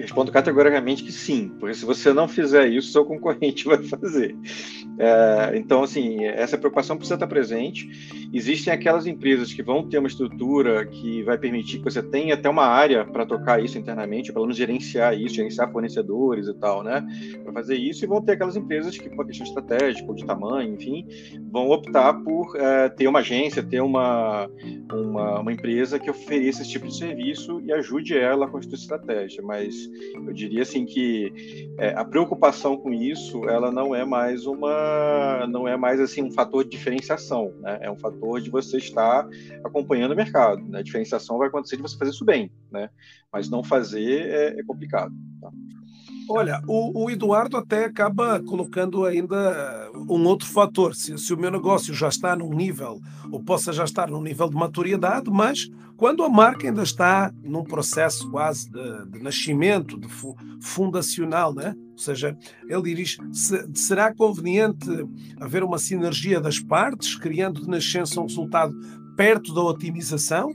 respondo 0.00 0.30
categoricamente 0.30 1.02
que 1.02 1.12
sim, 1.12 1.52
porque 1.58 1.74
se 1.74 1.84
você 1.84 2.12
não 2.12 2.28
fizer 2.28 2.68
isso, 2.68 2.92
seu 2.92 3.04
concorrente 3.04 3.64
vai 3.68 3.82
fazer. 3.82 4.36
É, 4.98 5.52
então, 5.56 5.82
assim, 5.82 6.24
essa 6.24 6.58
preocupação 6.58 6.96
precisa 6.96 7.14
estar 7.14 7.26
presente. 7.26 7.88
Existem 8.32 8.72
aquelas 8.72 9.06
empresas 9.06 9.52
que 9.52 9.62
vão 9.62 9.88
ter 9.88 9.98
uma 9.98 10.08
estrutura 10.08 10.86
que 10.86 11.22
vai 11.22 11.38
permitir 11.38 11.78
que 11.78 11.84
você 11.84 12.02
tenha 12.02 12.34
até 12.34 12.48
uma 12.48 12.64
área 12.64 13.04
para 13.04 13.24
tocar 13.24 13.62
isso 13.62 13.78
internamente, 13.78 14.32
pelo 14.32 14.44
menos 14.44 14.56
gerenciar 14.56 15.18
isso, 15.18 15.36
gerenciar 15.36 15.70
fornecedores 15.70 16.48
e 16.48 16.54
tal, 16.54 16.82
né? 16.82 17.04
Para 17.44 17.52
fazer 17.52 17.76
isso, 17.76 18.04
e 18.04 18.08
vão 18.08 18.20
ter 18.20 18.32
aquelas 18.32 18.56
empresas 18.56 18.96
que, 18.98 19.08
por 19.08 19.26
questão 19.26 19.46
estratégica 19.46 20.08
ou 20.08 20.14
de 20.14 20.26
tamanho, 20.26 20.74
enfim, 20.74 21.06
vão 21.50 21.70
optar 21.70 22.14
por 22.14 22.56
é, 22.56 22.88
ter 22.88 23.06
uma 23.06 23.20
agência, 23.20 23.62
ter 23.62 23.80
uma, 23.80 24.48
uma, 24.92 25.40
uma, 25.40 25.52
empresa 25.52 25.98
que 25.98 26.10
ofereça 26.10 26.62
esse 26.62 26.70
tipo 26.70 26.86
de 26.86 26.96
serviço 26.96 27.60
e 27.64 27.72
ajude 27.72 28.16
ela 28.16 28.46
a 28.46 28.48
construir 28.48 28.78
estratégia. 28.78 29.42
Mas 29.42 29.87
eu 30.14 30.32
diria 30.32 30.62
assim 30.62 30.84
que 30.84 31.32
é, 31.78 31.90
a 31.90 32.04
preocupação 32.04 32.76
com 32.76 32.92
isso, 32.92 33.48
ela 33.48 33.70
não 33.70 33.94
é 33.94 34.04
mais 34.04 34.46
uma 34.46 35.46
não 35.48 35.66
é 35.66 35.76
mais 35.76 36.00
assim 36.00 36.22
um 36.22 36.30
fator 36.30 36.64
de 36.64 36.70
diferenciação, 36.70 37.52
né? 37.60 37.78
É 37.82 37.90
um 37.90 37.98
fator 37.98 38.40
de 38.40 38.50
você 38.50 38.78
estar 38.78 39.26
acompanhando 39.64 40.12
o 40.12 40.16
mercado. 40.16 40.62
Né? 40.62 40.80
A 40.80 40.82
diferenciação 40.82 41.38
vai 41.38 41.48
acontecer 41.48 41.76
de 41.76 41.82
você 41.82 41.96
fazer 41.96 42.10
isso 42.10 42.24
bem, 42.24 42.50
né? 42.70 42.90
Mas 43.32 43.48
não 43.48 43.62
fazer 43.62 44.28
é, 44.28 44.60
é 44.60 44.62
complicado. 44.64 45.14
Tá? 45.40 45.50
Olha, 46.28 46.62
o, 46.66 47.04
o, 47.04 47.10
Eduardo 47.10 47.56
até 47.56 47.84
acaba 47.84 48.40
colocando 48.40 49.04
ainda 49.04 49.90
um 49.94 50.24
outro 50.26 50.46
fator. 50.46 50.94
Se, 50.94 51.16
se, 51.16 51.32
o 51.32 51.38
meu 51.38 51.50
negócio 51.50 51.94
já 51.94 52.08
está 52.08 52.36
num 52.36 52.50
nível, 52.50 53.00
ou 53.30 53.42
possa 53.42 53.72
já 53.72 53.84
estar 53.84 54.08
num 54.08 54.22
nível 54.22 54.48
de 54.48 54.56
maturidade, 54.56 55.30
mas 55.30 55.70
quando 55.96 56.22
a 56.22 56.28
marca 56.28 56.66
ainda 56.66 56.82
está 56.82 57.32
num 57.42 57.64
processo 57.64 58.30
quase 58.30 58.70
de, 58.70 59.06
de 59.10 59.22
nascimento, 59.22 59.98
de 59.98 60.08
fu, 60.08 60.36
fundacional, 60.60 61.54
né? 61.54 61.74
ou 61.92 61.98
seja, 61.98 62.36
ele 62.68 62.94
diz: 62.94 63.16
se, 63.32 63.68
será 63.74 64.14
conveniente 64.14 64.88
haver 65.40 65.64
uma 65.64 65.78
sinergia 65.78 66.40
das 66.40 66.60
partes, 66.60 67.16
criando 67.16 67.62
de 67.62 67.68
nascença 67.68 68.20
um 68.20 68.26
resultado 68.26 68.74
perto 69.16 69.52
da 69.52 69.62
otimização? 69.62 70.52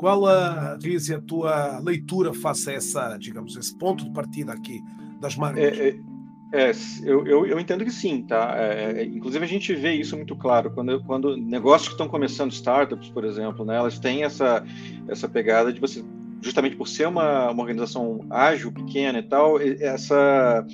Qual 0.00 0.26
a, 0.26 0.78
Riz, 0.82 1.10
a 1.10 1.20
tua 1.20 1.78
leitura 1.80 2.32
face 2.32 2.70
a 2.70 2.72
essa, 2.72 3.18
digamos, 3.18 3.54
esse 3.54 3.76
ponto 3.76 4.02
de 4.02 4.10
partida 4.10 4.50
aqui 4.50 4.82
das 5.20 5.36
marcas? 5.36 5.62
É, 5.62 5.88
é, 5.88 6.70
é 6.70 6.72
eu, 7.04 7.26
eu, 7.26 7.44
eu, 7.44 7.60
entendo 7.60 7.84
que 7.84 7.90
sim, 7.90 8.22
tá? 8.22 8.54
É, 8.56 9.02
é, 9.02 9.04
inclusive 9.04 9.44
a 9.44 9.48
gente 9.48 9.74
vê 9.74 9.92
isso 9.92 10.16
muito 10.16 10.34
claro 10.34 10.70
quando, 10.70 11.04
quando 11.04 11.36
negócios 11.36 11.88
que 11.88 11.94
estão 11.94 12.08
começando, 12.08 12.50
startups, 12.50 13.10
por 13.10 13.26
exemplo, 13.26 13.62
né? 13.62 13.76
Elas 13.76 13.98
têm 13.98 14.24
essa, 14.24 14.64
essa 15.06 15.28
pegada 15.28 15.70
de 15.70 15.78
você, 15.78 16.02
justamente 16.40 16.76
por 16.76 16.88
ser 16.88 17.06
uma, 17.06 17.50
uma 17.50 17.62
organização 17.62 18.24
ágil, 18.30 18.72
pequena 18.72 19.18
e 19.18 19.22
tal, 19.22 19.60
essa 19.60 20.66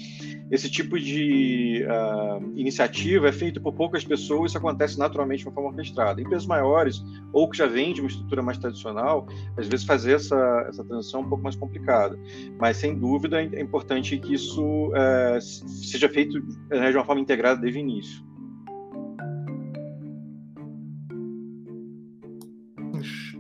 esse 0.51 0.71
tipo 0.71 0.99
de 0.99 1.85
uh, 1.85 2.53
iniciativa 2.55 3.29
é 3.29 3.33
feito 3.33 3.61
por 3.61 3.73
poucas 3.73 4.05
pessoas, 4.05 4.53
isso 4.53 4.59
acontece 4.59 4.99
naturalmente 4.99 5.41
de 5.41 5.49
uma 5.49 5.55
forma 5.55 5.71
orquestrada. 5.71 6.21
Empresas 6.21 6.47
maiores, 6.47 7.03
ou 7.33 7.51
que 7.51 7.57
já 7.57 7.67
vêm 7.67 7.93
de 7.93 8.01
uma 8.01 8.09
estrutura 8.09 8.43
mais 8.43 8.59
tradicional, 8.59 9.27
às 9.57 9.67
vezes 9.67 9.85
fazer 9.85 10.13
essa, 10.13 10.67
essa 10.69 10.85
transição 10.85 11.21
é 11.21 11.25
um 11.25 11.29
pouco 11.29 11.43
mais 11.43 11.57
complicada. 11.57 12.19
Mas, 12.61 12.77
sem 12.77 12.97
dúvida, 12.97 13.43
é 13.43 13.61
importante 13.61 14.17
que 14.19 14.35
isso 14.35 14.89
uh, 14.89 15.41
seja 15.41 16.09
feito 16.09 16.39
uh, 16.39 16.91
de 16.91 16.97
uma 16.97 17.05
forma 17.05 17.21
integrada 17.21 17.61
desde 17.61 17.79
o 17.79 17.83
início. 17.83 18.25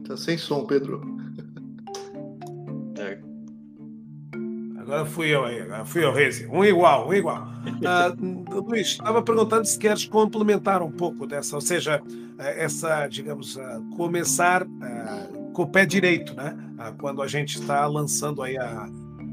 Está 0.02 0.16
sem 0.16 0.38
som, 0.38 0.64
Pedro. 0.64 1.00
Agora 4.86 5.04
fui 5.04 5.34
eu 5.34 5.44
aí, 5.44 5.60
agora 5.60 5.84
fui 5.84 6.04
eu, 6.04 6.12
Rezi. 6.12 6.46
Um 6.46 6.64
igual, 6.64 7.08
um 7.08 7.12
igual. 7.12 7.48
Uh, 7.66 8.62
Luís, 8.62 8.86
estava 8.86 9.20
perguntando 9.20 9.66
se 9.66 9.76
queres 9.76 10.04
complementar 10.04 10.80
um 10.80 10.92
pouco 10.92 11.26
dessa, 11.26 11.56
ou 11.56 11.60
seja, 11.60 12.00
eh, 12.38 12.64
essa, 12.64 13.08
digamos, 13.08 13.56
uh, 13.56 13.82
começar 13.96 14.62
uh, 14.62 15.52
com 15.52 15.62
o 15.62 15.66
pé 15.66 15.84
direito, 15.84 16.34
né? 16.36 16.56
quando 16.98 17.20
a 17.20 17.26
gente 17.26 17.58
está 17.58 17.84
lançando 17.86 18.42
aí 18.42 18.56
a, 18.56 18.88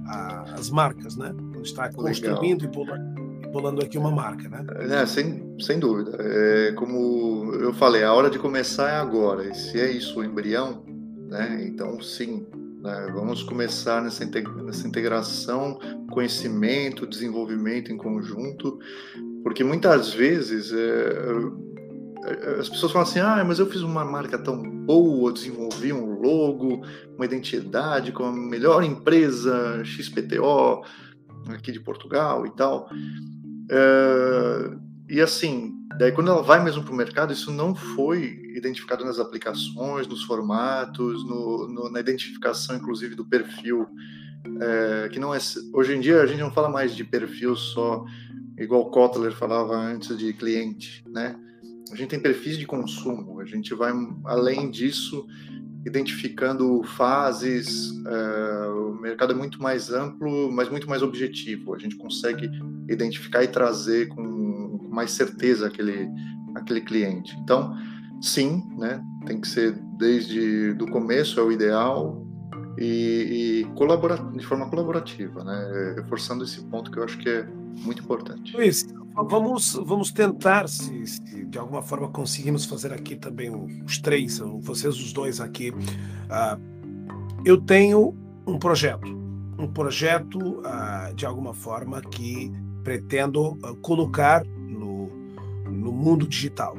a, 0.07 0.43
as 0.55 0.71
marcas, 0.71 1.15
né? 1.15 1.31
Quando 1.37 1.65
está 1.65 1.91
construindo 1.91 2.65
e 2.65 3.51
pulando, 3.51 3.83
aqui 3.83 3.97
uma 3.97 4.09
marca, 4.09 4.49
né? 4.49 4.65
É, 5.01 5.05
sem, 5.05 5.55
sem 5.59 5.77
dúvida. 5.77 6.17
É, 6.19 6.71
como 6.71 7.53
eu 7.53 7.73
falei, 7.73 8.03
a 8.03 8.11
hora 8.11 8.29
de 8.29 8.39
começar 8.39 8.89
é 8.89 8.95
agora. 8.95 9.43
E 9.43 9.53
se 9.53 9.79
é 9.79 9.91
isso 9.91 10.19
o 10.19 10.23
embrião, 10.23 10.83
né? 11.29 11.63
Então, 11.67 12.01
sim, 12.01 12.47
Né? 12.83 13.09
Vamos 13.13 13.41
começar 13.41 14.01
nessa, 14.01 14.25
integração, 14.25 15.79
conhecimento, 16.11 17.07
desenvolvimento 17.07 17.93
em 17.93 17.97
conjunto, 17.97 18.77
porque 19.41 19.63
muitas 19.63 20.13
vezes 20.13 20.73
é, 20.73 22.59
as 22.59 22.67
pessoas 22.67 22.91
falam 22.91 23.07
assim: 23.07 23.19
ah, 23.19 23.41
mas 23.47 23.59
eu 23.59 23.67
fiz 23.67 23.81
uma 23.81 24.03
marca 24.03 24.37
tão 24.37 24.61
boa, 24.61 25.31
desenvolvi 25.31 25.93
um 25.93 26.19
logo, 26.19 26.81
uma 27.15 27.25
identidade 27.25 28.11
com 28.11 28.25
a 28.25 28.33
melhor 28.33 28.83
empresa 28.83 29.81
XPTO 29.85 30.83
aqui 31.47 31.71
de 31.71 31.79
Portugal 31.79 32.45
e 32.45 32.51
tal. 32.51 32.89
É, 33.71 34.71
e 35.09 35.21
assim, 35.21 35.73
daí 35.97 36.11
quando 36.11 36.31
ela 36.31 36.41
vai 36.41 36.63
mesmo 36.63 36.83
para 36.83 36.93
o 36.93 36.95
mercado, 36.95 37.33
isso 37.33 37.51
não 37.51 37.73
foi 37.73 38.41
identificado 38.55 39.03
nas 39.05 39.19
aplicações, 39.19 40.07
nos 40.07 40.23
formatos, 40.23 41.23
no, 41.25 41.67
no, 41.67 41.89
na 41.89 41.99
identificação, 41.99 42.75
inclusive, 42.75 43.15
do 43.15 43.25
perfil. 43.25 43.87
É, 44.61 45.09
que 45.09 45.19
não 45.19 45.33
é 45.33 45.39
hoje 45.71 45.95
em 45.95 46.01
dia 46.01 46.21
a 46.21 46.25
gente 46.25 46.41
não 46.41 46.51
fala 46.51 46.67
mais 46.67 46.93
de 46.93 47.05
perfil 47.05 47.55
só 47.55 48.03
igual 48.57 48.91
Kotler 48.91 49.31
falava 49.31 49.73
antes 49.73 50.17
de 50.17 50.33
cliente, 50.33 51.03
né? 51.07 51.35
A 51.91 51.95
gente 51.95 52.09
tem 52.09 52.19
perfis 52.19 52.57
de 52.57 52.65
consumo. 52.65 53.39
A 53.39 53.45
gente 53.45 53.73
vai 53.73 53.91
além 54.25 54.69
disso 54.71 55.27
identificando 55.85 56.81
fases, 56.83 57.91
uh, 57.91 58.91
o 58.91 59.01
mercado 59.01 59.33
é 59.33 59.35
muito 59.35 59.61
mais 59.61 59.91
amplo, 59.91 60.51
mas 60.51 60.69
muito 60.69 60.89
mais 60.89 61.01
objetivo. 61.01 61.73
A 61.73 61.79
gente 61.79 61.95
consegue 61.95 62.49
identificar 62.89 63.43
e 63.43 63.47
trazer 63.47 64.07
com, 64.07 64.77
com 64.77 64.89
mais 64.89 65.11
certeza 65.11 65.67
aquele, 65.67 66.09
aquele 66.55 66.81
cliente. 66.81 67.35
Então, 67.39 67.75
sim, 68.21 68.63
né, 68.77 69.03
tem 69.25 69.41
que 69.41 69.47
ser 69.47 69.73
desde 69.97 70.73
do 70.73 70.87
começo 70.87 71.39
é 71.39 71.43
o 71.43 71.51
ideal 71.51 72.23
e, 72.77 73.63
e 73.63 73.75
colabora, 73.75 74.17
de 74.17 74.45
forma 74.45 74.69
colaborativa, 74.69 75.43
né, 75.43 75.93
reforçando 75.97 76.43
esse 76.43 76.63
ponto 76.65 76.91
que 76.91 76.99
eu 76.99 77.03
acho 77.03 77.17
que 77.17 77.29
é 77.29 77.47
muito 77.83 78.03
importante. 78.03 78.55
Luiz, 78.55 78.85
Vamos, 79.15 79.73
vamos 79.85 80.11
tentar, 80.11 80.67
se, 80.67 81.05
se, 81.05 81.45
de 81.45 81.59
alguma 81.59 81.83
forma 81.83 82.07
conseguimos 82.09 82.65
fazer 82.65 82.91
aqui 82.91 83.15
também 83.15 83.51
os 83.85 83.99
três, 83.99 84.39
vocês 84.39 84.95
os 84.95 85.13
dois 85.13 85.39
aqui. 85.39 85.69
Uh, 85.69 86.59
eu 87.45 87.61
tenho 87.61 88.17
um 88.47 88.57
projeto, 88.57 89.07
um 89.59 89.67
projeto 89.67 90.39
uh, 90.61 91.13
de 91.13 91.27
alguma 91.27 91.53
forma 91.53 92.01
que 92.01 92.51
pretendo 92.83 93.51
uh, 93.51 93.75
colocar 93.81 94.43
no, 94.45 95.09
no 95.69 95.91
mundo 95.91 96.27
digital. 96.27 96.75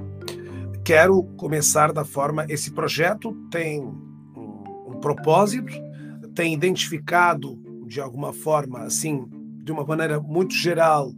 Quero 0.85 1.23
começar 1.37 1.93
da 1.93 2.05
forma. 2.05 2.45
Esse 2.49 2.73
projeto 2.73 3.33
tem 3.49 3.81
propósito, 5.05 5.71
tem 6.35 6.55
identificado 6.55 7.59
de 7.87 8.01
alguma 8.01 8.33
forma, 8.33 8.81
assim, 8.81 9.27
de 9.63 9.71
uma 9.71 9.85
maneira 9.85 10.19
muito 10.19 10.55
geral, 10.55 11.13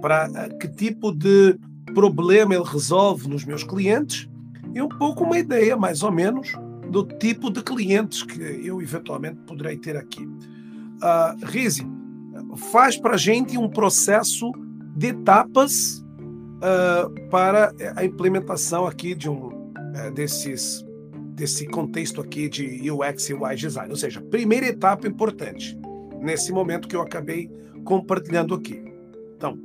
para 0.00 0.30
eh, 0.34 0.48
que 0.58 0.66
tipo 0.66 1.12
de 1.12 1.58
problema 1.92 2.54
ele 2.54 2.64
resolve 2.64 3.28
nos 3.28 3.44
meus 3.44 3.62
clientes 3.62 4.26
e 4.74 4.80
um 4.80 4.88
pouco 4.88 5.24
uma 5.24 5.38
ideia, 5.38 5.76
mais 5.76 6.02
ou 6.02 6.10
menos, 6.10 6.52
do 6.90 7.04
tipo 7.04 7.50
de 7.50 7.62
clientes 7.62 8.22
que 8.22 8.40
eu 8.40 8.80
eventualmente 8.80 9.36
poderei 9.46 9.76
ter 9.76 9.96
aqui. 9.98 10.24
Uh, 10.24 11.44
Rizi, 11.44 11.86
faz 12.72 12.96
para 12.96 13.14
a 13.14 13.18
gente 13.18 13.58
um 13.58 13.68
processo 13.68 14.50
de 14.96 15.08
etapas 15.08 16.02
uh, 16.56 17.28
para 17.28 17.72
a 17.96 18.04
implementação 18.04 18.86
aqui 18.86 19.14
de 19.14 19.28
um 19.28 19.48
uh, 19.48 20.10
desses 20.14 20.84
desse 21.34 21.66
contexto 21.66 22.20
aqui 22.20 22.48
de 22.48 22.90
UX 22.90 23.28
e 23.30 23.34
UI 23.34 23.56
design, 23.56 23.90
ou 23.90 23.96
seja, 23.96 24.20
primeira 24.20 24.66
etapa 24.66 25.06
importante 25.06 25.78
nesse 26.20 26.52
momento 26.52 26.86
que 26.86 26.94
eu 26.94 27.00
acabei 27.00 27.50
compartilhando 27.84 28.54
aqui. 28.54 28.82
Então, 29.36 29.58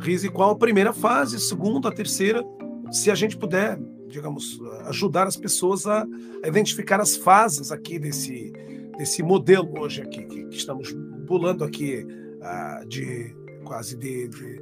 Rise 0.00 0.30
qual 0.30 0.50
a 0.50 0.56
primeira 0.56 0.92
fase, 0.92 1.38
segunda, 1.38 1.88
a 1.88 1.92
terceira, 1.92 2.42
se 2.90 3.10
a 3.10 3.14
gente 3.14 3.36
puder, 3.36 3.78
digamos, 4.08 4.58
ajudar 4.86 5.26
as 5.26 5.36
pessoas 5.36 5.86
a, 5.86 6.06
identificar 6.44 7.00
as 7.00 7.16
fases 7.16 7.70
aqui 7.70 7.98
desse, 7.98 8.50
desse 8.96 9.22
modelo 9.22 9.78
hoje 9.78 10.00
aqui, 10.00 10.24
que, 10.24 10.46
que 10.46 10.56
estamos 10.56 10.96
pulando 11.26 11.64
aqui 11.64 12.06
uh, 12.40 12.86
de 12.88 13.36
quase 13.64 13.94
de, 13.96 14.28
de, 14.28 14.60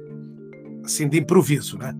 assim, 0.83 1.07
de 1.07 1.17
improviso, 1.17 1.77
né? 1.77 1.95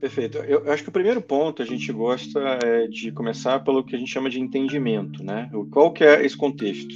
Perfeito. 0.00 0.38
Eu, 0.38 0.64
eu, 0.64 0.72
acho 0.72 0.82
que 0.82 0.88
o 0.88 0.92
primeiro 0.92 1.20
ponto 1.20 1.60
a 1.60 1.64
gente 1.64 1.92
gosta 1.92 2.40
é 2.64 2.86
de 2.86 3.12
começar 3.12 3.60
pelo 3.60 3.84
que 3.84 3.94
a 3.94 3.98
gente 3.98 4.10
chama 4.10 4.30
de 4.30 4.40
entendimento, 4.40 5.22
né? 5.22 5.50
Qual 5.70 5.92
que 5.92 6.02
é 6.02 6.24
esse 6.24 6.34
contexto? 6.34 6.94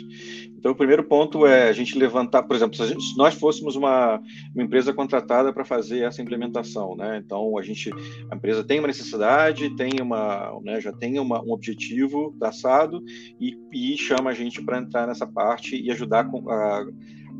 Então, 0.56 0.72
o 0.72 0.74
primeiro 0.74 1.04
ponto 1.04 1.46
é 1.46 1.68
a 1.68 1.72
gente 1.74 1.98
levantar, 1.98 2.44
por 2.44 2.56
exemplo, 2.56 2.74
se, 2.74 2.86
gente, 2.86 3.04
se 3.04 3.18
nós 3.18 3.34
fôssemos 3.34 3.76
uma, 3.76 4.18
uma 4.54 4.64
empresa 4.64 4.94
contratada 4.94 5.52
para 5.52 5.62
fazer 5.62 6.00
essa 6.00 6.22
implementação, 6.22 6.96
né? 6.96 7.20
Então, 7.22 7.58
a 7.58 7.62
gente, 7.62 7.90
a 8.30 8.34
empresa 8.34 8.64
tem 8.64 8.78
uma 8.78 8.88
necessidade, 8.88 9.76
tem 9.76 10.00
uma, 10.00 10.58
né, 10.62 10.80
já 10.80 10.90
tem 10.90 11.18
uma, 11.18 11.42
um 11.42 11.52
objetivo 11.52 12.34
traçado 12.38 13.04
e, 13.38 13.58
e 13.70 13.98
chama 13.98 14.30
a 14.30 14.32
gente 14.32 14.62
para 14.62 14.78
entrar 14.78 15.06
nessa 15.06 15.26
parte 15.26 15.76
e 15.76 15.90
ajudar 15.90 16.24
com, 16.30 16.48
a, 16.50 16.86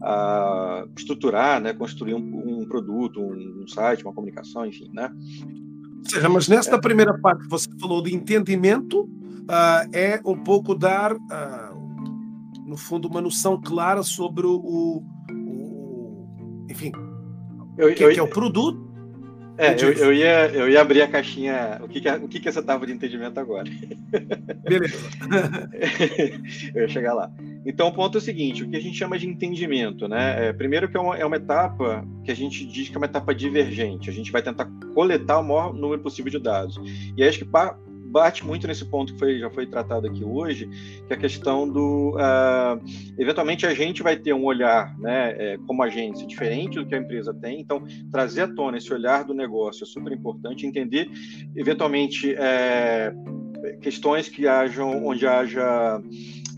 a 0.05 0.85
estruturar, 0.97 1.61
né, 1.61 1.73
construir 1.73 2.15
um, 2.15 2.61
um 2.61 2.69
produto, 2.69 3.21
um, 3.21 3.63
um, 3.63 3.67
site, 3.67 4.05
uma 4.05 4.13
comunicação, 4.13 4.67
enfim, 4.67 4.91
né? 4.93 5.11
Ou 5.99 6.11
seja, 6.11 6.29
mas 6.29 6.47
nesta 6.47 6.77
é. 6.77 6.81
primeira 6.81 7.19
parte 7.19 7.49
você 7.49 7.69
falou 7.81 8.03
de 8.03 8.15
entendimento, 8.15 9.05
uh, 9.05 9.89
é 9.93 10.21
um 10.27 10.37
pouco 10.37 10.75
dar 10.75 11.15
uh, 11.15 11.19
no 12.67 12.77
fundo, 12.77 13.09
uma 13.09 13.23
noção 13.23 13.59
clara 13.59 14.03
sobre 14.03 14.47
o, 14.47 14.57
o, 14.57 15.03
enfim, 16.71 16.93
eu, 17.79 17.89
o 17.89 17.95
que, 17.95 18.05
eu, 18.05 18.13
que, 18.13 18.21
é 18.21 18.23
o 18.23 18.29
produto. 18.29 18.85
É, 19.57 19.75
eu, 19.83 19.93
eu, 19.93 20.13
ia, 20.13 20.49
eu 20.49 20.69
ia 20.69 20.81
abrir 20.81 21.01
a 21.01 21.09
caixinha. 21.09 21.81
O 21.83 21.89
que, 21.89 22.01
que, 22.01 22.09
é, 22.09 22.17
o 22.17 22.29
que, 22.29 22.41
que 22.41 22.49
essa 22.49 22.63
tábua 22.63 22.87
de 22.87 22.93
entendimento 22.93 23.39
agora? 23.39 23.71
Beleza. 24.69 24.99
eu 26.75 26.83
ia 26.83 26.89
chegar 26.89 27.15
lá. 27.15 27.33
Então, 27.67 27.89
o 27.89 27.93
ponto 27.93 28.19
é 28.19 28.21
o 28.21 28.23
seguinte: 28.23 28.63
o 28.63 28.69
que 28.69 28.77
a 28.77 28.81
gente 28.81 28.97
chama 28.97 29.19
de 29.19 29.27
entendimento, 29.27 30.07
né? 30.07 30.49
É, 30.49 30.53
primeiro, 30.53 30.89
que 30.89 30.97
é 30.97 31.01
uma, 31.01 31.17
é 31.17 31.25
uma 31.25 31.37
etapa 31.37 32.07
que 32.25 32.31
a 32.31 32.37
gente 32.37 32.67
diz 32.67 32.89
que 32.89 32.95
é 32.95 32.99
uma 32.99 33.07
etapa 33.07 33.35
divergente. 33.35 34.11
A 34.11 34.13
gente 34.13 34.31
vai 34.31 34.43
tentar 34.43 34.67
coletar 34.95 35.39
o 35.39 35.43
maior 35.43 35.73
número 35.73 36.03
possível 36.03 36.31
de 36.31 36.39
dados. 36.39 36.79
E 37.17 37.25
acho 37.25 37.39
que 37.41 37.51
bate 38.15 38.47
muito 38.47 38.69
nesse 38.69 38.85
ponto 38.85 39.13
que 39.13 39.19
foi, 39.19 39.41
já 39.41 39.51
foi 39.51 39.67
tratado 39.67 40.07
aqui 40.07 40.23
hoje, 40.23 40.69
que 41.09 41.13
é 41.13 41.17
a 41.17 41.19
questão 41.19 41.69
do. 41.69 42.11
Uh, 42.11 42.81
eventualmente 43.19 43.67
a 43.67 43.75
gente 43.75 44.05
vai 44.05 44.17
ter 44.17 44.33
um 44.33 44.45
olhar, 44.45 44.97
né, 45.01 45.35
é, 45.37 45.59
como 45.67 45.83
agência, 45.83 46.25
diferente 46.25 46.79
do 46.79 46.87
que 46.87 46.95
a 46.95 46.99
empresa 46.99 47.35
tem, 47.35 47.61
então 47.61 47.83
trazer 48.13 48.43
à 48.43 48.49
tona 48.49 48.79
esse 48.79 48.93
olhar 48.93 49.25
do 49.25 49.35
negócio 49.35 49.83
é 49.83 49.87
super 49.87 50.13
importante, 50.13 50.65
entender, 50.65 51.11
eventualmente, 51.57 52.33
é, 52.39 53.13
questões 53.81 54.29
que 54.29 54.47
hajam, 54.47 55.05
onde 55.05 55.27
haja 55.27 56.01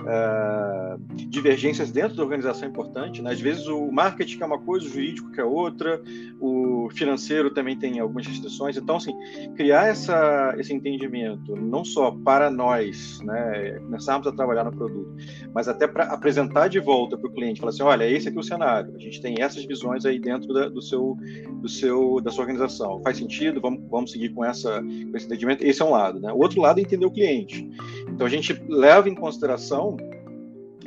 uh, 0.00 0.98
divergências 1.28 1.90
dentro 1.90 2.16
da 2.16 2.22
organização 2.22 2.64
é 2.64 2.70
importante. 2.70 3.22
Né? 3.22 3.30
Às 3.30 3.40
vezes 3.40 3.66
o 3.66 3.90
marketing 3.90 4.42
é 4.42 4.46
uma 4.46 4.58
coisa, 4.58 4.86
o 4.86 4.88
jurídico 4.88 5.28
é 5.38 5.44
outra, 5.44 6.00
o 6.40 6.88
financeiro 6.94 7.50
também 7.50 7.78
tem 7.78 7.98
algumas 8.00 8.26
restrições. 8.26 8.76
Então, 8.76 8.96
assim, 8.96 9.12
criar 9.56 9.88
essa, 9.88 10.54
esse 10.58 10.72
entendimento, 10.72 11.56
não 11.56 11.84
só 11.84 12.10
para 12.10 12.50
nós 12.50 13.20
né, 13.22 13.78
começarmos 13.80 14.26
a 14.26 14.32
trabalhar 14.32 14.64
no 14.64 14.72
produto, 14.72 15.14
mas 15.54 15.68
até 15.68 15.86
para 15.86 16.04
apresentar 16.04 16.68
de 16.68 16.78
volta 16.78 17.16
para 17.16 17.28
o 17.28 17.32
cliente, 17.32 17.60
falar 17.60 17.70
assim, 17.70 17.82
olha, 17.82 18.08
esse 18.08 18.28
aqui 18.28 18.36
é 18.36 18.40
o 18.40 18.44
cenário, 18.44 18.94
a 18.94 18.98
gente 18.98 19.20
tem 19.20 19.36
essas 19.40 19.64
visões 19.64 20.04
aí 20.04 20.18
dentro 20.18 20.52
da, 20.52 20.68
do 20.68 20.82
seu, 20.82 21.16
do 21.60 21.68
seu, 21.68 22.20
da 22.20 22.30
sua 22.30 22.42
organização. 22.42 23.00
Faz 23.02 23.16
sentido? 23.16 23.60
Vamos, 23.60 23.80
vamos 23.88 24.12
seguir 24.12 24.30
com, 24.30 24.44
essa, 24.44 24.82
com 24.82 25.16
esse 25.16 25.26
entendimento? 25.26 25.64
Esse 25.64 25.82
é 25.82 25.84
um 25.84 25.90
lado. 25.90 26.20
Né? 26.20 26.32
O 26.32 26.38
outro 26.38 26.60
lado 26.60 26.78
é 26.78 26.82
entender 26.82 27.06
o 27.06 27.10
cliente. 27.10 27.68
Então, 28.08 28.26
a 28.26 28.30
gente 28.30 28.52
leva 28.68 29.08
em 29.08 29.14
consideração 29.14 29.85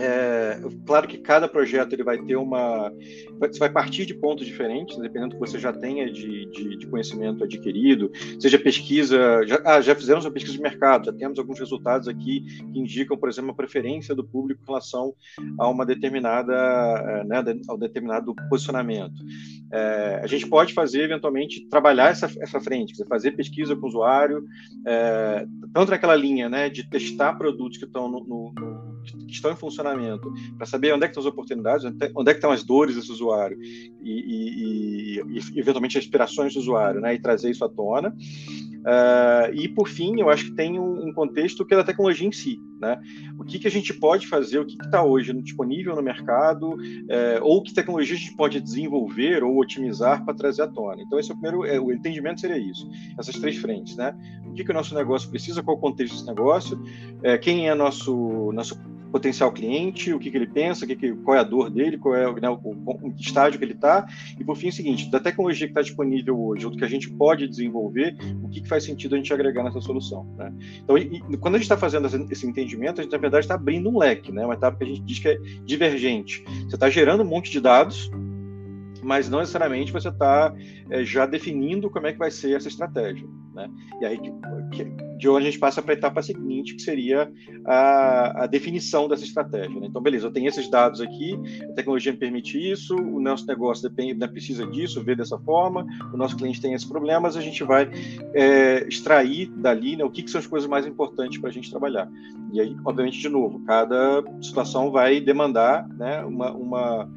é, 0.01 0.57
claro 0.85 1.05
que 1.09 1.17
cada 1.17 1.45
projeto 1.45 1.91
ele 1.91 2.05
vai 2.05 2.17
ter 2.17 2.37
uma. 2.37 2.89
Você 3.37 3.59
vai 3.59 3.69
partir 3.69 4.05
de 4.05 4.13
pontos 4.13 4.45
diferentes, 4.45 4.97
dependendo 4.97 5.31
do 5.31 5.33
que 5.33 5.51
você 5.51 5.59
já 5.59 5.73
tenha 5.73 6.09
de, 6.09 6.45
de, 6.45 6.77
de 6.77 6.87
conhecimento 6.87 7.43
adquirido, 7.43 8.09
seja 8.39 8.57
pesquisa. 8.57 9.45
Já, 9.45 9.61
ah, 9.65 9.81
já 9.81 9.93
fizemos 9.93 10.23
uma 10.23 10.31
pesquisa 10.31 10.55
de 10.55 10.63
mercado, 10.63 11.07
já 11.07 11.11
temos 11.11 11.37
alguns 11.37 11.59
resultados 11.59 12.07
aqui 12.07 12.45
que 12.71 12.79
indicam, 12.79 13.17
por 13.17 13.27
exemplo, 13.27 13.49
uma 13.49 13.55
preferência 13.55 14.15
do 14.15 14.23
público 14.23 14.61
em 14.63 14.67
relação 14.67 15.13
a 15.57 15.67
uma 15.67 15.85
determinada, 15.85 16.53
é, 16.53 17.23
né, 17.25 17.43
ao 17.67 17.77
determinado 17.77 18.33
posicionamento. 18.49 19.21
É, 19.69 20.21
a 20.23 20.27
gente 20.27 20.47
pode 20.47 20.73
fazer, 20.73 21.01
eventualmente, 21.01 21.67
trabalhar 21.67 22.09
essa, 22.09 22.31
essa 22.39 22.61
frente, 22.61 22.95
fazer 23.05 23.31
pesquisa 23.31 23.75
com 23.75 23.85
o 23.85 23.89
usuário, 23.89 24.45
é, 24.87 25.45
tanto 25.73 25.91
naquela 25.91 26.15
linha 26.15 26.47
né, 26.47 26.69
de 26.69 26.89
testar 26.89 27.33
produtos 27.33 27.77
que 27.77 27.85
estão 27.85 28.09
no, 28.09 28.23
no 28.23 28.88
que 29.11 29.31
estão 29.31 29.51
em 29.51 29.55
funcionamento, 29.55 30.31
para 30.57 30.65
saber 30.65 30.93
onde 30.93 31.05
é 31.05 31.07
que 31.07 31.11
estão 31.11 31.21
as 31.21 31.31
oportunidades, 31.31 31.85
onde 31.85 32.29
é 32.29 32.33
que 32.33 32.39
estão 32.39 32.51
as 32.51 32.63
dores 32.63 32.95
desse 32.95 33.11
usuário 33.11 33.57
e, 34.01 34.11
e, 34.11 35.19
e, 35.19 35.59
eventualmente 35.59 35.97
as 35.97 36.03
aspirações 36.03 36.53
do 36.53 36.59
usuário, 36.59 37.01
né, 37.01 37.15
e 37.15 37.19
trazer 37.19 37.49
isso 37.49 37.63
à 37.63 37.69
tona. 37.69 38.15
Uh, 38.79 39.53
e, 39.53 39.67
por 39.67 39.89
fim, 39.89 40.19
eu 40.19 40.29
acho 40.29 40.45
que 40.45 40.51
tem 40.55 40.79
um, 40.79 41.09
um, 41.09 41.13
contexto 41.13 41.65
que 41.65 41.73
é 41.73 41.77
da 41.77 41.83
tecnologia 41.83 42.27
em 42.27 42.31
si. 42.31 42.59
Né? 42.79 42.97
O 43.37 43.43
que, 43.43 43.59
que 43.59 43.67
a 43.67 43.71
gente 43.71 43.93
pode 43.93 44.25
fazer, 44.27 44.59
o 44.59 44.65
que 44.65 44.75
está 44.81 45.03
hoje 45.03 45.33
disponível 45.41 45.95
no 45.95 46.01
mercado, 46.01 46.77
é, 47.09 47.39
ou 47.41 47.61
que 47.61 47.73
tecnologia 47.73 48.15
a 48.15 48.17
gente 48.17 48.35
pode 48.37 48.61
desenvolver 48.61 49.43
ou 49.43 49.59
otimizar 49.59 50.23
para 50.23 50.33
trazer 50.33 50.61
à 50.61 50.67
tona. 50.67 51.01
Então, 51.01 51.19
esse 51.19 51.29
é 51.29 51.33
o 51.33 51.37
primeiro, 51.37 51.65
é, 51.65 51.79
o 51.79 51.91
entendimento 51.91 52.39
seria 52.39 52.57
isso, 52.57 52.89
essas 53.19 53.35
três 53.35 53.57
frentes. 53.57 53.97
Né? 53.97 54.15
O 54.47 54.53
que, 54.53 54.63
que 54.63 54.71
o 54.71 54.73
nosso 54.73 54.95
negócio 54.95 55.29
precisa, 55.29 55.61
qual 55.61 55.75
o 55.75 55.79
contexto 55.79 56.13
desse 56.13 56.27
negócio, 56.27 56.81
é, 57.21 57.37
quem 57.37 57.67
é 57.67 57.75
nosso, 57.75 58.51
nosso 58.53 58.79
potencial 59.11 59.51
cliente, 59.51 60.13
o 60.13 60.19
que, 60.19 60.29
que 60.29 60.37
ele 60.37 60.47
pensa, 60.47 60.85
que 60.85 60.95
que, 60.95 61.13
qual 61.13 61.37
é 61.37 61.39
a 61.39 61.43
dor 61.43 61.69
dele, 61.69 61.97
qual 61.97 62.15
é 62.15 62.31
né, 62.39 62.49
o, 62.49 62.55
o, 62.55 63.13
estágio 63.17 63.57
que 63.57 63.65
ele 63.65 63.73
está, 63.73 64.07
e 64.39 64.43
por 64.43 64.55
fim 64.55 64.67
é 64.67 64.69
o 64.69 64.73
seguinte, 64.73 65.09
da 65.09 65.19
tecnologia 65.19 65.67
que 65.67 65.71
está 65.71 65.81
disponível 65.81 66.39
hoje, 66.39 66.65
ou 66.65 66.71
do 66.71 66.77
que 66.77 66.83
a 66.83 66.89
gente 66.89 67.09
pode 67.09 67.47
desenvolver, 67.47 68.15
o 68.43 68.49
que, 68.49 68.61
que 68.61 68.67
faz 68.67 68.83
sentido 68.83 69.15
a 69.15 69.17
gente 69.17 69.33
agregar 69.33 69.63
nessa 69.63 69.81
solução. 69.81 70.25
Né? 70.37 70.53
Então, 70.83 70.97
e, 70.97 71.19
quando 71.37 71.55
a 71.55 71.57
gente 71.57 71.65
está 71.65 71.77
fazendo 71.77 72.07
esse 72.31 72.45
entendimento, 72.45 72.99
a 72.99 73.03
gente 73.03 73.11
na 73.11 73.17
verdade 73.17 73.45
está 73.45 73.55
abrindo 73.55 73.89
um 73.89 73.97
leque, 73.97 74.31
né? 74.31 74.45
uma 74.45 74.53
etapa 74.53 74.77
que 74.77 74.83
a 74.83 74.87
gente 74.87 75.01
diz 75.01 75.19
que 75.19 75.27
é 75.27 75.37
divergente. 75.65 76.43
Você 76.67 76.75
está 76.75 76.89
gerando 76.89 77.23
um 77.23 77.27
monte 77.27 77.51
de 77.51 77.59
dados, 77.59 78.09
mas 79.09 79.27
não 79.27 79.39
necessariamente 79.39 79.91
você 79.91 80.09
está 80.09 80.53
é, 80.87 81.03
já 81.03 81.25
definindo 81.25 81.89
como 81.89 82.05
é 82.05 82.13
que 82.13 82.19
vai 82.19 82.29
ser 82.29 82.55
essa 82.55 82.67
estratégia. 82.67 83.27
Né? 83.55 83.67
E 83.99 84.05
aí, 84.05 84.19
que, 84.19 84.83
de 85.17 85.27
onde 85.27 85.47
a 85.47 85.51
gente 85.51 85.57
passa 85.57 85.81
para 85.81 85.93
a 85.93 85.97
etapa 85.97 86.21
seguinte, 86.21 86.75
que 86.75 86.81
seria 86.83 87.27
a, 87.65 88.43
a 88.43 88.45
definição 88.45 89.07
dessa 89.07 89.23
estratégia. 89.23 89.79
Né? 89.79 89.87
Então, 89.87 89.99
beleza, 89.99 90.27
eu 90.27 90.31
tenho 90.31 90.47
esses 90.47 90.69
dados 90.69 91.01
aqui, 91.01 91.35
a 91.71 91.73
tecnologia 91.73 92.11
me 92.11 92.19
permite 92.19 92.57
isso, 92.57 92.95
o 92.95 93.19
nosso 93.19 93.47
negócio 93.47 93.89
depende, 93.89 94.13
né, 94.13 94.27
precisa 94.27 94.65
disso, 94.67 95.03
vê 95.03 95.15
dessa 95.15 95.39
forma, 95.39 95.87
o 96.13 96.17
nosso 96.17 96.37
cliente 96.37 96.61
tem 96.61 96.73
esses 96.75 96.87
problemas, 96.87 97.35
a 97.35 97.41
gente 97.41 97.63
vai 97.63 97.89
é, 98.35 98.87
extrair 98.87 99.49
dali 99.57 99.95
né, 99.95 100.03
o 100.03 100.11
que, 100.11 100.21
que, 100.21 100.29
são 100.29 100.39
as 100.39 100.45
coisas 100.45 100.69
mais 100.69 100.85
importantes 100.85 101.39
para 101.39 101.49
a 101.49 101.53
gente 101.53 101.71
trabalhar. 101.71 102.07
E 102.53 102.61
aí, 102.61 102.77
obviamente, 102.85 103.19
de 103.19 103.29
novo, 103.29 103.59
cada 103.65 104.23
situação 104.39 104.91
vai 104.91 105.19
demandar 105.19 105.87
né, 105.89 106.23
uma, 106.23 106.51
uma, 106.51 107.09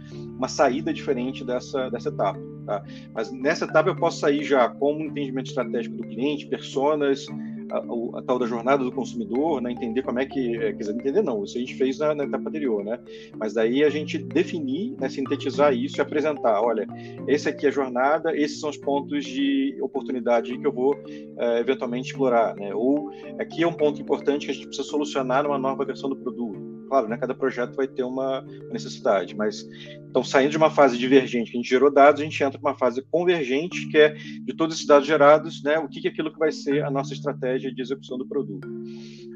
uma 0.43 0.49
saída 0.49 0.93
diferente 0.93 1.45
dessa, 1.45 1.89
dessa 1.89 2.09
etapa. 2.09 2.41
Tá? 2.67 2.83
Mas 3.15 3.31
nessa 3.31 3.65
etapa 3.65 3.89
eu 3.89 3.95
posso 3.97 4.19
sair 4.19 4.43
já 4.43 4.69
com 4.69 4.95
um 4.95 5.03
entendimento 5.03 5.47
estratégico 5.47 5.97
do 5.97 6.03
cliente, 6.03 6.49
personas, 6.49 7.27
a, 7.71 7.79
a, 8.19 8.23
tal 8.23 8.41
da 8.41 8.47
jornada 8.47 8.83
do 8.83 8.91
consumidor, 8.91 9.63
né, 9.63 9.71
entender 9.71 10.03
como 10.03 10.19
é 10.19 10.27
que, 10.27 10.57
é, 10.57 10.73
quer 10.73 10.79
dizer, 10.79 10.95
entender 10.95 11.23
não, 11.23 11.45
isso 11.45 11.57
a 11.57 11.61
gente 11.61 11.77
fez 11.77 11.99
na, 11.99 12.13
na, 12.13 12.25
etapa 12.25 12.49
anterior, 12.49 12.85
né, 12.85 12.99
mas 13.39 13.55
daí 13.55 13.85
a 13.85 13.89
gente 13.89 14.19
definir, 14.19 14.97
né, 15.01 15.09
sintetizar 15.09 15.73
isso 15.73 15.99
e 15.99 16.01
apresentar, 16.01 16.61
olha, 16.61 16.87
esse 17.29 17.49
aqui 17.49 17.67
é 17.67 17.69
a 17.69 17.73
jornada, 17.73 18.37
esses 18.37 18.61
são 18.61 18.69
os 18.69 18.77
pontos 18.77 19.25
de 19.25 19.79
oportunidade 19.81 20.59
que 20.59 20.67
eu 20.67 20.73
vou 20.73 20.97
é, 21.39 21.61
eventualmente 21.61 22.11
explorar, 22.11 22.57
né, 22.57 22.75
ou 22.75 23.11
aqui 23.39 23.63
é 23.63 23.67
um 23.67 23.73
ponto 23.73 24.01
importante 24.03 24.47
que 24.47 24.51
a 24.51 24.55
gente 24.55 24.67
precisa 24.67 24.89
solucionar 24.89 25.45
numa 25.45 25.59
nova 25.59 25.85
versão 25.85 26.11
do 26.11 26.17
produto, 26.17 26.72
claro, 26.93 27.09
né, 27.09 27.17
cada 27.17 27.35
projeto 27.35 27.75
vai 27.75 27.89
ter 27.89 28.03
uma 28.03 28.45
necessidade, 28.71 29.35
mas 29.35 29.67
então 30.11 30.23
saindo 30.23 30.51
de 30.51 30.59
uma 30.59 30.69
fase 30.69 30.99
divergente 30.99 31.51
que 31.51 31.57
a 31.57 31.61
gente 31.61 31.71
gerou 31.71 31.91
dados, 31.91 32.21
a 32.21 32.25
gente 32.25 32.45
entra 32.45 32.61
numa 32.61 32.75
fase 32.75 33.01
convergente, 33.11 33.89
que 33.89 33.97
é 33.97 34.11
de 34.11 34.53
todos 34.53 34.75
esses 34.75 34.87
dados 34.87 35.09
gerados, 35.09 35.63
né, 35.63 35.79
o 35.79 35.89
que, 35.89 36.07
é 36.07 36.11
aquilo 36.11 36.31
que 36.31 36.39
vai 36.39 36.53
ser 36.53 36.85
a 36.85 36.91
nossa 36.91 37.15
estratégia 37.15 37.73
de 37.73 37.81
execução 37.81 38.19
do 38.19 38.27
produto. 38.27 38.69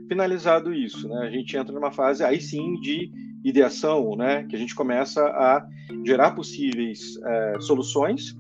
Finalizado 0.07 0.75
isso, 0.75 1.09
né, 1.09 1.21
a 1.27 1.31
gente 1.31 1.57
entra 1.57 1.73
numa 1.73 1.91
fase 1.91 2.23
aí 2.23 2.43
sim 2.43 2.79
de 2.79 3.11
ideação, 3.43 4.15
né, 4.17 4.45
que 4.45 4.55
a 4.55 4.59
gente 4.59 4.75
começa 4.75 5.25
a 5.25 5.67
gerar 6.05 6.33
possíveis 6.33 7.19
é, 7.25 7.61
soluções 7.61 8.37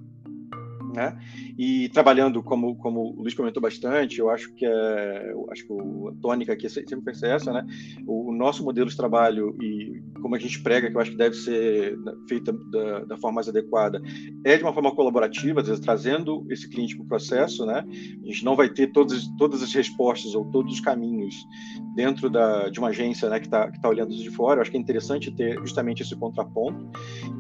né? 0.97 1.17
E 1.59 1.89
trabalhando, 1.91 2.43
como, 2.43 2.75
como 2.77 3.15
o 3.17 3.23
Luiz 3.23 3.35
comentou 3.35 3.63
bastante, 3.63 4.19
eu 4.19 4.31
acho 4.31 4.53
que 4.55 4.65
é, 4.65 5.35
acho 5.51 5.67
que 5.67 5.73
a 5.73 6.21
tônica 6.21 6.53
aqui 6.53 6.69
sempre 6.69 7.15
ser 7.15 7.29
essa, 7.29 7.53
né? 7.53 7.67
O, 8.07 8.26
nosso 8.37 8.65
modelo 8.65 8.89
de 8.89 8.97
trabalho 8.97 9.57
e 9.61 10.03
como 10.21 10.35
a 10.35 10.39
gente 10.39 10.63
prega, 10.63 10.91
que 10.91 10.97
eu 10.97 11.01
acho 11.01 11.13
que 11.13 11.17
deve 11.17 11.37
ser 11.37 11.97
feita 12.29 12.53
da, 12.71 13.05
da 13.05 13.17
forma 13.17 13.37
mais 13.37 13.49
adequada, 13.49 14.01
é 14.45 14.57
de 14.57 14.63
uma 14.63 14.73
forma 14.73 14.95
colaborativa, 14.95 15.61
às 15.61 15.69
vezes 15.69 15.83
trazendo 15.83 16.45
esse 16.51 16.69
cliente 16.69 16.97
para 16.97 17.05
o 17.05 17.09
processo, 17.09 17.65
né? 17.65 17.85
A 18.23 18.27
gente 18.27 18.45
não 18.45 18.57
vai 18.57 18.69
ter 18.69 18.89
todas, 18.89 19.27
todas 19.39 19.63
as 19.63 19.73
respostas 19.73 20.35
ou 20.35 20.45
todos 20.51 20.75
os 20.75 20.81
caminhos 20.81 21.35
dentro 21.95 22.29
da, 22.29 22.69
de 22.69 22.79
uma 22.79 22.89
agência 22.89 23.29
né, 23.29 23.39
que 23.39 23.47
está 23.47 23.71
que 23.71 23.81
tá 23.81 23.89
olhando 23.89 24.13
isso 24.13 24.23
de 24.23 24.31
fora. 24.31 24.59
Eu 24.59 24.63
acho 24.63 24.71
que 24.71 24.77
é 24.77 24.81
interessante 24.81 25.31
ter 25.31 25.59
justamente 25.61 26.03
esse 26.03 26.15
contraponto. 26.17 26.87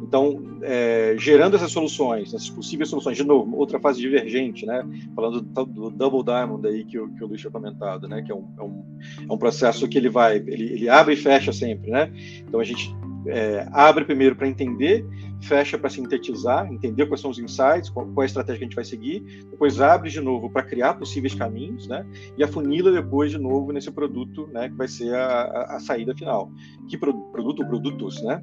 Então, 0.02 0.58
é, 0.62 1.14
gerando 1.18 1.56
essas 1.56 1.70
soluções, 1.70 2.32
essas 2.32 2.48
possíveis 2.48 2.88
soluções, 2.88 3.16
de 3.16 3.24
novo, 3.24 3.56
outra 3.56 3.78
fase 3.80 4.00
divergente, 4.00 4.64
né? 4.64 4.82
Falando 5.14 5.40
do, 5.40 5.64
do 5.66 5.90
Double 5.90 6.24
Diamond 6.24 6.66
aí 6.66 6.84
que, 6.84 6.92
que 6.92 7.24
o 7.24 7.26
Luiz 7.26 7.40
tinha 7.40 7.50
comentado, 7.50 8.08
né? 8.08 8.22
Que 8.22 8.32
é 8.32 8.34
um, 8.34 8.48
é 8.58 8.62
um, 8.62 8.98
é 9.28 9.32
um 9.32 9.38
processo 9.38 9.88
que 9.88 9.98
ele 9.98 10.08
vai, 10.08 10.36
ele, 10.36 10.72
ele 10.72 10.85
abre 10.88 11.14
e 11.14 11.16
fecha 11.16 11.52
sempre, 11.52 11.90
né? 11.90 12.10
Então 12.40 12.60
a 12.60 12.64
gente 12.64 12.94
é, 13.26 13.66
abre 13.72 14.04
primeiro 14.04 14.36
para 14.36 14.48
entender, 14.48 15.04
fecha 15.42 15.78
para 15.78 15.90
sintetizar, 15.90 16.70
entender 16.72 17.06
quais 17.06 17.20
são 17.20 17.30
os 17.30 17.38
insights, 17.38 17.90
qual, 17.90 18.06
qual, 18.06 18.22
é 18.22 18.24
a 18.24 18.26
estratégia 18.26 18.58
que 18.58 18.64
a 18.64 18.66
gente 18.68 18.76
vai 18.76 18.84
seguir, 18.84 19.20
depois 19.50 19.80
abre 19.80 20.10
de 20.10 20.20
novo 20.20 20.50
para 20.50 20.62
criar 20.62 20.94
possíveis 20.94 21.34
caminhos, 21.34 21.86
né? 21.86 22.06
E 22.36 22.44
afunila 22.44 22.90
depois 22.90 23.30
de 23.30 23.38
novo 23.38 23.72
nesse 23.72 23.90
produto, 23.90 24.48
né? 24.52 24.68
Que 24.68 24.74
vai 24.74 24.88
ser 24.88 25.14
a, 25.14 25.76
a, 25.76 25.80
saída 25.80 26.14
final. 26.14 26.50
Que 26.88 26.96
pro, 26.96 27.14
produto 27.30 27.60
ou 27.60 27.68
produtos, 27.68 28.22
né? 28.22 28.42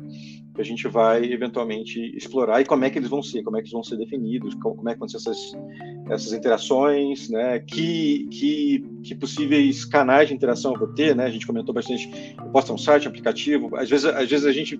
Que 0.53 0.61
a 0.61 0.65
gente 0.65 0.87
vai 0.87 1.23
eventualmente 1.25 1.99
explorar 2.15 2.61
e 2.61 2.65
como 2.65 2.85
é 2.85 2.89
que 2.89 2.99
eles 2.99 3.09
vão 3.09 3.23
ser, 3.23 3.43
como 3.43 3.57
é 3.57 3.59
que 3.59 3.65
eles 3.65 3.73
vão 3.73 3.83
ser 3.83 3.97
definidos, 3.97 4.53
como, 4.55 4.75
como 4.75 4.89
é 4.89 4.93
que 4.93 4.99
vão 4.99 5.07
ser 5.07 5.17
essas, 5.17 5.37
essas 6.09 6.33
interações, 6.33 7.29
né? 7.29 7.59
Que, 7.59 8.27
que, 8.29 8.85
que 9.03 9.15
possíveis 9.15 9.83
canais 9.85 10.27
de 10.27 10.35
interação 10.35 10.73
eu 10.73 10.79
vou 10.79 10.89
ter, 10.89 11.15
né? 11.15 11.25
A 11.25 11.31
gente 11.31 11.47
comentou 11.47 11.73
bastante, 11.73 12.07
ter 12.07 12.71
um 12.71 12.77
site, 12.77 13.07
um 13.07 13.09
aplicativo, 13.09 13.75
às 13.75 13.89
vezes, 13.89 14.05
às 14.05 14.29
vezes 14.29 14.45
a 14.45 14.51
gente 14.51 14.79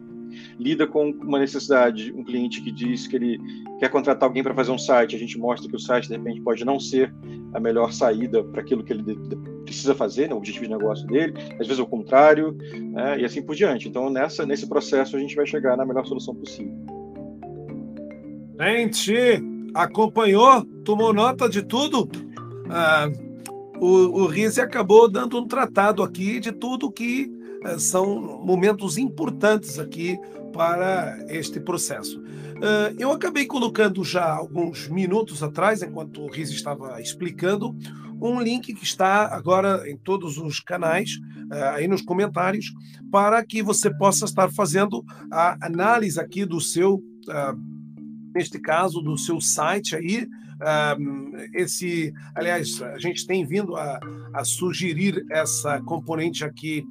lida 0.60 0.86
com 0.88 1.10
uma 1.10 1.40
necessidade, 1.40 2.14
um 2.14 2.24
cliente 2.24 2.62
que 2.62 2.72
diz 2.72 3.08
que 3.08 3.16
ele 3.16 3.40
quer 3.80 3.90
contratar 3.90 4.28
alguém 4.28 4.44
para 4.44 4.54
fazer 4.54 4.72
um 4.72 4.78
site, 4.78 5.16
a 5.16 5.20
gente 5.20 5.38
mostra 5.38 5.70
que 5.70 5.76
o 5.76 5.80
site 5.80 6.08
de 6.08 6.16
repente 6.16 6.42
pode 6.42 6.64
não 6.64 6.80
ser 6.80 7.14
a 7.54 7.60
melhor 7.60 7.92
saída 7.92 8.44
para 8.44 8.62
aquilo 8.62 8.84
que 8.84 8.94
ele 8.94 9.18
precisa 9.64 9.94
fazer, 9.96 10.28
né, 10.28 10.34
o 10.34 10.38
objetivo 10.38 10.66
de 10.66 10.72
negócio 10.72 11.06
dele, 11.08 11.34
às 11.60 11.68
vezes 11.68 11.80
é 11.80 11.84
o 11.84 11.88
contrário, 11.88 12.58
né, 12.74 13.20
e 13.20 13.26
assim 13.26 13.42
por 13.42 13.56
diante. 13.56 13.88
Então, 13.88 14.10
nessa, 14.10 14.46
nesse 14.46 14.68
processo, 14.68 15.16
a 15.16 15.20
gente 15.20 15.36
vai 15.36 15.46
chegar 15.46 15.76
na 15.78 15.86
melhor 15.86 16.06
solução 16.06 16.36
possível. 16.36 16.74
Gente, 18.60 19.14
acompanhou? 19.74 20.64
Tomou 20.86 21.14
nota 21.14 21.50
de 21.50 21.64
tudo? 21.64 22.08
Ah, 22.70 23.10
o, 23.80 24.28
o 24.28 24.30
acabou 24.62 25.10
dando 25.10 25.38
um 25.38 25.48
tratado 25.48 26.04
aqui 26.04 26.40
de 26.40 26.52
tudo 26.52 26.92
que 26.92 27.30
eh, 27.66 27.78
são 27.78 28.40
momentos 28.44 28.98
importantes 28.98 29.80
aqui 29.80 30.18
para 30.54 31.26
este 31.28 31.60
processo. 31.60 32.24
Eh, 32.62 32.96
eu 33.00 33.12
acabei 33.12 33.46
colocando 33.46 34.04
já 34.04 34.32
alguns 34.32 34.88
minutos 34.88 35.42
atrás, 35.44 35.82
enquanto 35.82 36.22
o 36.22 36.32
Riz 36.32 36.50
estava 36.52 37.02
explicando, 37.02 37.76
um 38.22 38.40
link 38.40 38.74
que 38.74 38.84
está 38.84 39.36
agora 39.36 39.90
em 39.90 39.98
todos 39.98 40.38
os 40.38 40.60
canais, 40.60 41.20
eh, 41.52 41.70
aí 41.70 41.88
nos 41.88 42.02
comentários, 42.02 42.72
para 43.12 43.44
que 43.44 43.62
você 43.62 43.94
possa 43.94 44.26
estar 44.26 44.50
fazendo 44.52 45.04
a 45.32 45.58
análise 45.66 46.20
aqui 46.20 46.46
do 46.46 46.62
seu, 46.62 47.04
neste 48.34 48.60
caso, 48.60 49.02
do 49.02 49.18
seu 49.18 49.40
site 49.42 49.96
aí, 49.96 50.28
esse, 51.54 52.14
aliás, 52.34 52.82
a 52.82 52.98
gente 52.98 53.28
tem 53.28 53.46
vindo 53.46 53.76
a, 53.76 54.00
a 54.34 54.44
sugerir 54.44 55.26
essa 55.30 55.82
componente 55.82 56.44
aqui 56.44 56.86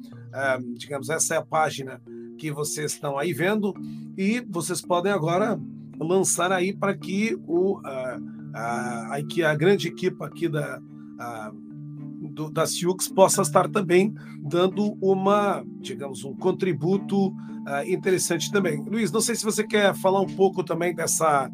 digamos, 0.77 1.11
essa 1.11 1.35
é 1.35 1.39
a 1.39 1.45
página 1.45 2.01
que 2.39 2.51
vocês 2.51 2.93
estão 2.93 3.19
aí 3.19 3.33
vendo 3.33 3.75
e 4.17 4.41
vocês 4.49 4.81
podem 4.81 5.13
agora 5.13 5.59
lançar 5.99 6.53
aí 6.53 6.73
para 6.73 6.97
que 6.97 7.39
o, 7.47 7.81
a, 7.85 8.19
a, 8.55 9.17
a, 9.17 9.51
a 9.51 9.55
grande 9.55 9.89
equipe 9.89 10.23
aqui 10.25 10.49
da, 10.49 10.81
a, 11.19 11.53
do, 12.31 12.51
da 12.51 12.67
Siux 12.67 13.09
possa 13.09 13.43
estar 13.43 13.69
também 13.69 14.15
dando 14.41 14.97
uma, 15.01 15.65
digamos, 15.81 16.25
um 16.25 16.35
contributo 16.35 17.29
uh, 17.29 17.87
interessante 17.87 18.51
também. 18.51 18.83
Luiz, 18.85 19.11
não 19.13 19.21
sei 19.21 19.35
se 19.35 19.45
você 19.45 19.65
quer 19.65 19.95
falar 19.95 20.21
um 20.21 20.35
pouco 20.35 20.65
também 20.65 20.95
dessa, 20.95 21.51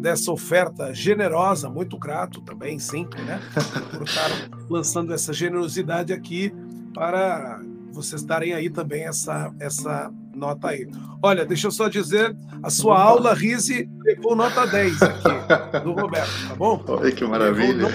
dessa 0.00 0.30
oferta 0.32 0.94
generosa, 0.94 1.68
muito 1.68 1.98
grato 1.98 2.40
também, 2.40 2.78
sempre, 2.78 3.22
né? 3.22 3.40
Por 3.90 4.02
estar 4.02 4.30
lançando 4.68 5.12
essa 5.12 5.32
generosidade 5.32 6.12
aqui 6.12 6.52
para 6.94 7.60
vocês 7.92 8.22
darem 8.22 8.52
aí 8.52 8.70
também 8.70 9.04
essa, 9.04 9.52
essa 9.58 10.12
nota 10.40 10.68
aí. 10.68 10.90
Olha, 11.22 11.44
deixa 11.44 11.66
eu 11.66 11.70
só 11.70 11.88
dizer, 11.88 12.34
a 12.62 12.70
sua 12.70 12.94
Opa. 12.94 13.02
aula, 13.02 13.34
Rise, 13.34 13.88
levou 14.02 14.34
nota 14.34 14.66
10 14.66 15.02
aqui, 15.02 15.82
do 15.84 15.92
Roberto, 15.92 16.48
tá 16.48 16.54
bom? 16.56 16.82
Olha 16.88 17.12
que 17.12 17.24
maravilha. 17.24 17.88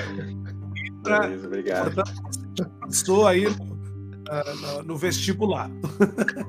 Pra, 1.04 1.22
Beleza, 1.22 1.48
obrigado. 1.48 1.96
Portanto, 1.96 2.72
passou 2.80 3.28
aí 3.28 3.48
no, 4.62 4.84
no 4.84 4.98
vestibular. 4.98 5.70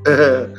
É, 0.09 0.53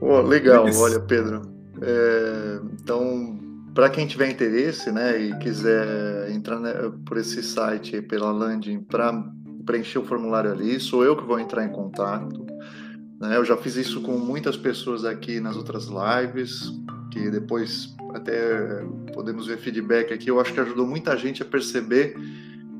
oh, 0.00 0.20
legal, 0.20 0.68
Isso. 0.68 0.80
olha, 0.80 1.00
Pedro. 1.00 1.42
É, 1.82 2.60
então, 2.80 3.36
para 3.74 3.90
quem 3.90 4.06
tiver 4.06 4.30
interesse, 4.30 4.92
né, 4.92 5.18
e 5.18 5.36
quiser 5.38 6.30
entrar 6.30 6.60
né, 6.60 6.72
por 7.04 7.16
esse 7.18 7.42
site 7.42 8.00
pela 8.00 8.30
landing 8.30 8.80
para 8.80 9.24
preencher 9.66 9.98
o 9.98 10.04
formulário 10.04 10.52
ali, 10.52 10.78
sou 10.78 11.04
eu 11.04 11.16
que 11.16 11.24
vou 11.24 11.40
entrar 11.40 11.64
em 11.64 11.72
contato. 11.72 12.45
Né? 13.20 13.36
Eu 13.36 13.44
já 13.44 13.56
fiz 13.56 13.76
isso 13.76 14.00
com 14.02 14.18
muitas 14.18 14.56
pessoas 14.56 15.04
aqui 15.04 15.40
nas 15.40 15.56
outras 15.56 15.88
lives, 15.88 16.72
que 17.10 17.30
depois 17.30 17.94
até 18.14 18.84
podemos 19.14 19.46
ver 19.46 19.58
feedback 19.58 20.12
aqui. 20.12 20.30
Eu 20.30 20.40
acho 20.40 20.52
que 20.52 20.60
ajudou 20.60 20.86
muita 20.86 21.16
gente 21.16 21.42
a 21.42 21.46
perceber 21.46 22.16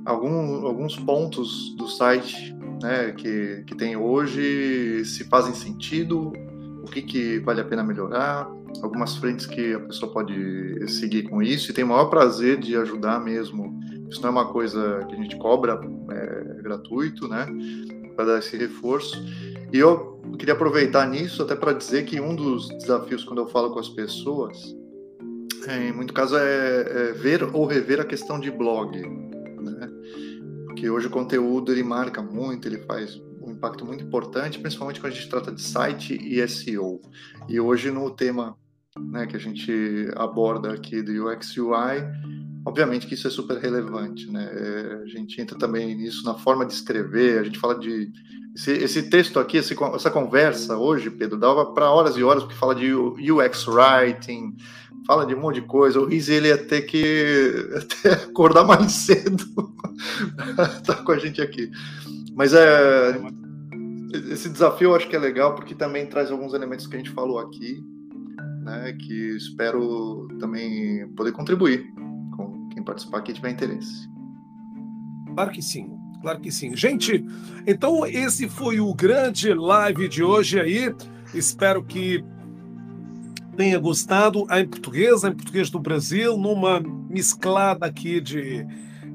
algum, 0.04 0.66
alguns 0.66 0.96
pontos 0.96 1.74
do 1.76 1.88
site 1.88 2.54
né, 2.82 3.12
que, 3.12 3.64
que 3.66 3.74
tem 3.74 3.96
hoje, 3.96 5.04
se 5.04 5.24
fazem 5.24 5.54
sentido, 5.54 6.32
o 6.82 6.84
que, 6.84 7.02
que 7.02 7.38
vale 7.40 7.60
a 7.60 7.64
pena 7.64 7.82
melhorar, 7.82 8.48
algumas 8.82 9.16
frentes 9.16 9.46
que 9.46 9.74
a 9.74 9.80
pessoa 9.80 10.12
pode 10.12 10.88
seguir 10.88 11.24
com 11.24 11.42
isso 11.42 11.70
e 11.70 11.74
tem 11.74 11.84
o 11.84 11.88
maior 11.88 12.06
prazer 12.06 12.58
de 12.58 12.76
ajudar 12.76 13.20
mesmo. 13.20 13.78
Isso 14.08 14.20
não 14.20 14.28
é 14.28 14.32
uma 14.32 14.52
coisa 14.52 15.04
que 15.08 15.14
a 15.14 15.18
gente 15.18 15.36
cobra 15.36 15.80
é, 16.10 16.62
gratuito, 16.62 17.26
né? 17.26 17.46
Para 18.14 18.24
dar 18.26 18.38
esse 18.38 18.56
reforço. 18.56 19.16
E 19.72 19.78
eu 19.78 20.15
queria 20.36 20.54
aproveitar 20.54 21.08
nisso 21.08 21.42
até 21.42 21.54
para 21.54 21.72
dizer 21.72 22.04
que 22.04 22.20
um 22.20 22.34
dos 22.34 22.68
desafios 22.68 23.24
quando 23.24 23.40
eu 23.40 23.46
falo 23.46 23.70
com 23.70 23.78
as 23.78 23.88
pessoas, 23.88 24.74
é, 25.66 25.88
em 25.88 25.92
muito 25.92 26.12
caso, 26.12 26.36
é, 26.36 26.80
é 26.80 27.12
ver 27.12 27.42
ou 27.42 27.66
rever 27.66 28.00
a 28.00 28.04
questão 28.04 28.38
de 28.38 28.50
blog, 28.50 28.96
né? 28.98 29.90
Porque 30.66 30.88
hoje 30.88 31.06
o 31.06 31.10
conteúdo 31.10 31.72
ele 31.72 31.82
marca 31.82 32.22
muito, 32.22 32.68
ele 32.68 32.78
faz 32.78 33.20
um 33.40 33.52
impacto 33.52 33.84
muito 33.84 34.04
importante, 34.04 34.58
principalmente 34.58 35.00
quando 35.00 35.12
a 35.12 35.16
gente 35.16 35.28
trata 35.28 35.52
de 35.52 35.62
site 35.62 36.18
e 36.20 36.46
SEO. 36.46 37.00
E 37.48 37.60
hoje 37.60 37.90
no 37.90 38.10
tema 38.10 38.56
né, 38.98 39.26
que 39.26 39.36
a 39.36 39.40
gente 39.40 40.10
aborda 40.16 40.72
aqui 40.72 41.02
do 41.02 41.28
UX 41.28 41.56
UI, 41.56 42.02
obviamente 42.66 43.06
que 43.06 43.14
isso 43.14 43.28
é 43.28 43.30
super 43.30 43.58
relevante, 43.58 44.28
né? 44.28 44.44
É, 44.52 45.02
a 45.04 45.06
gente 45.06 45.40
entra 45.40 45.56
também 45.56 45.94
nisso 45.94 46.24
na 46.24 46.34
forma 46.34 46.66
de 46.66 46.72
escrever, 46.72 47.38
a 47.38 47.44
gente 47.44 47.60
fala 47.60 47.78
de 47.78 48.10
esse, 48.56 48.72
esse 48.72 49.02
texto 49.04 49.38
aqui, 49.38 49.58
esse, 49.58 49.76
essa 49.94 50.10
conversa 50.10 50.76
hoje, 50.76 51.08
Pedro, 51.08 51.38
dava 51.38 51.72
para 51.72 51.90
horas 51.90 52.16
e 52.16 52.24
horas 52.24 52.42
porque 52.42 52.58
fala 52.58 52.74
de 52.74 52.92
UX 52.92 53.68
writing, 53.68 54.56
fala 55.06 55.24
de 55.24 55.34
um 55.34 55.40
monte 55.40 55.60
de 55.60 55.66
coisa. 55.66 56.00
O 56.00 56.06
Riz 56.06 56.28
ele 56.28 56.48
ia 56.48 56.58
ter 56.58 56.82
que 56.82 57.54
até 57.78 58.14
acordar 58.24 58.64
mais 58.64 58.90
cedo, 58.90 59.44
tá 60.84 60.96
com 60.96 61.12
a 61.12 61.18
gente 61.18 61.40
aqui. 61.40 61.70
Mas 62.34 62.52
é 62.52 63.20
esse 64.30 64.48
desafio 64.48 64.90
eu 64.90 64.94
acho 64.96 65.08
que 65.08 65.14
é 65.14 65.18
legal 65.18 65.54
porque 65.54 65.74
também 65.74 66.06
traz 66.06 66.30
alguns 66.30 66.52
elementos 66.52 66.86
que 66.86 66.96
a 66.96 66.98
gente 66.98 67.10
falou 67.10 67.38
aqui 67.38 67.84
né, 68.62 68.96
que 68.98 69.36
espero 69.36 70.26
também 70.40 71.06
poder 71.08 71.32
contribuir 71.32 71.86
quem 72.86 72.94
participar 72.94 73.22
que 73.22 73.32
tiver 73.32 73.50
interesse. 73.50 74.08
Claro 75.34 75.50
que 75.50 75.60
sim, 75.60 75.98
claro 76.22 76.40
que 76.40 76.52
sim. 76.52 76.76
Gente, 76.76 77.24
então 77.66 78.06
esse 78.06 78.48
foi 78.48 78.80
o 78.80 78.94
grande 78.94 79.52
live 79.52 80.08
de 80.08 80.22
hoje 80.22 80.60
aí. 80.60 80.94
Espero 81.34 81.84
que 81.84 82.24
tenha 83.56 83.78
gostado. 83.78 84.46
A 84.48 84.60
em 84.60 84.68
português, 84.68 85.24
a 85.24 85.28
em 85.28 85.34
português 85.34 85.68
do 85.68 85.80
Brasil, 85.80 86.36
numa 86.38 86.80
mesclada 86.80 87.86
aqui 87.86 88.20
de, 88.20 88.64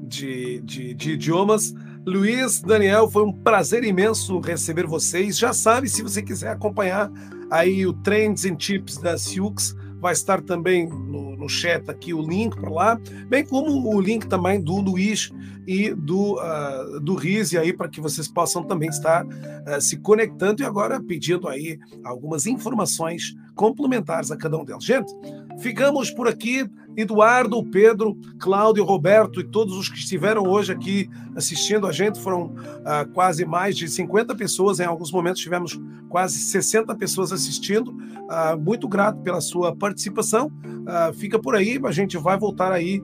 de, 0.06 0.60
de, 0.60 0.94
de 0.94 1.12
idiomas. 1.12 1.74
Luiz, 2.04 2.60
Daniel, 2.60 3.08
foi 3.08 3.24
um 3.24 3.32
prazer 3.32 3.84
imenso 3.84 4.38
receber 4.40 4.86
vocês. 4.86 5.38
Já 5.38 5.52
sabe, 5.52 5.88
se 5.88 6.02
você 6.02 6.20
quiser 6.20 6.50
acompanhar 6.50 7.10
aí 7.50 7.86
o 7.86 7.92
Trends 7.92 8.44
and 8.44 8.56
Tips 8.56 8.98
da 8.98 9.16
Silks, 9.16 9.74
vai 10.02 10.12
estar 10.12 10.42
também 10.42 10.88
no, 10.88 11.36
no 11.36 11.48
chat 11.48 11.88
aqui 11.88 12.12
o 12.12 12.20
link 12.20 12.56
para 12.56 12.68
lá, 12.68 13.00
bem 13.28 13.46
como 13.46 13.94
o 13.94 14.00
link 14.00 14.26
também 14.26 14.60
do 14.60 14.80
Luiz 14.80 15.30
e 15.64 15.94
do, 15.94 16.40
uh, 16.40 16.98
do 16.98 17.14
Rizzi 17.14 17.56
aí 17.56 17.72
para 17.72 17.88
que 17.88 18.00
vocês 18.00 18.26
possam 18.26 18.64
também 18.64 18.88
estar 18.88 19.24
uh, 19.24 19.80
se 19.80 19.96
conectando 19.98 20.60
e 20.60 20.66
agora 20.66 21.00
pedindo 21.00 21.48
aí 21.48 21.78
algumas 22.02 22.46
informações 22.46 23.32
complementares 23.54 24.32
a 24.32 24.36
cada 24.36 24.58
um 24.58 24.64
deles. 24.64 24.84
Gente, 24.84 25.12
ficamos 25.60 26.10
por 26.10 26.26
aqui. 26.26 26.68
Eduardo, 26.96 27.62
Pedro, 27.64 28.16
Cláudio, 28.38 28.84
Roberto 28.84 29.40
e 29.40 29.44
todos 29.44 29.76
os 29.76 29.88
que 29.88 29.98
estiveram 29.98 30.42
hoje 30.42 30.72
aqui 30.72 31.08
assistindo 31.34 31.86
a 31.86 31.92
gente, 31.92 32.20
foram 32.20 32.46
uh, 32.46 33.08
quase 33.12 33.44
mais 33.44 33.76
de 33.76 33.88
50 33.88 34.34
pessoas, 34.34 34.80
em 34.80 34.84
alguns 34.84 35.10
momentos 35.10 35.40
tivemos 35.40 35.80
quase 36.08 36.38
60 36.38 36.94
pessoas 36.96 37.32
assistindo. 37.32 37.90
Uh, 37.90 38.58
muito 38.58 38.88
grato 38.88 39.20
pela 39.20 39.40
sua 39.40 39.74
participação. 39.74 40.46
Uh, 40.46 41.12
fica 41.14 41.38
por 41.38 41.54
aí, 41.54 41.80
a 41.84 41.90
gente 41.90 42.16
vai 42.16 42.38
voltar 42.38 42.72
aí 42.72 43.02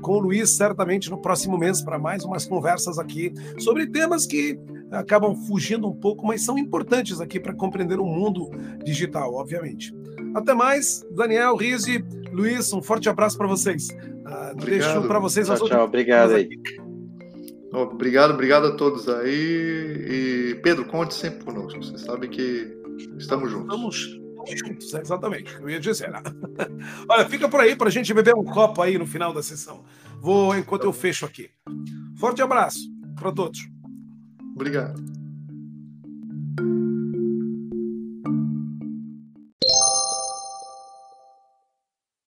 com 0.00 0.12
o 0.12 0.18
Luiz 0.18 0.50
certamente 0.50 1.10
no 1.10 1.20
próximo 1.20 1.58
mês 1.58 1.82
para 1.82 1.98
mais 1.98 2.24
umas 2.24 2.46
conversas 2.46 2.98
aqui 2.98 3.32
sobre 3.58 3.86
temas 3.86 4.26
que 4.26 4.58
acabam 4.90 5.34
fugindo 5.34 5.88
um 5.88 5.94
pouco, 5.94 6.26
mas 6.26 6.44
são 6.44 6.58
importantes 6.58 7.20
aqui 7.20 7.40
para 7.40 7.54
compreender 7.54 7.98
o 7.98 8.06
mundo 8.06 8.50
digital, 8.84 9.34
obviamente. 9.34 9.94
Até 10.34 10.54
mais, 10.54 11.04
Daniel, 11.10 11.56
Rizzi, 11.56 12.04
Luiz, 12.36 12.70
um 12.74 12.82
forte 12.82 13.08
abraço 13.08 13.38
para 13.38 13.46
vocês. 13.46 13.88
Uh, 13.88 14.54
deixo 14.62 15.02
para 15.08 15.18
vocês 15.18 15.46
tchau, 15.46 15.66
tchau, 15.66 15.84
obrigado 15.84 16.34
aí. 16.34 16.46
Obrigado, 17.72 18.34
obrigado 18.34 18.66
a 18.66 18.76
todos 18.76 19.08
aí. 19.08 20.50
E 20.52 20.60
Pedro, 20.62 20.84
conte 20.84 21.14
sempre 21.14 21.46
conosco. 21.46 21.82
Você 21.82 21.96
sabe 21.96 22.28
que 22.28 22.76
estamos 23.16 23.50
juntos. 23.50 23.74
Estamos 23.74 24.58
juntos, 24.60 24.92
exatamente. 24.92 25.54
Eu 25.54 25.70
ia 25.70 25.80
dizer. 25.80 26.10
Né? 26.10 26.22
Olha, 27.08 27.26
fica 27.26 27.48
por 27.48 27.60
aí 27.60 27.74
para 27.74 27.88
a 27.88 27.90
gente 27.90 28.12
beber 28.12 28.34
um 28.34 28.44
copo 28.44 28.82
aí 28.82 28.98
no 28.98 29.06
final 29.06 29.32
da 29.32 29.42
sessão. 29.42 29.82
Vou 30.20 30.54
enquanto 30.54 30.84
eu 30.84 30.92
fecho 30.92 31.24
aqui. 31.24 31.48
Forte 32.18 32.42
abraço 32.42 32.80
para 33.18 33.32
todos. 33.32 33.66
Obrigado. 34.54 35.15